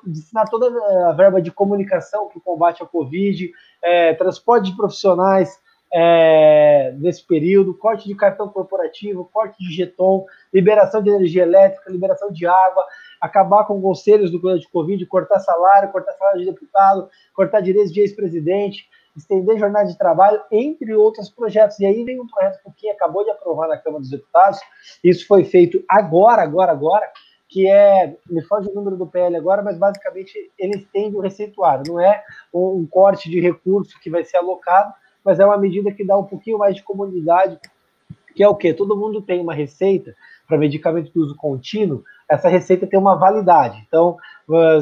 [0.04, 0.68] destinar toda
[1.08, 3.50] a verba de comunicação para o combate ao Covid,
[3.82, 5.58] é, transporte de profissionais,
[5.94, 12.32] é, nesse período, corte de cartão corporativo, corte de jeton, liberação de energia elétrica, liberação
[12.32, 12.84] de água,
[13.20, 17.92] acabar com conselhos do governo de Covid, cortar salário, cortar salário de deputado, cortar direitos
[17.92, 21.78] de ex-presidente, estender jornada de trabalho, entre outros projetos.
[21.78, 24.58] E aí vem um projeto que acabou de aprovar na Câmara dos Deputados,
[25.04, 27.06] isso foi feito agora, agora, agora,
[27.48, 31.84] que é, me foge o número do PL agora, mas basicamente ele estende o receituário,
[31.86, 34.94] não é um corte de recurso que vai ser alocado,
[35.24, 37.58] mas é uma medida que dá um pouquinho mais de comunidade,
[38.34, 38.72] que é o quê?
[38.72, 40.14] Todo mundo tem uma receita
[40.48, 43.82] para medicamento de uso contínuo, essa receita tem uma validade.
[43.86, 44.16] Então,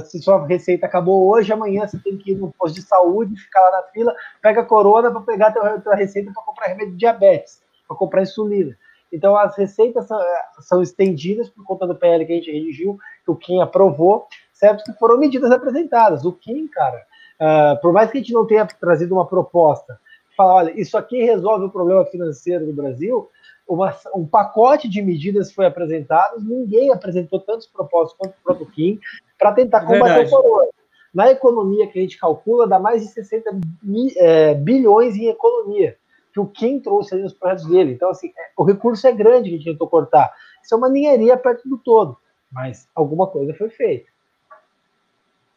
[0.04, 3.60] se sua receita acabou hoje, amanhã você tem que ir no posto de saúde, ficar
[3.60, 6.98] lá na fila, pega a corona para pegar a tua receita para comprar remédio de
[6.98, 8.76] diabetes, para comprar insulina.
[9.12, 10.20] Então, as receitas são,
[10.60, 14.84] são, estendidas por conta do PL que a gente redigiu, que o Kim aprovou, certo?
[14.84, 16.24] Que foram medidas apresentadas.
[16.24, 17.04] O Kim, cara,
[17.40, 19.98] uh, por mais que a gente não tenha trazido uma proposta
[20.40, 23.28] falar, olha, isso aqui resolve o problema financeiro do Brasil,
[23.68, 28.98] uma, um pacote de medidas foi apresentado, ninguém apresentou tantos propósitos quanto o próprio Kim
[29.38, 30.70] para tentar combater o corona.
[31.12, 33.50] Na economia que a gente calcula, dá mais de 60
[33.82, 35.96] mi, é, bilhões em economia,
[36.32, 37.92] que o Kim trouxe aí nos projetos dele.
[37.92, 40.32] Então, assim, é, o recurso é grande que a gente tentou cortar.
[40.62, 42.16] Isso é uma ninharia perto do todo,
[42.50, 44.08] mas alguma coisa foi feita.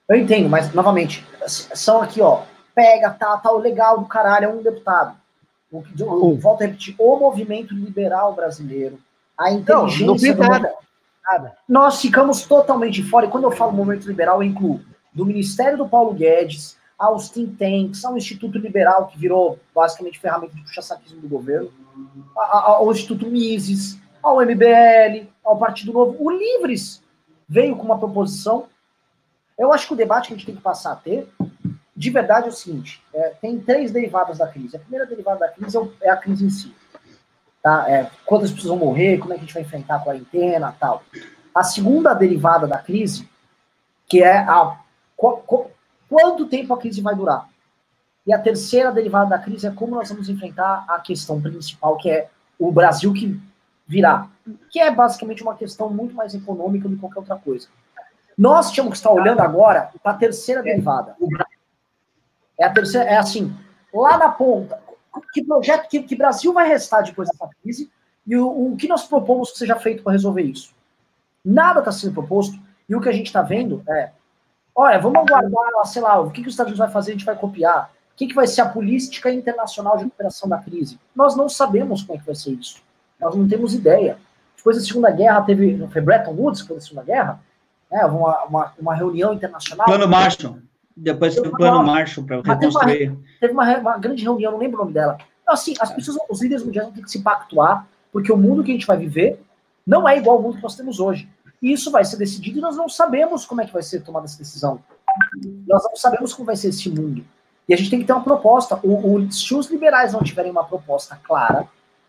[0.10, 2.44] Eu entendo, mas, novamente, são aqui, ó,
[2.74, 5.16] pega, tá, tá, legal do caralho, é um deputado.
[5.72, 9.00] O, o, volto a repetir, o movimento liberal brasileiro,
[9.38, 10.06] a inteligência.
[10.06, 10.74] Não, não fiz nada,
[11.26, 11.58] nada.
[11.68, 14.82] Nós ficamos totalmente fora, e quando eu falo movimento liberal, eu incluo
[15.14, 20.56] do Ministério do Paulo Guedes, aos think tanks, ao Instituto Liberal, que virou basicamente ferramenta
[20.56, 21.72] de puxa-saquismo do governo,
[22.36, 26.16] ao Instituto Mises, ao MBL, ao Partido Novo.
[26.20, 27.04] O Livres
[27.48, 28.66] veio com uma proposição.
[29.58, 31.28] Eu acho que o debate que a gente tem que passar a ter
[31.96, 34.76] de verdade é o seguinte: é, tem três derivadas da crise.
[34.76, 36.74] A primeira derivada da crise é, é a crise em si.
[37.62, 37.90] Tá?
[37.90, 41.04] É, quantas pessoas vão morrer, como é que a gente vai enfrentar a quarentena tal.
[41.54, 43.30] A segunda derivada da crise,
[44.08, 44.80] que é a
[45.16, 45.72] qu qu
[46.10, 47.48] quanto tempo a crise vai durar.
[48.26, 52.10] E a terceira derivada da crise é como nós vamos enfrentar a questão principal, que
[52.10, 53.40] é o Brasil que
[53.88, 54.28] virá.
[54.70, 57.68] Que é basicamente uma questão muito mais econômica do que qualquer outra coisa.
[58.38, 61.16] Nós tínhamos que estar olhando agora para a terceira derivada.
[61.20, 61.53] O Brasil
[62.64, 63.54] é a terceira, é assim,
[63.94, 64.80] lá na ponta,
[65.34, 67.92] que projeto, que, que Brasil vai restar depois dessa crise
[68.26, 70.74] e o, o que nós propomos que seja feito para resolver isso?
[71.44, 72.58] Nada está sendo proposto
[72.88, 74.12] e o que a gente está vendo é,
[74.74, 77.26] olha, vamos aguardar, sei lá, o que, que os Estados Unidos vai fazer, a gente
[77.26, 77.92] vai copiar.
[78.14, 81.00] O que, que vai ser a política internacional de recuperação da crise?
[81.16, 82.82] Nós não sabemos como é que vai ser isso.
[83.20, 84.18] Nós não temos ideia.
[84.56, 87.42] Depois da Segunda Guerra, teve, foi Bretton Woods, depois da Segunda Guerra,
[87.92, 89.86] né, uma, uma, uma reunião internacional.
[89.86, 90.60] Plano Marshall.
[90.96, 92.98] Depois foi o plano Marshall para reconstruir.
[92.98, 95.18] Teve, uma, teve uma, uma, grande reunião, não lembro o nome dela.
[95.42, 98.72] Então, assim, as pessoas, os líderes mundiais ter que se pactuar, porque o mundo que
[98.72, 99.42] a gente vai viver
[99.86, 101.28] não é igual ao mundo que nós temos hoje.
[101.62, 104.26] E isso vai ser decidido e nós não sabemos como é que vai ser tomada
[104.26, 104.80] essa decisão.
[105.68, 107.24] Nós não sabemos como vai ser esse mundo.
[107.68, 108.80] E a gente tem que ter uma proposta.
[108.84, 111.68] O, o, se os liberais não tiverem uma proposta clara,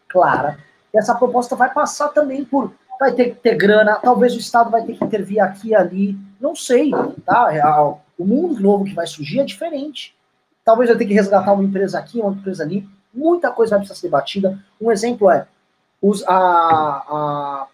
[0.09, 0.59] clara,
[0.93, 2.73] essa proposta vai passar também por.
[2.99, 6.17] Vai ter que ter grana, talvez o Estado vai ter que intervir aqui e ali.
[6.41, 6.91] Não sei,
[7.25, 8.04] tá?
[8.19, 10.15] O mundo novo que vai surgir é diferente.
[10.65, 12.89] Talvez eu tenha que resgatar uma empresa aqui, uma empresa ali.
[13.13, 14.59] Muita coisa vai precisar ser debatida.
[14.81, 15.47] Um exemplo é
[16.07, 17.67] os, a, a,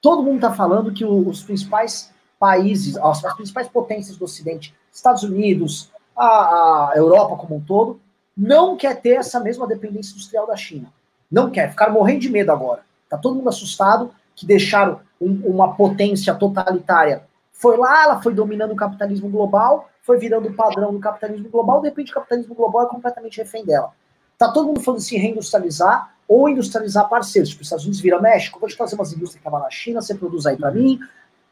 [0.00, 5.22] todo mundo está falando que os principais países, as, as, principais potências do Ocidente, Estados
[5.22, 8.00] Unidos, a, a, Europa como um todo,
[8.36, 10.92] não quer ter essa mesma dependência industrial da China.
[11.30, 12.82] Não quer, ficaram morrendo de medo agora.
[13.04, 17.22] Está todo mundo assustado que deixaram um, uma potência totalitária.
[17.52, 21.80] Foi lá, ela foi dominando o capitalismo global, foi virando o padrão do capitalismo global,
[21.80, 23.92] de repente o capitalismo global é completamente refém dela.
[24.36, 27.50] Tá todo mundo falando se reindustrializar ou industrializar parceiros.
[27.50, 30.00] Tipo, os Estados Unidos viram México, vou te trazer umas indústrias que estavam na China,
[30.00, 30.98] você produz aí para mim,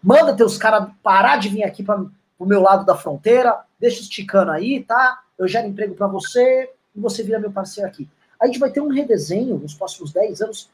[0.03, 2.05] manda teus caras parar de vir aqui para
[2.39, 5.21] o meu lado da fronteira, deixa os ticanos aí, tá?
[5.39, 8.09] Eu gero emprego para você e você vira meu parceiro aqui.
[8.41, 10.71] A gente vai ter um redesenho nos próximos 10 anos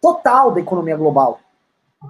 [0.00, 1.40] total da economia global.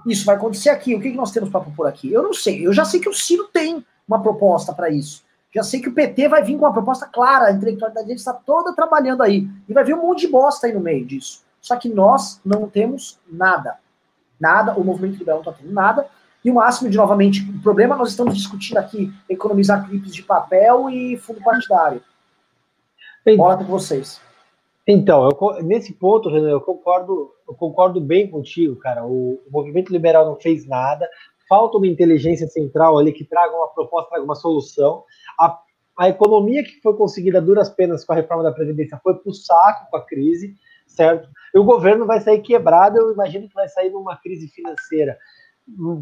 [0.05, 0.95] Isso vai acontecer aqui.
[0.95, 2.11] O que, que nós temos para propor aqui?
[2.11, 2.65] Eu não sei.
[2.65, 5.23] Eu já sei que o Ciro tem uma proposta para isso.
[5.53, 8.33] Já sei que o PT vai vir com uma proposta clara, a intelectualidade dele está
[8.33, 9.47] toda trabalhando aí.
[9.69, 11.43] E vai vir um monte de bosta aí no meio disso.
[11.61, 13.77] Só que nós não temos nada.
[14.39, 16.07] Nada, o movimento liberal não está tendo nada.
[16.43, 20.89] E o máximo de, novamente, o problema nós estamos discutindo aqui, economizar clipes de papel
[20.89, 22.01] e fundo partidário.
[23.37, 24.19] Bola com vocês.
[24.87, 29.05] Então, eu, nesse ponto, Renan, eu concordo, eu concordo bem contigo, cara.
[29.05, 31.09] O, o movimento liberal não fez nada,
[31.47, 35.03] falta uma inteligência central ali que traga uma proposta, traga uma solução.
[35.39, 35.57] A,
[35.97, 39.29] a economia que foi conseguida a duras penas com a reforma da Previdência foi para
[39.29, 40.55] o saco com a crise,
[40.85, 41.29] certo?
[41.55, 45.17] E o governo vai sair quebrado, eu imagino que vai sair numa crise financeira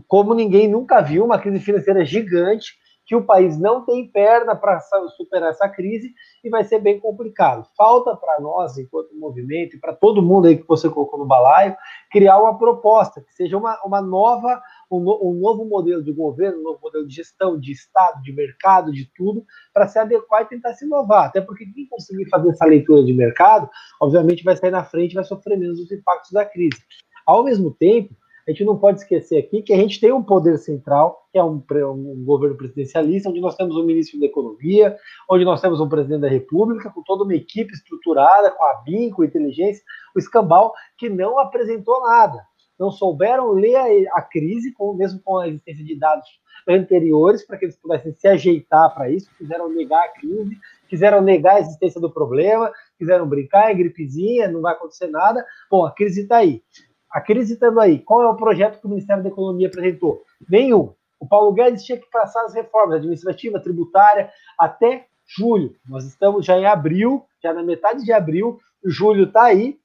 [0.08, 2.74] como ninguém nunca viu, uma crise financeira gigante,
[3.12, 4.80] que o país não tem perna para
[5.18, 7.68] superar essa crise e vai ser bem complicado.
[7.76, 11.76] Falta para nós, enquanto movimento, e para todo mundo aí que você colocou no balaio,
[12.10, 16.64] criar uma proposta que seja uma, uma nova um, um, novo modelo de governo, um
[16.64, 19.44] novo modelo de gestão, de Estado, de mercado, de tudo,
[19.74, 21.26] para se adequar e tentar se inovar.
[21.26, 23.70] Até porque quem conseguir fazer essa leitura de mercado,
[24.02, 26.82] obviamente vai sair na frente e vai sofrer menos os impactos da crise.
[27.26, 28.16] Ao mesmo tempo,
[28.48, 31.44] a gente não pode esquecer aqui que a gente tem um poder central, que é
[31.44, 34.98] um, um, governo presidencialista, onde nós temos um ministro da Economia,
[35.30, 39.12] onde nós temos um presidente da República, com toda uma equipe estruturada, com a BIM,
[39.12, 39.84] com a inteligência,
[40.16, 42.42] o escambau, que não apresentou nada
[42.82, 46.28] não souberam ler a, a crise, com, mesmo com a existência de dados
[46.68, 50.58] anteriores, para que eles pudessem se ajeitar para isso, quiseram negar a crise,
[50.90, 55.46] quiseram negar a existência do problema, quiseram brincar, é gripezinha, não vai acontecer nada.
[55.70, 56.64] Bom, a crise está aí.
[57.12, 60.22] A crise estando aí, qual é o projeto que o Ministério da Economia apresentou?
[60.50, 60.94] Nenhum.
[61.20, 65.76] O Paulo Guedes tinha que passar as reformas administrativa, tributária, até julho.
[65.88, 69.80] Nós estamos já em abril, já na metade de abril, julho está aí,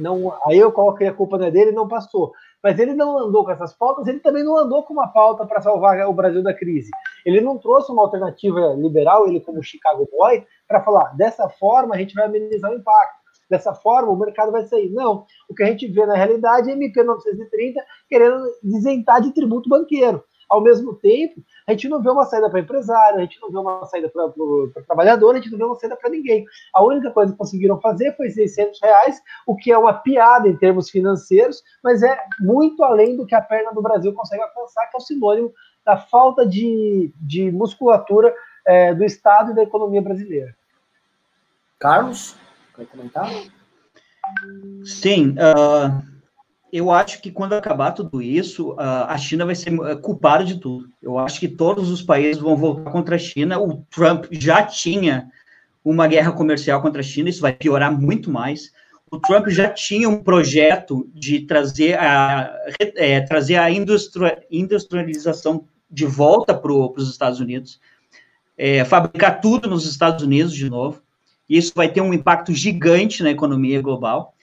[0.00, 2.32] não, aí eu coloquei a culpa é dele e não passou.
[2.62, 5.60] Mas ele não andou com essas pautas, ele também não andou com uma pauta para
[5.60, 6.90] salvar o Brasil da crise.
[7.24, 11.98] Ele não trouxe uma alternativa liberal, ele como Chicago Boy, para falar, dessa forma a
[11.98, 13.19] gente vai amenizar o impacto.
[13.50, 14.88] Dessa forma o mercado vai sair.
[14.90, 19.68] Não, o que a gente vê na realidade é MP 930 querendo isentar de tributo
[19.68, 20.22] banqueiro.
[20.48, 23.58] Ao mesmo tempo, a gente não vê uma saída para empresário, a gente não vê
[23.58, 26.44] uma saída para trabalhador, a gente não vê uma saída para ninguém.
[26.74, 30.56] A única coisa que conseguiram fazer foi 600 reais, o que é uma piada em
[30.56, 34.96] termos financeiros, mas é muito além do que a perna do Brasil consegue alcançar, que
[34.96, 35.52] é o sinônimo
[35.84, 38.34] da falta de, de musculatura
[38.66, 40.52] é, do Estado e da economia brasileira.
[41.78, 42.36] Carlos,
[42.80, 43.30] quer comentar?
[44.84, 46.02] Sim, uh,
[46.72, 50.88] eu acho que quando acabar tudo isso, a China vai ser eh, culpada de tudo.
[51.02, 53.58] Eu acho que todos os países vão voltar contra a China.
[53.58, 55.28] O Trump já tinha
[55.84, 58.70] uma guerra comercial contra a China, isso vai piorar muito mais.
[59.10, 62.56] O Trump já tinha um projeto de trazer a,
[62.94, 67.80] é, trazer a industrialização de volta para os Estados Unidos,
[68.56, 71.02] é, fabricar tudo nos Estados Unidos de novo.
[71.50, 74.34] Isso vai ter um impacto gigante na economia global.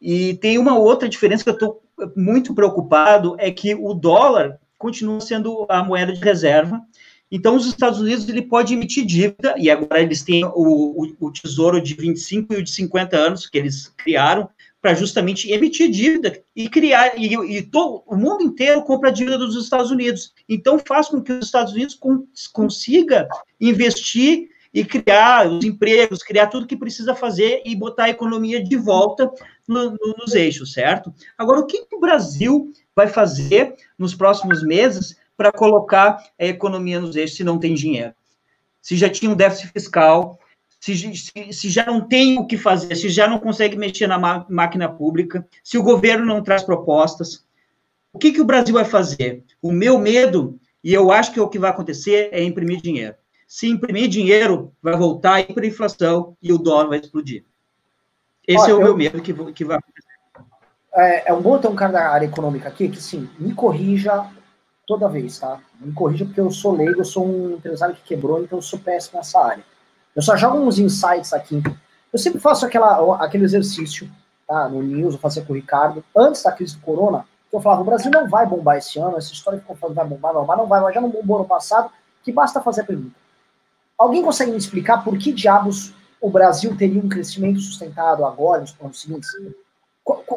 [0.00, 1.82] E tem uma outra diferença que eu estou
[2.14, 6.80] muito preocupado, é que o dólar continua sendo a moeda de reserva,
[7.34, 11.32] então, os Estados Unidos ele pode emitir dívida, e agora eles têm o, o, o,
[11.32, 14.50] tesouro de 25 e o de 50 anos que eles criaram,
[14.82, 19.56] para justamente emitir dívida e criar, e, e todo, o mundo inteiro compra dívida dos
[19.56, 20.34] Estados Unidos.
[20.46, 23.26] Então, faz com que os Estados Unidos con, consiga
[23.58, 28.76] investir e criar os empregos, criar tudo que precisa fazer e botar a economia de
[28.76, 29.30] volta
[29.68, 31.12] no, no, nos eixos, certo?
[31.36, 37.00] Agora, o que, que o Brasil vai fazer nos próximos meses para colocar a economia
[37.00, 38.14] nos eixos se não tem dinheiro?
[38.80, 40.38] Se já tinha um déficit fiscal,
[40.80, 44.18] se, se, se, já não tem o que fazer, se já não consegue mexer na
[44.48, 47.44] máquina pública, se o governo não traz propostas,
[48.12, 49.44] o que, que o Brasil vai fazer?
[49.60, 53.14] O meu medo, e eu acho que é o que vai acontecer, é imprimir dinheiro.
[53.52, 57.44] Se imprimir dinheiro, vai voltar a hiperinflação e o dólar vai explodir.
[58.48, 58.84] Esse Olha, é o eu...
[58.84, 60.08] meu medo que, que vai acontecer.
[60.94, 64.26] É, é um bom ter um cara da área econômica aqui que, sim, me corrija
[64.86, 65.60] toda vez, tá?
[65.78, 68.78] Me corrija porque eu sou leigo, eu sou um empresário que quebrou, então eu sou
[68.78, 69.62] péssimo nessa área.
[70.16, 71.62] Eu só jogo uns insights aqui.
[72.10, 74.10] Eu sempre faço aquela, aquele exercício,
[74.48, 74.66] tá?
[74.66, 77.82] No News, eu fazia com o Ricardo, antes da crise do corona, que eu falava,
[77.82, 80.56] o Brasil não vai bombar esse ano, essa história que falando vai bombar, vai bombar,
[80.56, 81.90] não vai, mas já não bombou no passado,
[82.24, 83.21] que basta fazer a pergunta.
[84.02, 88.74] Alguém consegue me explicar por que diabos o Brasil teria um crescimento sustentado agora, nos
[88.82, 89.30] anos seguintes?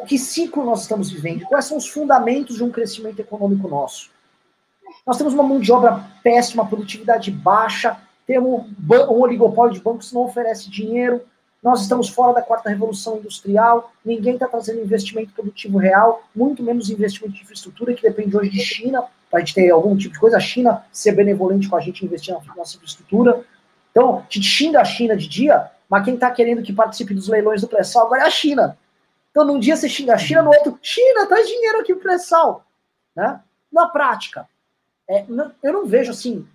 [0.06, 1.44] Que ciclo nós estamos vivendo?
[1.46, 4.08] Quais são os fundamentos de um crescimento econômico nosso?
[5.04, 10.14] Nós temos uma mão de obra péssima, produtividade baixa, temos um oligopólio de bancos que
[10.14, 11.22] não oferece dinheiro,
[11.60, 16.88] nós estamos fora da quarta revolução industrial, ninguém está trazendo investimento produtivo real, muito menos
[16.88, 20.20] investimento de infraestrutura, que depende hoje de China, para a gente ter algum tipo de
[20.20, 23.44] coisa, a China ser benevolente com a gente investir na nossa infraestrutura.
[23.96, 27.28] Então, a gente xinga a China de dia, mas quem está querendo que participe dos
[27.28, 28.76] leilões do pré-sal agora é a China.
[29.30, 32.66] Então, num dia você xinga a China, no outro, China, traz dinheiro aqui pro pré-sal.
[33.16, 33.40] Né?
[33.72, 34.46] Na prática,
[35.08, 36.46] é, não, eu não vejo, assim,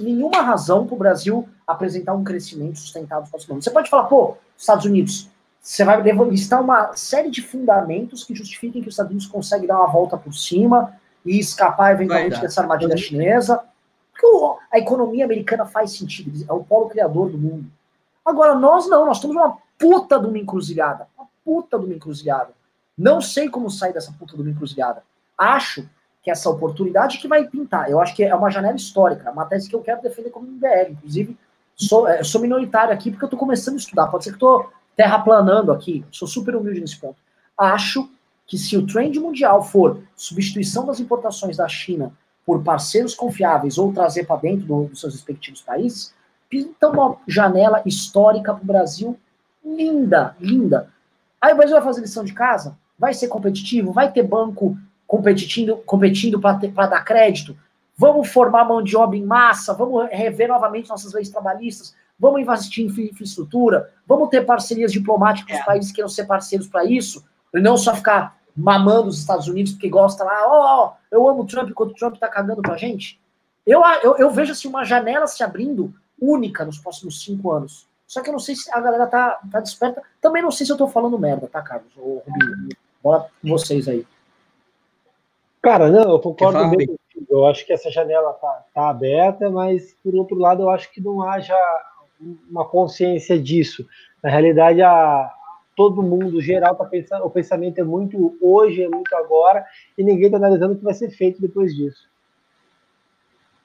[0.00, 3.64] nenhuma razão para o Brasil apresentar um crescimento sustentável anos.
[3.64, 5.30] Você pode falar, pô, Estados Unidos,
[5.60, 9.78] você vai listar uma série de fundamentos que justifiquem que os Estados Unidos conseguem dar
[9.78, 10.92] uma volta por cima
[11.24, 13.62] e escapar eventualmente dessa armadilha chinesa.
[14.14, 17.66] Porque a economia americana faz sentido, é o polo criador do mundo.
[18.24, 21.08] Agora, nós não, nós temos uma puta de uma encruzilhada.
[21.18, 22.52] Uma puta de uma encruzilhada.
[22.96, 25.02] Não sei como sair dessa puta de uma encruzilhada.
[25.36, 25.86] Acho
[26.22, 27.90] que essa oportunidade que vai pintar.
[27.90, 30.92] Eu acho que é uma janela histórica, uma tese que eu quero defender como MBL.
[30.92, 31.36] Inclusive,
[31.74, 34.06] sou, é, sou minoritário aqui porque eu estou começando a estudar.
[34.06, 37.16] Pode ser que estou terraplanando aqui, sou super humilde nesse ponto.
[37.58, 38.08] Acho
[38.46, 42.12] que se o trend mundial for substituição das importações da China
[42.44, 46.14] por parceiros confiáveis ou trazer para dentro do, dos seus respectivos países,
[46.48, 49.18] pinta uma janela histórica para o Brasil
[49.64, 50.88] linda, linda.
[51.40, 52.76] Aí o Brasil vai fazer lição de casa?
[52.98, 53.92] Vai ser competitivo?
[53.92, 54.76] Vai ter banco
[55.06, 57.56] competindo, competindo para dar crédito.
[57.96, 62.84] Vamos formar mão de obra em massa, vamos rever novamente nossas leis trabalhistas, vamos investir
[62.84, 65.64] em infraestrutura, vamos ter parcerias diplomáticas com os é.
[65.64, 69.72] países que queiram ser parceiros para isso, e não só ficar mamando os Estados Unidos
[69.72, 72.76] porque gosta lá, ó, oh, eu amo o Trump quando o Trump tá cagando pra
[72.76, 73.20] gente.
[73.66, 77.88] Eu, eu, eu vejo assim uma janela se abrindo única nos próximos cinco anos.
[78.06, 80.02] Só que eu não sei se a galera tá, tá desperta.
[80.20, 81.90] Também não sei se eu tô falando merda, tá, Carlos?
[81.96, 82.68] Ô, Rubinho,
[83.02, 84.06] bora com vocês aí.
[85.62, 86.98] Cara, não, eu concordo mesmo.
[87.28, 91.00] Eu acho que essa janela tá, tá aberta, mas por outro lado, eu acho que
[91.00, 91.56] não haja
[92.50, 93.86] uma consciência disso.
[94.22, 95.32] Na realidade, a,
[95.76, 99.64] todo mundo geral tá pensando, o pensamento é muito hoje, é muito agora,
[99.96, 102.08] e ninguém está analisando o que vai ser feito depois disso.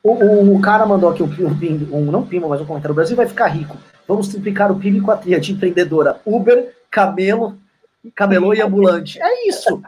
[0.02, 2.94] O, o, o cara mandou aqui um, um, um, não pima, mas um comentário.
[2.94, 3.78] O Brasil vai ficar rico.
[4.08, 6.22] Vamos triplicar o PIB com a tríade empreendedora.
[6.26, 7.58] Uber, Camelo,
[8.16, 9.22] Camelô e ambulante.
[9.22, 9.82] É isso.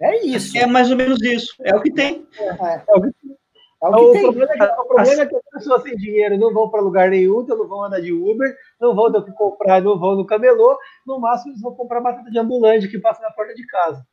[0.00, 0.56] É isso.
[0.58, 1.54] É mais ou menos isso.
[1.60, 2.26] É o que tem.
[2.38, 3.36] É, é, é o que tem.
[3.82, 4.22] É o, que o.
[4.22, 7.10] Problema é que, o problema é que as pessoas sem dinheiro não vão para lugar
[7.10, 10.14] nenhum, então não vão andar de Uber, não vão ter o que comprar, não vão
[10.14, 13.66] no camelô, no máximo eles vão comprar batata de ambulante que passa na porta de
[13.66, 14.06] casa.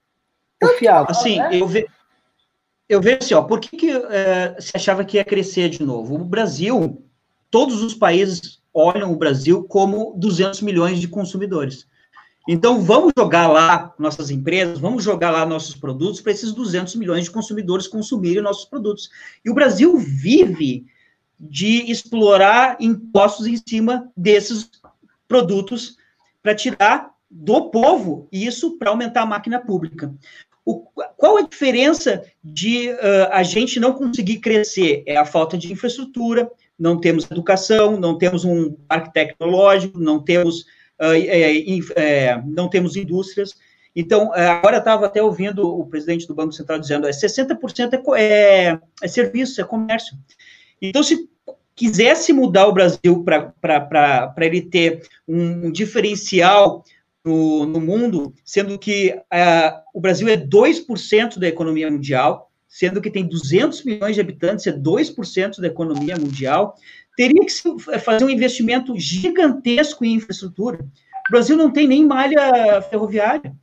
[0.62, 1.08] Confiável.
[1.10, 1.50] Assim, né?
[1.60, 1.88] eu, ve,
[2.88, 6.16] eu vejo assim, ó, por que, que é, se achava que ia crescer de novo?
[6.16, 7.04] O Brasil,
[7.50, 11.88] todos os países olham o Brasil como 200 milhões de consumidores.
[12.48, 17.26] Então, vamos jogar lá nossas empresas, vamos jogar lá nossos produtos para esses 200 milhões
[17.26, 19.10] de consumidores consumirem nossos produtos.
[19.46, 20.86] E o Brasil vive
[21.44, 24.70] de explorar impostos em cima desses
[25.28, 25.96] produtos
[26.44, 30.14] para tirar do povo isso para aumentar a máquina pública.
[30.64, 30.86] O,
[31.18, 35.04] qual a diferença de uh, a gente não conseguir crescer?
[35.08, 40.66] É a falta de infraestrutura, não temos educação, não temos um parque tecnológico, não temos
[41.00, 41.58] é,
[41.96, 43.56] é, não temos indústrias.
[43.96, 48.22] Então, é, agora estava até ouvindo o presidente do Banco Central dizendo é 60% é,
[48.22, 50.16] é, é serviço, é comércio.
[50.82, 51.30] Então, se
[51.76, 56.84] quisesse mudar o Brasil para ele ter um diferencial
[57.24, 63.12] no, no mundo, sendo que uh, o Brasil é 2% da economia mundial, sendo que
[63.12, 66.76] tem 200 milhões de habitantes, é 2% da economia mundial,
[67.18, 67.52] teria que
[67.92, 70.80] é, fazer um investimento gigantesco em infraestrutura.
[70.80, 73.54] O Brasil não tem nem malha ferroviária.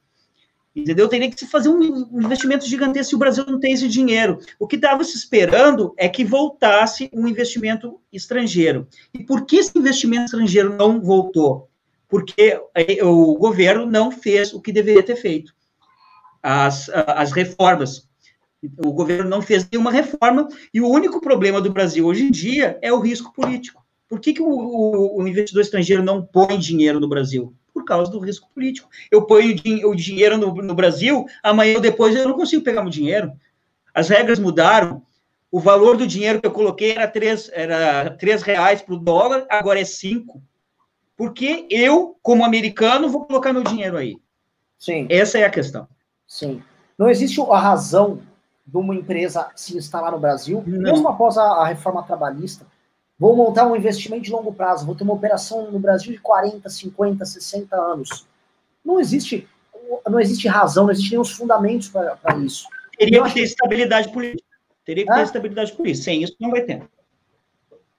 [0.79, 1.09] Entendeu?
[1.09, 4.39] Teria que se fazer um investimento gigantesco se o Brasil não tem esse dinheiro.
[4.59, 8.87] O que estava se esperando é que voltasse um investimento estrangeiro.
[9.13, 11.69] E por que esse investimento estrangeiro não voltou?
[12.09, 15.53] Porque é, o governo não fez o que deveria ter feito.
[16.43, 18.09] As, as reformas.
[18.85, 22.79] O governo não fez nenhuma reforma, e o único problema do Brasil hoje em dia
[22.83, 23.85] é o risco político.
[24.09, 27.55] Por que, que o, o, o investidor estrangeiro não põe dinheiro no Brasil?
[27.89, 28.90] Por causa do risco político.
[29.10, 29.56] Eu ponho
[29.86, 33.32] o dinheiro no, no Brasil, amanhã ou depois eu não consigo pegar meu dinheiro.
[33.94, 35.02] As regras mudaram.
[35.51, 39.47] O valor do dinheiro que eu coloquei era três, era três reais para o dólar,
[39.48, 40.43] agora é cinco.
[41.16, 44.19] Porque eu, como americano, vou colocar meu dinheiro aí.
[44.78, 45.06] Sim.
[45.09, 45.89] Essa é a questão.
[46.27, 46.62] Sim.
[46.98, 48.20] Não existe a razão
[48.66, 50.93] de uma empresa se instalar no Brasil, não.
[50.93, 52.66] mesmo após a, a reforma trabalhista,
[53.19, 56.69] Vou montar um investimento de longo prazo, vou ter uma operação no Brasil de 40,
[56.69, 58.27] 50, 60 anos.
[58.85, 59.49] Não existe,
[60.09, 62.69] não existe razão, não existem os fundamentos para isso.
[62.97, 64.49] Teria que ter estabilidade política.
[64.85, 66.05] Teria que ter estabilidade política.
[66.05, 66.82] Sem isso, não vai ter.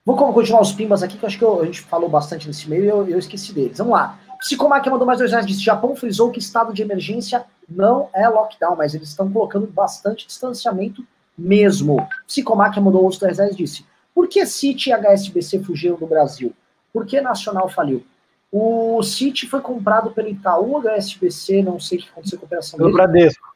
[0.05, 2.69] Vou continuar os pimbas aqui, que eu acho que eu, a gente falou bastante nesse
[2.69, 3.77] meio e eu, eu, esqueci deles.
[3.77, 4.17] Vamos lá.
[4.39, 8.75] Psicomac mandou mais dois reais, disse, Japão frisou que estado de emergência não é lockdown,
[8.77, 11.05] mas eles estão colocando bastante distanciamento
[11.37, 12.07] mesmo.
[12.25, 16.53] Psicomac mandou outros dois reais, disse, por que City e HSBC fugiram do Brasil?
[16.91, 18.03] Por que Nacional faliu?
[18.51, 22.77] O City foi comprado pelo Itaú, HSBC, não sei o que aconteceu com a operação
[22.77, 22.91] Pelo.
[22.91, 23.47] Bradesco.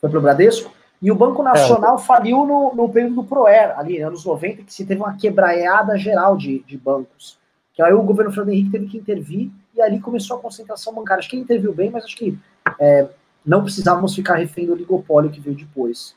[0.00, 0.72] Foi pelo Bradesco?
[1.02, 1.98] E o Banco Nacional é.
[1.98, 6.36] faliu no, no período do Proer, ali, anos 90, que se teve uma quebraeada geral
[6.36, 7.38] de, de bancos.
[7.72, 11.20] Que aí o governo Fernando Henrique teve que intervir e ali começou a concentração bancária.
[11.20, 12.38] Acho que ele interviu bem, mas acho que
[12.78, 13.08] é,
[13.44, 16.14] não precisávamos ficar refém do oligopólio que veio depois.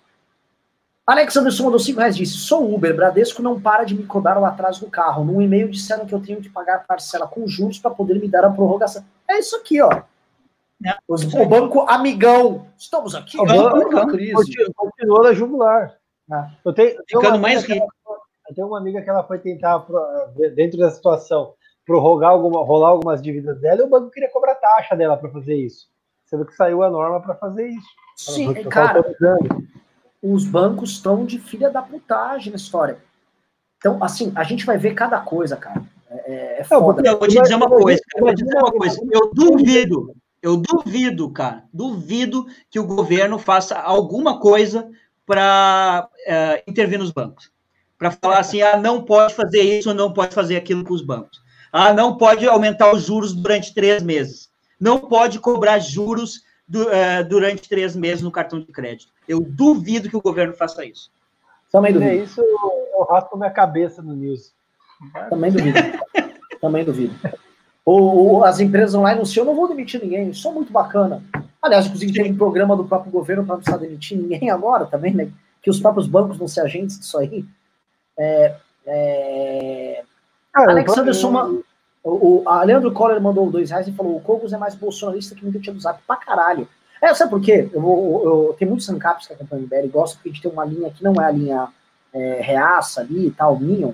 [1.05, 4.45] Alex Anderson mandou 5 reais disse: Sou Uber, Bradesco não para de me cobrar o
[4.45, 5.23] atraso do carro.
[5.23, 8.45] Num e-mail disseram que eu tenho que pagar parcela com juros para poder me dar
[8.45, 9.03] a prorrogação.
[9.29, 9.91] É isso aqui, ó.
[10.85, 10.95] É.
[11.07, 12.67] Os, o banco amigão.
[12.77, 13.37] Estamos aqui.
[13.37, 14.33] O banco crise.
[14.75, 15.97] Continua na jugular.
[16.31, 16.51] Ah.
[16.63, 17.85] Eu tenho, Ficando mais rico.
[18.05, 18.17] Ela,
[18.49, 19.85] eu tenho uma amiga que ela foi tentar,
[20.55, 21.53] dentro da situação,
[21.85, 25.55] prorrogar alguma, rolar algumas dívidas dela e o banco queria cobrar taxa dela para fazer
[25.55, 25.89] isso.
[26.25, 27.87] Sendo que saiu a norma para fazer isso.
[28.15, 29.03] Sim, cara
[30.23, 32.97] os bancos estão de filha da putagem na história.
[33.77, 35.83] Então, assim, a gente vai ver cada coisa, cara.
[36.09, 37.03] É, é, é foda.
[37.05, 38.97] Eu vou te dizer uma coisa, eu vou te dizer uma coisa.
[39.11, 44.89] Eu duvido, eu duvido, cara, duvido que o governo faça alguma coisa
[45.25, 47.51] para é, intervir nos bancos.
[47.97, 51.41] Para falar assim, ah, não pode fazer isso, não pode fazer aquilo com os bancos.
[51.71, 54.49] Ah, não pode aumentar os juros durante três meses.
[54.79, 56.41] Não pode cobrar juros
[56.73, 59.13] du, uh, durante três meses no cartão de crédito.
[59.27, 61.11] Eu duvido que o governo faça isso.
[61.71, 62.11] Também duvido.
[62.11, 64.51] É isso, eu raspo minha cabeça no News.
[65.29, 65.79] Também duvido.
[66.59, 67.13] Também duvido.
[67.85, 71.21] O, as empresas online anunciam, não vou demitir ninguém, isso é muito bacana.
[71.61, 75.13] Aliás, inclusive tem um programa do próprio governo para não precisar demitir ninguém agora também,
[75.13, 75.29] né?
[75.61, 77.45] Que os próprios bancos vão ser agentes disso aí.
[78.17, 78.55] É,
[78.85, 80.03] é...
[80.53, 81.13] Ah, Alexander
[82.03, 85.43] o, a Leandro Coller mandou dois reais e falou: o Cogos é mais bolsonarista que
[85.43, 86.67] muita tinha do Zap pra caralho.
[87.01, 87.69] É, sabe por quê?
[87.73, 90.41] Eu, eu, eu tenho muitos ancaps que acompanham o MBL e gosto porque a gente
[90.41, 91.67] tem uma linha que não é a linha
[92.13, 93.91] é, reaça ali e tal, Minion.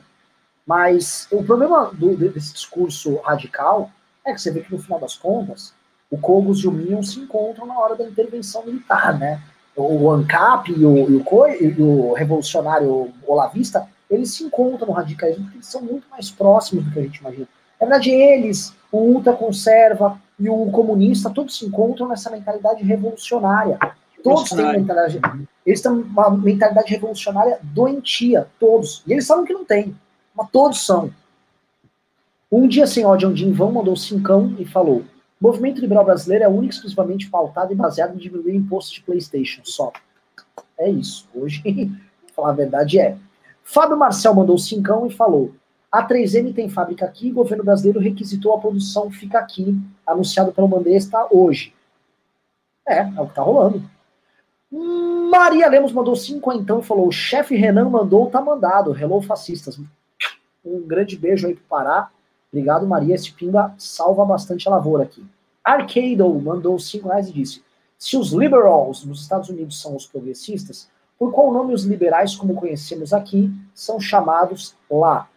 [0.65, 3.89] Mas o problema do, desse discurso radical
[4.25, 5.73] é que você vê que no final das contas,
[6.11, 9.41] o Cogos e o Minion se encontram na hora da intervenção militar, né?
[9.75, 15.43] O ANCAP e o, e o, e o revolucionário olavista, eles se encontram no radicalismo
[15.43, 17.47] porque eles são muito mais próximos do que a gente imagina.
[17.79, 23.77] Na verdade, eles, o ultraconserva e o comunista, todos se encontram nessa mentalidade revolucionária.
[24.23, 25.19] Todos têm mentalidade.
[25.65, 29.03] Eles têm uma mentalidade revolucionária doentia, todos.
[29.07, 29.95] E eles sabem que não tem,
[30.35, 31.11] mas todos são.
[32.51, 35.03] Um dia sem ódio, um dia em vão, mandou cincão e falou:
[35.41, 39.61] o movimento liberal brasileiro é único exclusivamente pautado e baseado em diminuir imposto de PlayStation
[39.63, 39.91] só.
[40.77, 41.27] É isso.
[41.33, 41.61] Hoje,
[42.35, 43.17] falar a verdade, é.
[43.63, 45.53] Fábio Marcel mandou cincão e falou:
[45.91, 49.75] a 3M tem fábrica aqui, o governo brasileiro requisitou a produção fica aqui,
[50.05, 51.73] anunciado pelo Mandesta hoje.
[52.87, 53.83] É, é o que tá rolando.
[54.71, 56.13] Maria Lemos mandou
[56.53, 58.95] então e falou: o chefe Renan mandou, tá mandado.
[58.95, 59.79] Hello, fascistas.
[60.63, 62.09] Um grande beijo aí pro Pará.
[62.51, 63.15] Obrigado, Maria.
[63.15, 65.25] Esse pinga salva bastante a lavoura aqui.
[65.63, 67.63] Arcado mandou 5 reais e disse:
[67.97, 72.55] se os liberals nos Estados Unidos são os progressistas, por qual nome os liberais, como
[72.55, 75.27] conhecemos aqui, são chamados lá?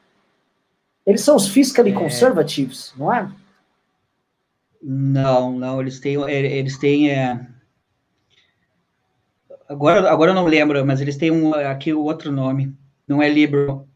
[1.06, 1.94] Eles são os fiscally é...
[1.94, 3.30] conservatives, não é?
[4.82, 7.40] Não, não, eles têm, é, eles têm é...
[9.68, 12.76] agora, agora eu não lembro, mas eles têm um, aqui o outro nome,
[13.06, 13.86] não é liberal.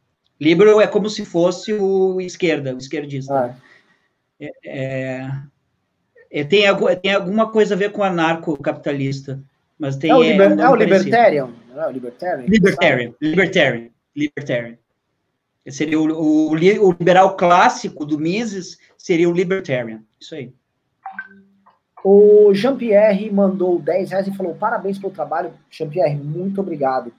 [0.40, 3.34] Liberal é como se fosse o esquerda, o esquerdista.
[3.34, 3.56] Ah.
[4.38, 5.30] É, é,
[6.30, 6.64] É, tem,
[7.02, 9.42] tem alguma coisa a ver com anarcocapitalista,
[9.78, 10.10] mas tem...
[10.10, 11.50] É o, liber, é, é o libertarian?
[11.74, 12.46] É o libertarian?
[12.46, 14.78] Libertarian, libertarian, libertarian.
[15.70, 16.54] Seria o, o, o
[16.92, 20.52] liberal clássico do Mises, seria o libertarian, isso aí.
[22.04, 25.52] O Jean-Pierre mandou 10 reais e falou: parabéns pelo trabalho.
[25.70, 27.12] Jean-Pierre, muito obrigado.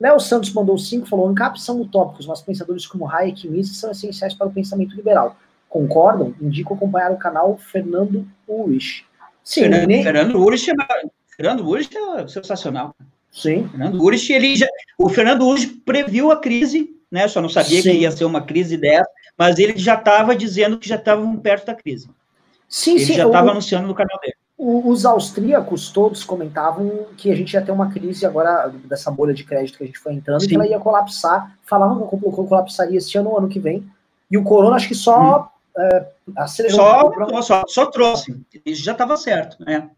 [0.00, 3.92] Léo Santos mandou 5 falou: ANCAP são utópicos, mas pensadores como Hayek e Mises são
[3.92, 5.36] essenciais para o pensamento liberal.
[5.68, 6.34] Concordam?
[6.40, 9.06] Indico acompanhar o canal Fernando Ulrich.
[9.44, 10.02] Sim, Fernando, nem...
[10.02, 10.74] Fernando Ulrich é,
[11.36, 12.96] Fernando Ulrich é sensacional.
[13.30, 13.68] Sim.
[13.68, 14.66] Fernando Ulrich, ele já,
[14.98, 17.28] o Fernando Ulrich previu a crise, né?
[17.28, 17.90] Só não sabia Sim.
[17.90, 21.66] que ia ser uma crise dessa, mas ele já estava dizendo que já estavam perto
[21.66, 22.08] da crise.
[22.66, 23.12] Sim, Ele sim.
[23.12, 24.34] já estava anunciando no canal dele.
[24.56, 29.44] Os austríacos todos comentavam que a gente ia ter uma crise agora dessa bolha de
[29.44, 30.46] crédito que a gente foi entrando sim.
[30.46, 31.58] e que ela ia colapsar.
[31.64, 33.86] Falavam que colapsaria esse ano, ano que vem.
[34.30, 35.80] E o corona acho que só hum.
[35.82, 36.06] é,
[36.36, 36.78] acelerou.
[36.78, 38.40] Só, só, só, trouxe.
[38.64, 39.90] Isso já estava certo, né?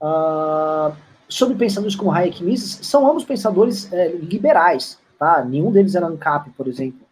[0.00, 0.92] Uh,
[1.28, 5.44] sobre pensadores como Hayek e Mises, são ambos pensadores é, liberais, tá?
[5.44, 7.06] Nenhum deles era ANCAP, por exemplo.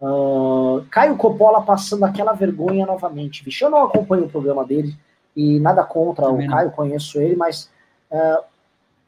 [0.00, 3.44] Uh, Caio Coppola passando aquela vergonha novamente.
[3.44, 4.96] Vixe, eu não acompanho o programa dele
[5.36, 7.70] e nada contra Também o Caio, conheço ele, mas
[8.10, 8.44] uh,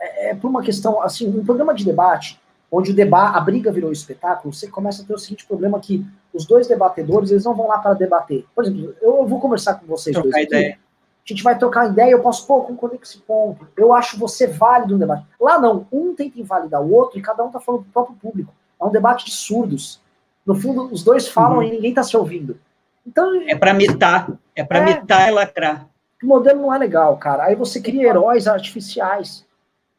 [0.01, 2.41] é, é, por uma questão, assim, um programa de debate,
[2.71, 6.07] onde o debate, a briga virou espetáculo, você começa a ter o seguinte problema que
[6.33, 8.47] os dois debatedores, eles não vão lá para debater.
[8.55, 10.79] Por exemplo, eu vou conversar com vocês trocar dois ideia.
[11.25, 13.69] A gente vai trocar ideia, eu posso, pô, concordar com esse ponto.
[13.77, 15.25] Eu acho você válido no debate.
[15.41, 18.53] Lá não, um tenta invalidar o outro e cada um tá falando pro próprio público.
[18.81, 20.01] É um debate de surdos.
[20.45, 21.63] No fundo, os dois falam uhum.
[21.63, 22.59] e ninguém está se ouvindo.
[23.07, 25.87] Então, é para mitar, é para é, mitar e lacrar.
[26.23, 27.45] O modelo não é legal, cara.
[27.45, 29.47] Aí você cria heróis artificiais,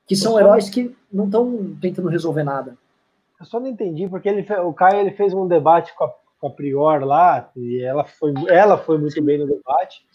[0.05, 2.77] que são heróis que não estão tentando resolver nada.
[3.39, 6.47] Eu só não entendi, porque ele, o Caio ele fez um debate com a, com
[6.47, 10.05] a Prior lá, e ela foi, ela foi muito bem no debate,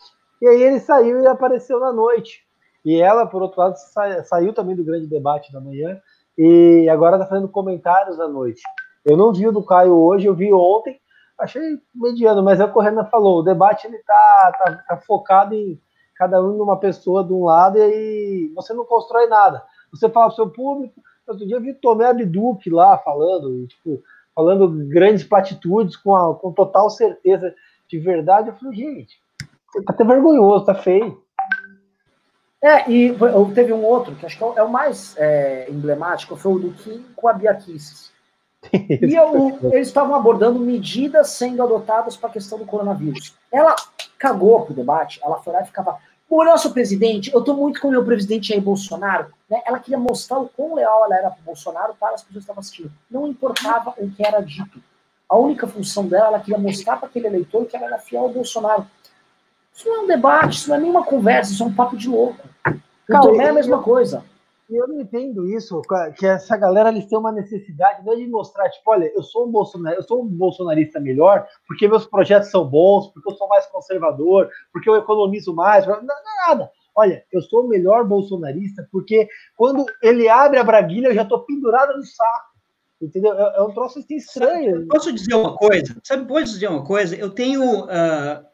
[0.47, 2.47] e aí ele saiu e apareceu na noite.
[2.85, 6.01] E ela, por outro lado, sa, saiu também do grande debate da manhã,
[6.39, 8.63] e agora está fazendo comentários à noite.
[9.05, 11.01] Eu não vi o do Caio hoje, eu vi ontem,
[11.37, 11.61] achei
[11.93, 15.81] mediano, mas é o falou, o debate ele tá, tá, tá focado em
[16.15, 19.65] cada um numa pessoa de um lado e aí você não constrói nada.
[19.91, 24.01] Você fala pro seu público, outro dia eu vi Tomé Abduque lá falando, tipo,
[24.33, 27.53] falando grandes platitudes com, a, com total certeza
[27.89, 28.49] de verdade.
[28.49, 29.21] Eu falei, gente,
[29.85, 31.23] tá até vergonhoso, tá feio.
[32.63, 33.15] É, e
[33.55, 37.05] teve um outro, que acho que é o mais é, emblemático, foi o do Kim
[37.15, 37.57] com a Bia.
[38.73, 43.35] E eu, eles estavam abordando medidas sendo adotadas para a questão do coronavírus.
[43.53, 43.77] Ela
[44.19, 45.99] cagou pro debate, ela foi lá e ficava,
[46.29, 49.63] o nosso presidente, eu estou muito com o meu presidente aí, Bolsonaro, né?
[49.65, 52.61] Ela queria mostrar o quão leal ela era para Bolsonaro para as pessoas que estavam
[52.61, 52.93] assistindo.
[53.09, 54.83] Não importava o que era dito.
[55.29, 58.29] A única função dela, ela queria mostrar para aquele eleitor que ela era fiel ao
[58.29, 58.87] Bolsonaro.
[59.77, 62.09] Isso não é um debate, isso não é nenhuma conversa, isso é um papo de
[62.09, 62.49] louco.
[63.07, 64.25] Calma, é a mesma coisa.
[64.69, 65.81] Eu não entendo isso,
[66.17, 69.47] que essa galera eles têm uma necessidade não é de mostrar, tipo, olha, eu sou
[69.47, 73.47] um bolsonarista, eu sou um bolsonarista melhor, porque meus projetos são bons, porque eu sou
[73.47, 76.71] mais conservador, porque eu economizo mais, não, não é nada.
[76.97, 81.41] Olha, eu sou o melhor bolsonarista porque quando ele abre a braguilha, eu já tô
[81.41, 82.57] pendurada no saco.
[83.01, 83.35] Entendeu?
[83.35, 84.89] É, é um troço assim estranho.
[84.89, 85.95] Posso dizer uma coisa?
[86.03, 87.15] Sabe, posso dizer uma coisa?
[87.15, 88.47] Eu tenho uh,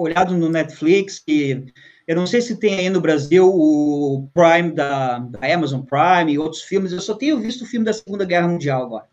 [0.00, 1.64] olhado no Netflix e
[2.06, 6.38] eu não sei se tem aí no Brasil o Prime da, da, Amazon Prime e
[6.38, 6.90] outros filmes.
[6.90, 9.04] Eu só tenho visto o filme da Segunda Guerra Mundial agora.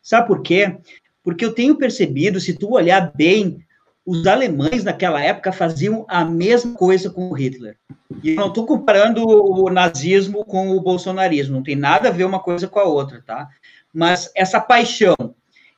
[0.00, 0.78] Sabe por quê?
[1.22, 3.58] Porque eu tenho percebido, se tu olhar bem,
[4.06, 7.76] os alemães naquela época faziam a mesma coisa com o Hitler.
[8.22, 12.24] E eu não estou comparando o nazismo com o bolsonarismo, não tem nada a ver
[12.24, 13.46] uma coisa com a outra, tá?
[13.92, 15.14] Mas essa paixão,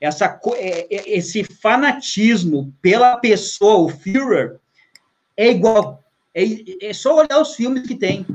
[0.01, 4.59] essa, é, é, esse fanatismo pela pessoa, o Führer,
[5.37, 6.03] é igual.
[6.35, 6.43] É,
[6.89, 8.27] é só olhar os filmes que tem.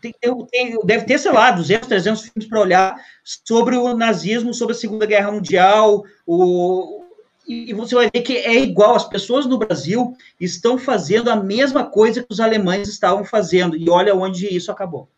[0.00, 0.12] Tem,
[0.50, 4.78] tem, deve ter, sei lá, 200, 300 filmes para olhar sobre o nazismo, sobre a
[4.78, 7.02] Segunda Guerra Mundial, o,
[7.46, 8.94] e você vai ver que é igual.
[8.94, 13.88] As pessoas no Brasil estão fazendo a mesma coisa que os alemães estavam fazendo, e
[13.88, 15.08] olha onde isso acabou.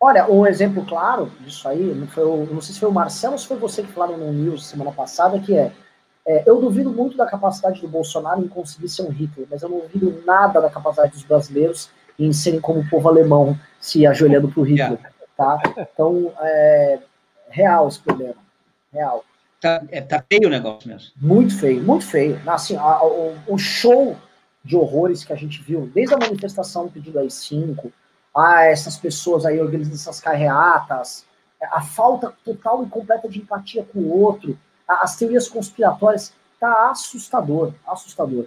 [0.00, 3.38] Olha, um exemplo claro disso aí, não, foi não sei se foi o Marcelo ou
[3.38, 5.70] se foi você que falaram no News semana passada, que é,
[6.26, 9.68] é, eu duvido muito da capacidade do Bolsonaro em conseguir ser um Hitler, mas eu
[9.68, 14.48] não duvido nada da capacidade dos brasileiros em serem como o povo alemão se ajoelhando
[14.48, 14.98] para o Hitler.
[15.36, 15.60] Tá?
[15.76, 16.98] Então, é
[17.50, 18.36] real esse problema.
[18.92, 19.24] Real.
[19.60, 21.10] Tá, é, tá feio o negócio mesmo.
[21.20, 22.40] Muito feio, muito feio.
[22.46, 24.16] Assim, a, a, o, o show
[24.64, 27.90] de horrores que a gente viu, desde a manifestação do pedido AI-5,
[28.34, 31.24] ah, essas pessoas aí organizam essas carreatas,
[31.60, 34.58] a falta total e completa de empatia com o outro,
[34.88, 38.46] as teorias conspiratórias, tá assustador, assustador.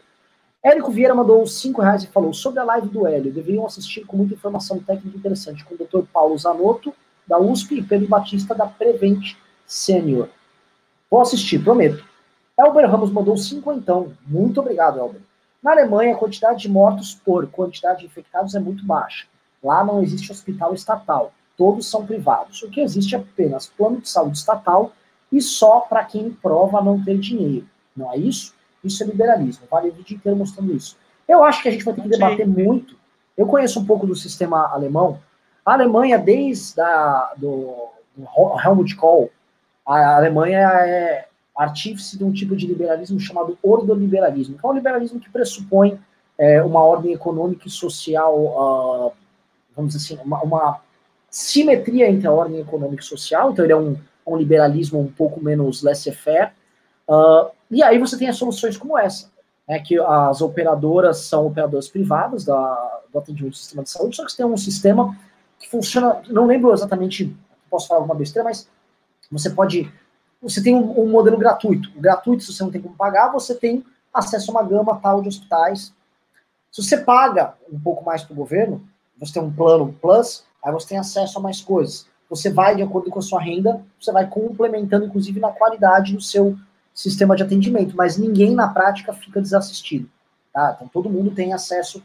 [0.63, 3.33] Érico Vieira mandou cinco reais e falou sobre a live do Hélio.
[3.33, 6.07] Deveriam assistir com muita informação técnica interessante com o Dr.
[6.11, 6.93] Paulo Zanotto,
[7.27, 9.35] da USP, e Pedro Batista, da Prevent
[9.65, 10.29] Senior.
[11.11, 12.03] Vou assistir, prometo.
[12.57, 14.13] Elber Ramos mandou cinquentão.
[14.25, 15.21] Muito obrigado, Elber.
[15.61, 19.25] Na Alemanha, a quantidade de mortos por quantidade de infectados é muito baixa.
[19.63, 21.31] Lá não existe hospital estatal.
[21.57, 22.61] Todos são privados.
[22.63, 24.91] O que existe é apenas plano de saúde estatal
[25.31, 27.67] e só para quem prova não ter dinheiro.
[27.95, 28.53] Não é isso?
[28.83, 29.65] Isso é liberalismo.
[29.69, 30.97] Vale o vídeo inteiro mostrando isso.
[31.27, 32.51] Eu acho que a gente vai ter que debater Sim.
[32.51, 32.95] muito.
[33.37, 35.19] Eu conheço um pouco do sistema alemão.
[35.65, 38.27] A Alemanha, desde a, do, do
[38.59, 39.31] Helmut Kohl,
[39.85, 45.19] a Alemanha é artífice de um tipo de liberalismo chamado ordoliberalismo, que é um liberalismo
[45.19, 45.99] que pressupõe
[46.37, 49.13] é, uma ordem econômica e social, uh,
[49.75, 50.81] vamos dizer assim, uma, uma,
[51.29, 55.43] simetria entre a ordem econômica e social, então ele é um, um liberalismo um pouco
[55.43, 56.51] menos laissez-faire,
[57.07, 59.31] uh, e aí você tem as soluções como essa,
[59.67, 64.25] né, que as operadoras são operadoras privadas da, do atendimento do sistema de saúde, só
[64.25, 65.17] que você tem um sistema
[65.57, 67.35] que funciona, não lembro exatamente,
[67.69, 68.69] posso falar alguma besteira, mas
[69.31, 69.91] você pode,
[70.41, 71.89] você tem um, um modelo gratuito.
[71.95, 73.83] O gratuito, se você não tem como pagar, você tem
[74.13, 75.93] acesso a uma gama tal de hospitais.
[76.71, 78.87] Se você paga um pouco mais para o governo,
[79.19, 82.07] você tem um plano plus, aí você tem acesso a mais coisas.
[82.29, 86.21] Você vai, de acordo com a sua renda, você vai complementando, inclusive, na qualidade do
[86.21, 86.57] seu
[86.93, 90.09] sistema de atendimento, mas ninguém na prática fica desassistido.
[90.53, 90.73] Tá?
[90.75, 92.03] Então todo mundo tem acesso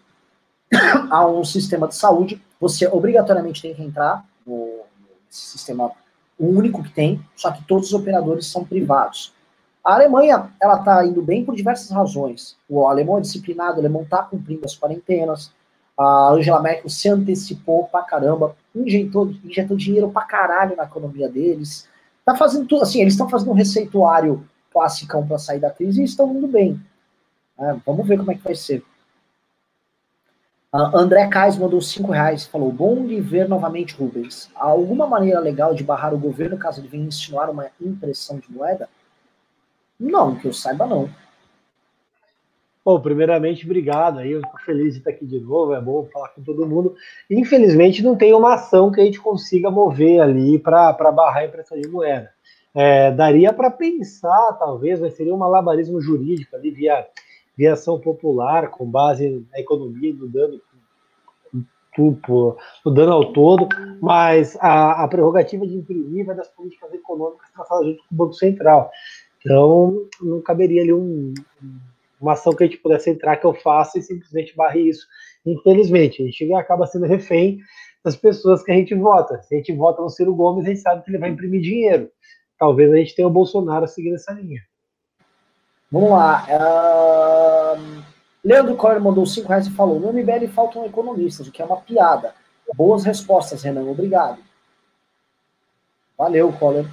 [1.10, 2.42] a um sistema de saúde.
[2.60, 4.80] Você obrigatoriamente tem que entrar no
[5.28, 5.92] sistema
[6.38, 9.34] único que tem, só que todos os operadores são privados.
[9.84, 12.56] A Alemanha, ela está indo bem por diversas razões.
[12.68, 15.52] O alemão é disciplinado, o alemão está cumprindo as quarentenas.
[15.98, 21.88] A Angela Merkel se antecipou pra caramba, injetou, injetou dinheiro pra caralho na economia deles.
[22.24, 26.04] Tá fazendo tudo, assim, eles estão fazendo um receituário classicão para sair da crise e
[26.04, 26.80] estão indo bem.
[27.58, 28.84] É, vamos ver como é que vai ser.
[30.72, 34.50] André Kais mandou 5 reais falou: Bom de ver novamente Rubens.
[34.54, 38.52] Há alguma maneira legal de barrar o governo caso ele venha insinuar uma impressão de
[38.52, 38.88] moeda?
[39.98, 41.08] Não, que eu saiba, não.
[42.88, 44.32] Bom, primeiramente, obrigado aí.
[44.32, 45.74] Eu estou feliz de estar aqui de novo.
[45.74, 46.96] É bom falar com todo mundo.
[47.28, 51.78] Infelizmente, não tem uma ação que a gente consiga mover ali para barrar a impressão
[51.78, 52.30] de moeda.
[52.74, 57.06] É, daria para pensar, talvez, mas seria um malabarismo jurídico ali via,
[57.54, 60.58] via ação popular, com base na economia do dano
[62.84, 63.68] o dano ao todo,
[64.00, 68.32] mas a, a, prerrogativa de imprimir vai das políticas econômicas traçadas junto com o Banco
[68.32, 68.90] Central.
[69.40, 71.34] Então, não caberia ali um,
[72.20, 75.06] uma ação que a gente pudesse entrar que eu faça e simplesmente barre isso.
[75.46, 77.58] Infelizmente, a gente acaba sendo refém
[78.04, 79.40] das pessoas que a gente vota.
[79.42, 82.10] Se a gente vota no Ciro Gomes, a gente sabe que ele vai imprimir dinheiro
[82.58, 84.60] talvez a gente tenha o Bolsonaro seguindo essa linha.
[85.90, 86.46] Vamos lá.
[86.50, 88.02] Uh...
[88.44, 91.80] Leandro Corner mandou 5 reais e falou: No MBL faltam economistas, o que é uma
[91.80, 92.34] piada.
[92.74, 93.84] Boas respostas, Renan.
[93.84, 94.38] Obrigado.
[96.16, 96.84] Valeu, Collor.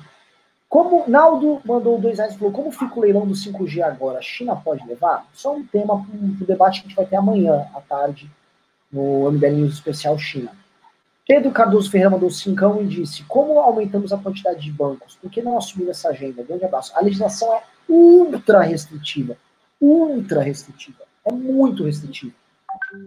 [0.75, 4.19] Como Naldo mandou dois reais e falou: Como fica o leilão do 5G agora?
[4.19, 5.25] A China pode levar?
[5.31, 8.29] Só um tema para o debate que a gente vai ter amanhã à tarde
[8.91, 10.51] no MBL News Especial China.
[11.25, 15.15] Pedro Cardoso Ferreira mandou cincão e disse: Como aumentamos a quantidade de bancos?
[15.15, 16.43] Por que não assumir essa agenda?
[16.43, 16.91] Grande abraço.
[16.93, 19.37] A legislação é ultra restritiva.
[19.79, 21.05] Ultra restritiva.
[21.23, 22.33] É muito restritiva.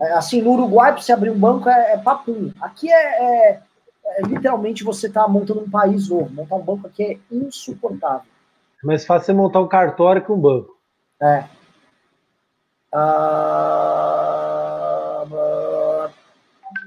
[0.00, 2.50] É, assim, no Uruguai, para você abrir um banco é, é papum.
[2.62, 3.62] Aqui é, é, é
[4.26, 6.32] literalmente você está montando um país novo.
[6.32, 8.30] Montar um banco aqui é insuportável.
[8.82, 10.76] É mais fácil você montar um cartório que um banco.
[11.20, 11.44] É.
[12.94, 13.68] Uh...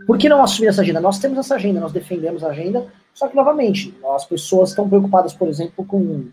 [0.06, 1.00] Por que não assumir essa agenda?
[1.00, 5.34] Nós temos essa agenda, nós defendemos a agenda, só que, novamente, as pessoas estão preocupadas,
[5.34, 6.28] por exemplo, com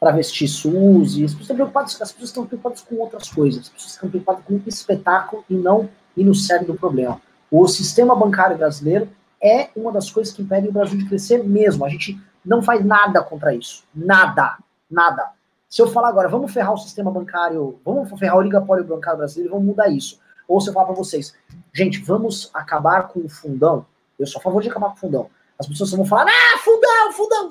[0.00, 3.68] travesti SUS, e as pessoas estão preocupadas, as pessoas estão preocupadas com outras coisas, as
[3.68, 7.20] pessoas estão preocupadas com espetáculo e não ir no cerne do problema.
[7.50, 9.08] O sistema bancário brasileiro
[9.42, 11.84] é uma das coisas que impede o Brasil de crescer mesmo.
[11.84, 13.84] A gente não faz nada contra isso.
[13.94, 14.58] Nada.
[14.90, 15.30] Nada.
[15.68, 19.52] Se eu falar agora, vamos ferrar o sistema bancário, vamos ferrar o oligopólio bancário brasileiro,
[19.54, 20.20] vamos mudar isso.
[20.48, 21.34] Ou se eu falar para vocês,
[21.72, 23.84] gente, vamos acabar com o fundão.
[24.18, 25.30] Eu sou a favor de acabar com o fundão.
[25.58, 27.48] As pessoas vão falar, ah, fundão, fundão.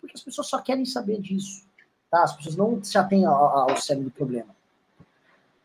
[0.00, 1.66] Porque as pessoas só querem saber disso.
[2.10, 2.22] Tá?
[2.22, 4.54] As pessoas não se atêm ao, ao do problema.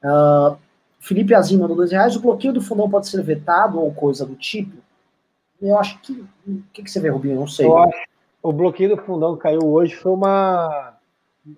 [0.04, 0.58] Uh,
[1.00, 2.16] Felipe Azim mandou dois reais.
[2.16, 4.78] O bloqueio do fundão pode ser vetado ou coisa do tipo?
[5.62, 6.14] Eu acho que.
[6.48, 7.36] O que, que você vê, Rubinho?
[7.36, 7.68] Não sei.
[8.42, 10.98] O bloqueio do fundão que caiu hoje foi uma.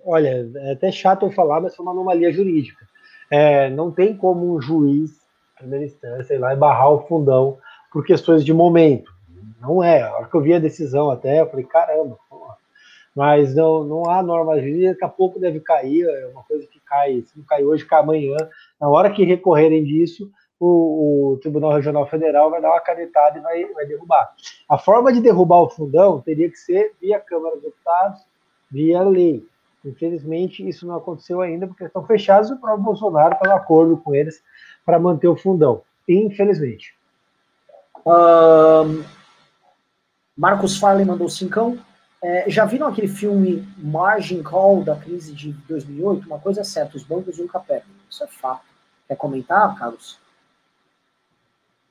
[0.05, 2.85] Olha, é até chato eu falar, mas foi uma anomalia jurídica.
[3.31, 5.11] É, não tem como um juiz,
[5.57, 7.57] primeira instância, ir lá e barrar o fundão
[7.91, 9.11] por questões de momento.
[9.61, 10.01] Não é.
[10.01, 12.55] A hora que eu vi a decisão até, eu falei, caramba, porra.
[13.15, 16.79] Mas não, não há norma jurídica, daqui a pouco deve cair, é uma coisa que
[16.81, 18.35] cai, se não cair hoje, cai amanhã.
[18.79, 20.29] Na hora que recorrerem disso,
[20.65, 24.33] o, o, Tribunal Regional Federal vai dar uma canetada e vai, vai derrubar.
[24.69, 28.21] A forma de derrubar o fundão teria que ser via Câmara dos Deputados,
[28.71, 29.45] via lei.
[29.83, 33.97] Infelizmente, isso não aconteceu ainda, porque estão fechados e o próprio Bolsonaro está no acordo
[33.97, 34.41] com eles
[34.85, 35.81] para manter o fundão.
[36.07, 36.95] Infelizmente.
[38.05, 39.03] Um,
[40.37, 41.77] Marcos Farley mandou cincão.
[42.23, 46.25] É, já viram aquele filme Margin Call da crise de 2008?
[46.25, 47.91] Uma coisa é certa, os bancos nunca perdem.
[48.09, 48.63] Isso é fato.
[49.09, 50.23] Quer comentar, Carlos?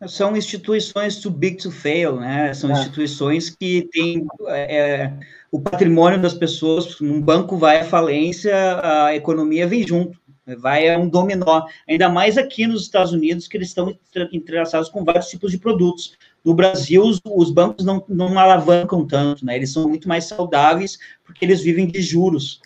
[0.09, 2.53] São instituições too big to fail, né?
[2.55, 2.73] São é.
[2.75, 5.13] instituições que têm é, é,
[5.51, 7.01] o patrimônio das pessoas.
[7.01, 10.19] Um banco vai à falência, a economia vem junto,
[10.59, 11.67] vai a um dominó.
[11.89, 13.97] Ainda mais aqui nos Estados Unidos, que eles estão
[14.33, 16.17] entrelaçados com vários tipos de produtos.
[16.45, 19.55] No Brasil, os, os bancos não, não alavancam tanto, né?
[19.55, 22.61] Eles são muito mais saudáveis porque eles vivem de juros.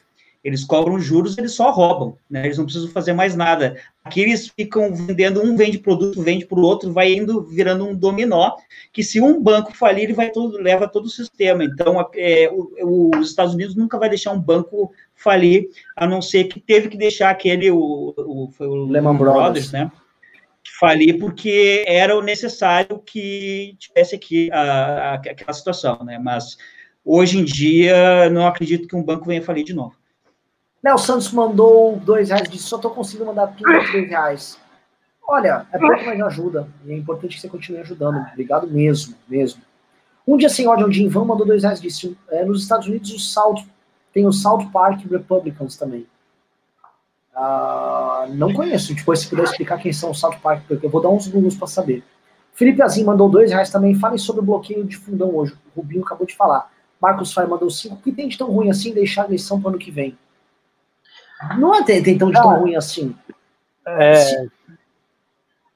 [0.46, 2.44] Eles cobram juros, eles só roubam, né?
[2.44, 3.76] Eles não precisam fazer mais nada.
[4.04, 7.96] Aqui eles ficam vendendo, um vende produto, vende para o outro, vai indo virando um
[7.96, 8.52] dominó,
[8.92, 11.64] que se um banco falir, ele vai todo, leva todo o sistema.
[11.64, 16.44] Então, é, o, os Estados Unidos nunca vai deixar um banco falir, a não ser
[16.44, 19.90] que teve que deixar aquele, o, o, foi o Lehman Brothers, Brothers né?
[20.78, 26.20] falir porque era o necessário que tivesse aqui a, a, aquela situação, né?
[26.20, 26.56] Mas
[27.04, 29.96] hoje em dia não acredito que um banco venha falir de novo.
[30.86, 34.56] Léo Santos mandou dois reais, disse, só tô conseguindo mandar de dois reais.
[35.26, 36.68] Olha, é pouco, mas ajuda.
[36.84, 38.24] E é importante que você continue ajudando.
[38.30, 39.60] Obrigado mesmo, mesmo.
[40.24, 42.86] Um dia sem ódio, um dia em vão, mandou dois reais, disse, é, nos Estados
[42.86, 43.64] Unidos o South,
[44.12, 46.06] tem o South Park Republicans também.
[47.34, 51.02] Uh, não conheço, depois se puder explicar quem são os South Park, porque eu vou
[51.02, 52.04] dar uns googles para saber.
[52.54, 53.92] Felipe Azim mandou dois reais também.
[53.96, 55.52] Falem sobre o bloqueio de fundão hoje.
[55.74, 56.70] O Rubinho acabou de falar.
[57.02, 57.96] Marcos Fai mandou cinco.
[57.96, 60.16] O que tem de tão ruim assim deixar a eleição para o ano que vem?
[61.58, 63.14] Não é tão de tão ruim assim.
[63.86, 64.46] É,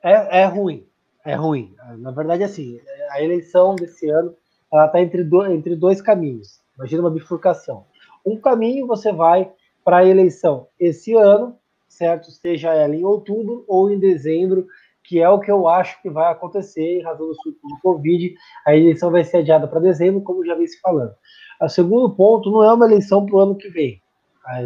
[0.03, 0.87] é, é, ruim.
[1.25, 1.75] É ruim.
[1.99, 2.81] Na verdade, assim,
[3.11, 4.35] a eleição desse ano
[4.73, 6.61] ela está entre, do, entre dois caminhos.
[6.77, 7.85] Imagina uma bifurcação.
[8.25, 9.51] Um caminho você vai
[9.85, 11.57] para a eleição esse ano,
[11.89, 12.31] certo?
[12.31, 14.67] Seja ela em outubro ou em dezembro,
[15.05, 18.35] que é o que eu acho que vai acontecer em razão do surto do Covid.
[18.67, 21.13] A eleição vai ser adiada para dezembro, como já vem se falando.
[21.61, 24.01] O segundo ponto não é uma eleição para o ano que vem.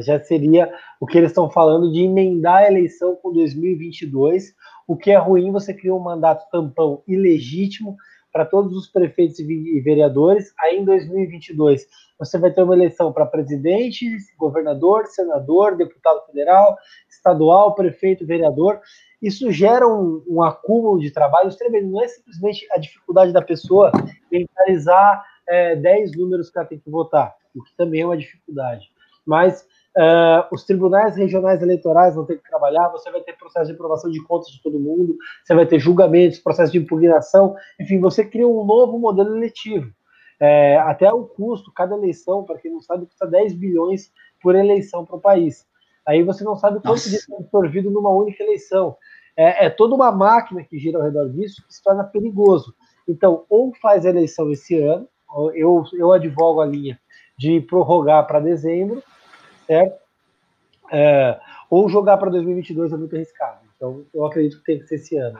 [0.01, 4.55] Já seria o que eles estão falando de emendar a eleição com 2022,
[4.87, 7.97] o que é ruim, você cria um mandato tampão ilegítimo
[8.33, 10.53] para todos os prefeitos e vereadores.
[10.59, 11.87] Aí em 2022
[12.19, 14.07] você vai ter uma eleição para presidente,
[14.39, 16.77] governador, senador, deputado federal,
[17.09, 18.81] estadual, prefeito, vereador.
[19.21, 21.91] Isso gera um, um acúmulo de trabalho tremendo.
[21.91, 23.91] Não é simplesmente a dificuldade da pessoa
[24.31, 28.94] mentalizar é, 10 números que ela tem que votar, o que também é uma dificuldade
[29.27, 33.73] mas uh, os tribunais regionais eleitorais vão ter que trabalhar, você vai ter processo de
[33.73, 38.25] aprovação de contas de todo mundo, você vai ter julgamentos, processo de impugnação, enfim, você
[38.25, 39.91] cria um novo modelo eletivo.
[40.41, 45.05] É, até o custo, cada eleição, para quem não sabe, custa 10 bilhões por eleição
[45.05, 45.67] para o país.
[46.07, 48.97] Aí você não sabe quanto disso é absorvido numa única eleição.
[49.37, 52.75] É, é, toda uma máquina que gira ao redor disso que se torna perigoso.
[53.09, 55.09] Então, ou faz a eleição esse ano,
[55.55, 56.99] eu, eu advogo a linha
[57.39, 59.03] de prorrogar para dezembro,
[59.67, 59.99] certo?
[60.93, 63.59] É, ou jogar para 2022 é muito arriscado.
[63.77, 65.39] Então, eu acredito que tem que ser esse ano.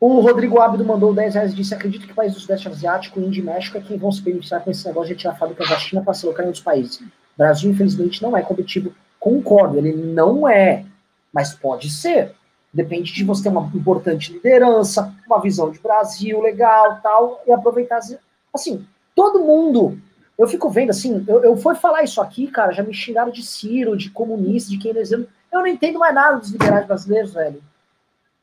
[0.00, 3.40] O Rodrigo Ábido mandou 10 reais e disse: Acredito que países do Sudeste Asiático, Índia
[3.40, 6.02] e México é quem vão se beneficiar com esse negócio de retirar fábricas da China
[6.02, 7.00] para se alocar em outros países.
[7.00, 7.06] O
[7.36, 8.94] Brasil, infelizmente, não é competitivo.
[9.18, 10.86] Concordo, ele não é,
[11.30, 12.34] mas pode ser.
[12.72, 18.00] Depende de você ter uma importante liderança, uma visão de Brasil legal tal, e aproveitar.
[18.54, 20.00] Assim, todo mundo
[20.40, 23.42] eu fico vendo assim, eu, eu fui falar isso aqui, cara, já me xingaram de
[23.42, 25.26] Ciro, de comunista, de keynesiano.
[25.52, 27.62] Eu não entendo mais nada dos liberais brasileiros, velho.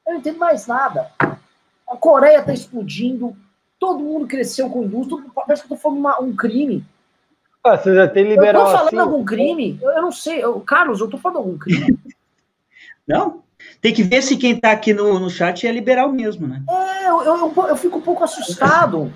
[0.05, 1.09] Eu não entendo mais nada.
[1.19, 3.35] A Coreia tá explodindo,
[3.79, 6.85] todo mundo cresceu com indústria, parece que eu tô falando uma, um crime.
[7.63, 9.79] Ah, você já tem liberal Eu tô falando assim, algum crime?
[9.81, 10.43] Eu, eu não sei.
[10.43, 11.97] Eu, Carlos, eu tô falando algum crime?
[13.07, 13.41] não?
[13.81, 16.61] Tem que ver se quem tá aqui no, no chat é liberal mesmo, né?
[16.69, 19.11] É, eu, eu, eu fico um pouco assustado.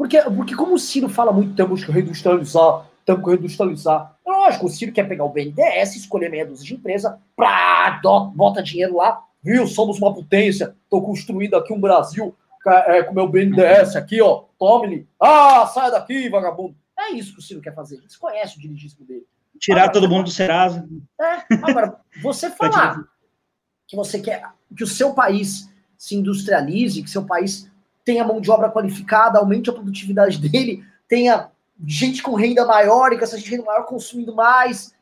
[0.00, 4.16] Porque, porque como o Ciro fala muito, temos que reindustrializar, temos que reindustrializar.
[4.26, 8.00] É lógico, o Ciro quer pegar o BNDES, escolher meia dúzia de empresa, pra,
[8.34, 9.66] bota dinheiro lá, viu?
[9.66, 12.34] Somos uma potência, tô construindo aqui um Brasil
[12.66, 15.06] é, com meu BNDES aqui, ó, tome-lhe.
[15.20, 16.74] Ah, sai daqui, vagabundo.
[16.98, 17.96] É isso que o Ciro quer fazer.
[17.96, 19.26] Eles conhecem o dirigismo dele.
[19.58, 20.88] Tirar agora, todo mundo do Serasa.
[21.20, 23.04] É, agora, você falar
[23.86, 24.44] que você quer
[24.74, 25.68] que o seu país
[25.98, 27.69] se industrialize, que seu país
[28.10, 31.48] tenha mão de obra qualificada, aumente a produtividade dele, tenha
[31.86, 34.92] gente com renda maior e que essa gente renda maior consumindo mais.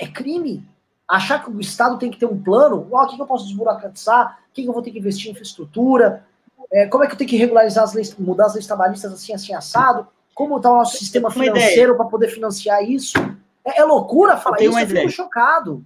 [0.00, 0.66] É crime.
[1.06, 4.40] Achar que o Estado tem que ter um plano, ó, o que, eu posso desburocratizar,
[4.50, 6.24] o que, eu vou ter que investir em infraestrutura,
[6.72, 9.32] é, como é que eu tenho que regularizar as leis, mudar as leis trabalhistas assim,
[9.32, 13.16] assim, assado, como está o nosso sistema financeiro para poder financiar isso.
[13.64, 15.08] É, é loucura falar eu isso, eu ideia.
[15.08, 15.84] fico chocado.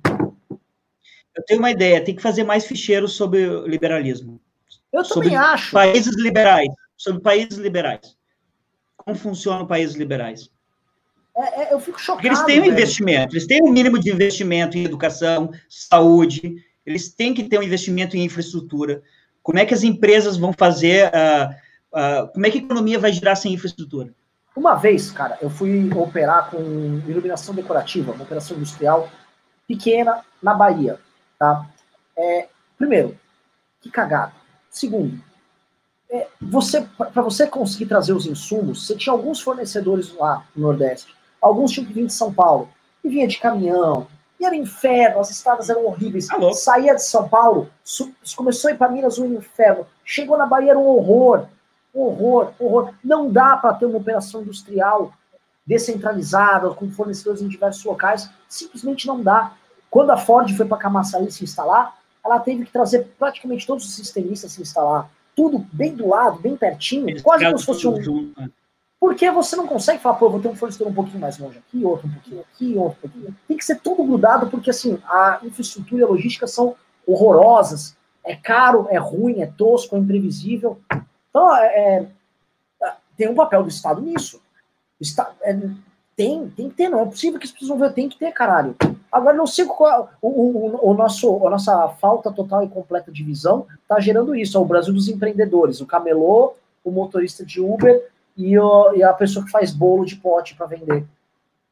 [1.37, 4.41] Eu tenho uma ideia, tem que fazer mais ficheiros sobre o liberalismo.
[4.93, 5.73] Eu sobre também acho.
[5.73, 8.17] Países liberais, sobre países liberais.
[8.97, 10.51] Como funcionam países liberais?
[11.37, 12.17] É, é, eu fico chocado.
[12.17, 12.73] Porque eles têm um velho.
[12.75, 17.63] investimento, eles têm um mínimo de investimento em educação, saúde, eles têm que ter um
[17.63, 19.03] investimento em infraestrutura.
[19.43, 21.51] Como é que as empresas vão fazer, uh,
[21.99, 24.13] uh, como é que a economia vai girar sem infraestrutura?
[24.55, 26.59] Uma vez, cara, eu fui operar com
[27.09, 29.11] iluminação decorativa, uma operação industrial
[29.67, 30.99] pequena na Bahia,
[31.39, 31.67] tá?
[32.17, 33.19] É, primeiro,
[33.81, 34.42] que cagada.
[34.73, 35.23] Segundo,
[36.11, 41.15] é, você para você conseguir trazer os insumos, você tinha alguns fornecedores lá no Nordeste,
[41.41, 42.71] alguns tinham que vir de São Paulo,
[43.05, 44.07] e vinha de caminhão,
[44.41, 46.31] e era inferno, as estradas eram horríveis.
[46.31, 46.55] Alô?
[46.55, 47.69] Saía de São Paulo,
[48.35, 51.47] começou a ir para Minas um inferno, chegou na Bahia era um horror,
[51.93, 52.95] horror, horror.
[53.05, 55.13] Não dá para ter uma operação industrial
[55.67, 59.53] descentralizada, com fornecedores em diversos locais, simplesmente não dá.
[59.91, 63.95] Quando a Ford foi para Camaçari se instalar, ela teve que trazer praticamente todos os
[63.95, 68.33] sistemistas se instalar, tudo bem do lado, bem pertinho, quase como se fosse um.
[68.37, 68.51] Né?
[69.01, 71.85] Porque você não consegue falar, pô, vou ter um fornecedor um pouquinho mais longe aqui,
[71.85, 73.37] outro um pouquinho aqui, outro um pouquinho.
[73.49, 77.97] Tem que ser tudo grudado, porque assim, a infraestrutura e a logística são horrorosas.
[78.25, 80.81] É caro, é ruim, é tosco, é imprevisível.
[81.29, 82.07] Então, é,
[82.85, 84.41] é, tem um papel do Estado nisso.
[85.01, 85.59] Está, é,
[86.23, 88.77] tem, tem que ter, não é possível que as pessoas ver, tem que ter, caralho.
[89.11, 93.25] Agora, não sei qual o, o, o, nosso, a nossa falta total e completa de
[93.25, 94.57] visão está gerando isso.
[94.57, 96.55] É o Brasil dos empreendedores, o camelô,
[96.85, 100.67] o motorista de Uber e, o, e a pessoa que faz bolo de pote para
[100.67, 101.05] vender.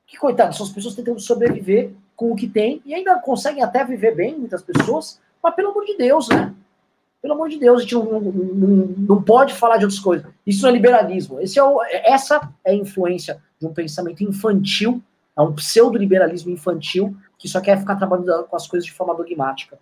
[0.05, 3.85] Que coitado, são as pessoas tentando sobreviver com o que tem e ainda conseguem até
[3.85, 6.53] viver bem, muitas pessoas, mas pelo amor de Deus, né?
[7.23, 10.27] Pelo amor de Deus, a gente não, não, não pode falar de outras coisas.
[10.45, 11.41] Isso é liberalismo.
[11.41, 15.03] Esse é o, essa é a influência de um pensamento infantil,
[15.37, 19.79] é um pseudo-liberalismo infantil que só quer ficar trabalhando com as coisas de forma dogmática.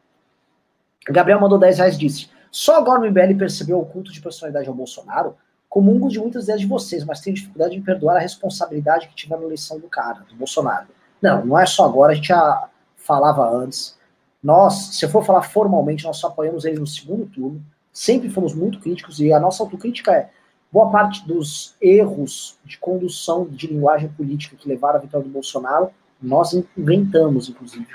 [1.09, 4.75] Gabriel mandou 10 reais disse: Só agora o MBL percebeu o culto de personalidade ao
[4.75, 5.37] Bolsonaro?
[5.69, 9.37] Comungo de muitas ideias de vocês, mas tenho dificuldade em perdoar a responsabilidade que tiver
[9.37, 10.89] na eleição do cara, do Bolsonaro.
[11.21, 13.97] Não, não é só agora, a gente já falava antes.
[14.43, 18.55] Nós, se eu for falar formalmente, nós só apoiamos ele no segundo turno, sempre fomos
[18.55, 20.31] muito críticos, e a nossa autocrítica é
[20.71, 25.91] boa parte dos erros de condução de linguagem política que levaram à vitória do Bolsonaro,
[26.21, 27.87] nós inventamos, inclusive.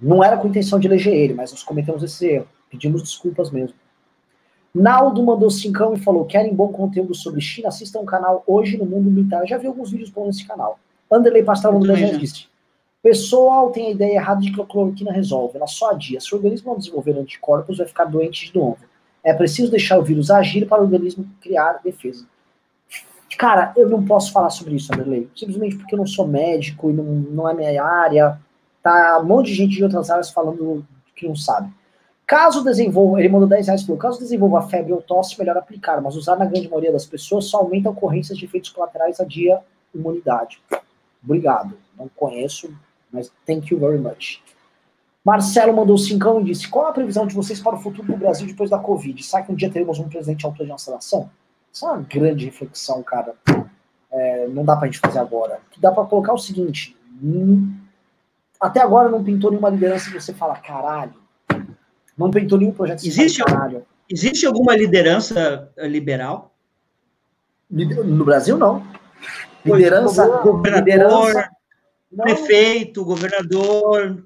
[0.00, 2.48] Não era com intenção de eleger ele, mas nós cometemos esse erro.
[2.70, 3.74] Pedimos desculpas mesmo.
[4.74, 7.68] Naldo mandou cincão e falou: querem bom conteúdo sobre China?
[7.68, 9.46] Assistam o canal Hoje no Mundo Militar.
[9.46, 10.78] já vi alguns vídeos bons nesse canal.
[11.10, 12.46] Anderley Pastoral mandou 10 disse:
[13.02, 16.20] Pessoal tem a ideia errada de que a cloroquina resolve, ela só adia.
[16.20, 18.78] Se o organismo não desenvolver anticorpos, vai ficar doente de novo.
[19.28, 22.24] É preciso deixar o vírus agir para o organismo criar defesa.
[23.36, 25.30] Cara, eu não posso falar sobre isso, Anderley.
[25.36, 28.38] Simplesmente porque eu não sou médico e não, não é minha área.
[28.82, 30.84] Tá um monte de gente de outras áreas falando
[31.14, 31.70] que não sabe.
[32.26, 36.14] Caso desenvolva, ele mandou 10 reais falou, caso desenvolva febre ou tosse, melhor aplicar, mas
[36.14, 39.60] usar na grande maioria das pessoas só aumenta ocorrências de efeitos colaterais a dia
[39.94, 40.60] imunidade.
[41.24, 41.76] Obrigado.
[41.98, 42.70] Não conheço,
[43.10, 44.42] mas thank you very much.
[45.24, 48.46] Marcelo mandou cincão e disse: Qual a previsão de vocês para o futuro do Brasil
[48.46, 49.22] depois da Covid?
[49.22, 51.30] Será que um dia teremos um presidente autor de nossa nação?
[51.72, 53.34] Isso é uma grande reflexão, cara.
[54.10, 55.60] É, não dá pra gente fazer agora.
[55.78, 57.74] Dá para colocar o seguinte: hum,
[58.60, 61.14] até agora não pintou nenhuma liderança que você fala, caralho.
[62.16, 63.86] Não pintou nenhum projeto existe, caralho.
[64.10, 66.52] Existe alguma liderança liberal?
[67.70, 68.82] No Brasil, não.
[69.64, 71.50] Liderança, governador, liderança,
[72.16, 74.24] prefeito, governador.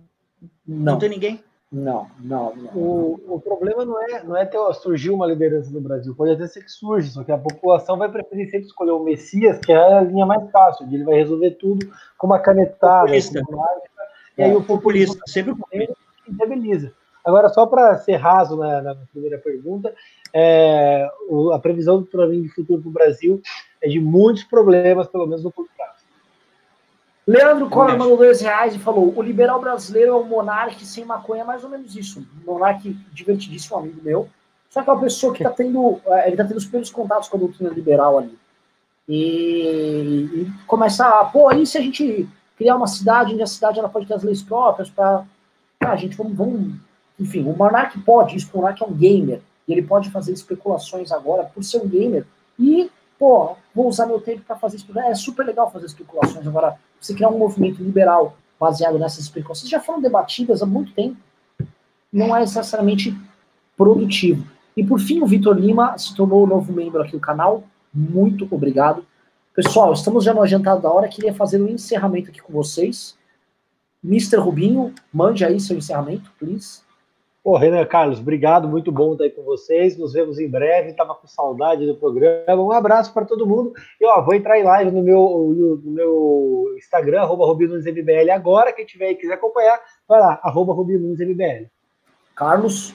[0.66, 0.92] Não.
[0.92, 1.42] não tem ninguém?
[1.72, 2.70] Não, não, não.
[2.74, 6.46] O, o problema não é, não é ter surgir uma liderança no Brasil, pode até
[6.46, 9.76] ser que surge, só que a população vai preferir sempre escolher o Messias, que é
[9.76, 13.04] a linha mais fácil, ele vai resolver tudo com uma canetada.
[13.04, 13.40] Populista.
[13.50, 14.02] Mágica,
[14.36, 16.92] e aí é, o populista, sempre o populista.
[17.24, 19.94] Agora, só para ser raso na, na, primeira pergunta,
[20.34, 23.40] é, o, a previsão para mim de futuro do Brasil
[23.80, 25.91] é de muitos problemas, pelo menos no curto prazo.
[27.26, 31.44] Leandro Collor mandou dois reais e falou: o liberal brasileiro é um monarca sem maconha,
[31.44, 32.20] mais ou menos isso.
[32.20, 34.28] Um monarca divertidíssimo, amigo meu.
[34.68, 36.00] Só que é uma pessoa que está tendo.
[36.06, 38.36] É, ele está tendo os primeiros contatos com a doutrina liberal ali.
[39.08, 43.78] E, e começa a, pô, e se a gente criar uma cidade onde a cidade
[43.78, 45.24] ela pode ter as leis próprias para.
[45.80, 46.74] Ah, gente, vamos, vamos.
[47.18, 49.40] Enfim, o monarca pode, isso, o monarca é um gamer.
[49.66, 52.26] E ele pode fazer especulações agora por ser um gamer.
[52.58, 52.90] E,
[53.22, 54.98] pô, vou usar meu tempo para fazer isso.
[54.98, 56.44] É super legal fazer especulações.
[56.44, 61.16] Agora, você criar um movimento liberal baseado nessas preconceitos já foram debatidas há muito tempo.
[62.12, 63.16] Não é necessariamente
[63.76, 64.44] produtivo.
[64.76, 67.62] E por fim, o Vitor Lima se tornou um novo membro aqui do canal.
[67.94, 69.06] Muito obrigado.
[69.54, 71.06] Pessoal, estamos já no adiantado da hora.
[71.06, 73.16] Queria fazer um encerramento aqui com vocês.
[74.02, 74.38] Mr.
[74.38, 76.80] Rubinho, mande aí seu encerramento, please.
[77.42, 79.98] Pô, Renan Carlos, obrigado, muito bom estar aí com vocês.
[79.98, 80.90] Nos vemos em breve.
[80.90, 82.62] Estava com saudade do programa.
[82.62, 83.72] Um abraço para todo mundo.
[84.00, 88.30] E ó, vou entrar em live no meu, no meu Instagram, arroba RubinoNesMBL.
[88.32, 91.66] Agora, quem tiver aí quiser acompanhar, vai lá, arroba RubinoNesMBL.
[92.36, 92.94] Carlos.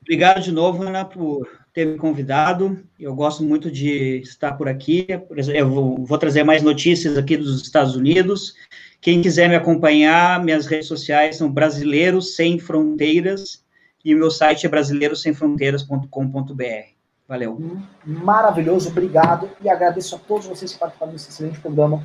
[0.00, 2.78] Obrigado de novo, Ana, por ter me convidado.
[2.98, 5.06] Eu gosto muito de estar por aqui.
[5.52, 8.54] Eu vou, vou trazer mais notícias aqui dos Estados Unidos.
[9.00, 13.64] Quem quiser me acompanhar, minhas redes sociais são Brasileiros Sem Fronteiras
[14.04, 16.98] e o meu site é brasileirosemfronteiras.com.br.
[17.28, 17.58] Valeu.
[18.04, 22.02] Maravilhoso, obrigado e agradeço a todos vocês que participaram desse excelente programa.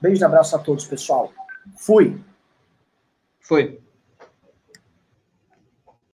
[0.00, 1.32] Beijo e abraço a todos, pessoal.
[1.76, 2.20] Fui.
[3.40, 3.80] Foi.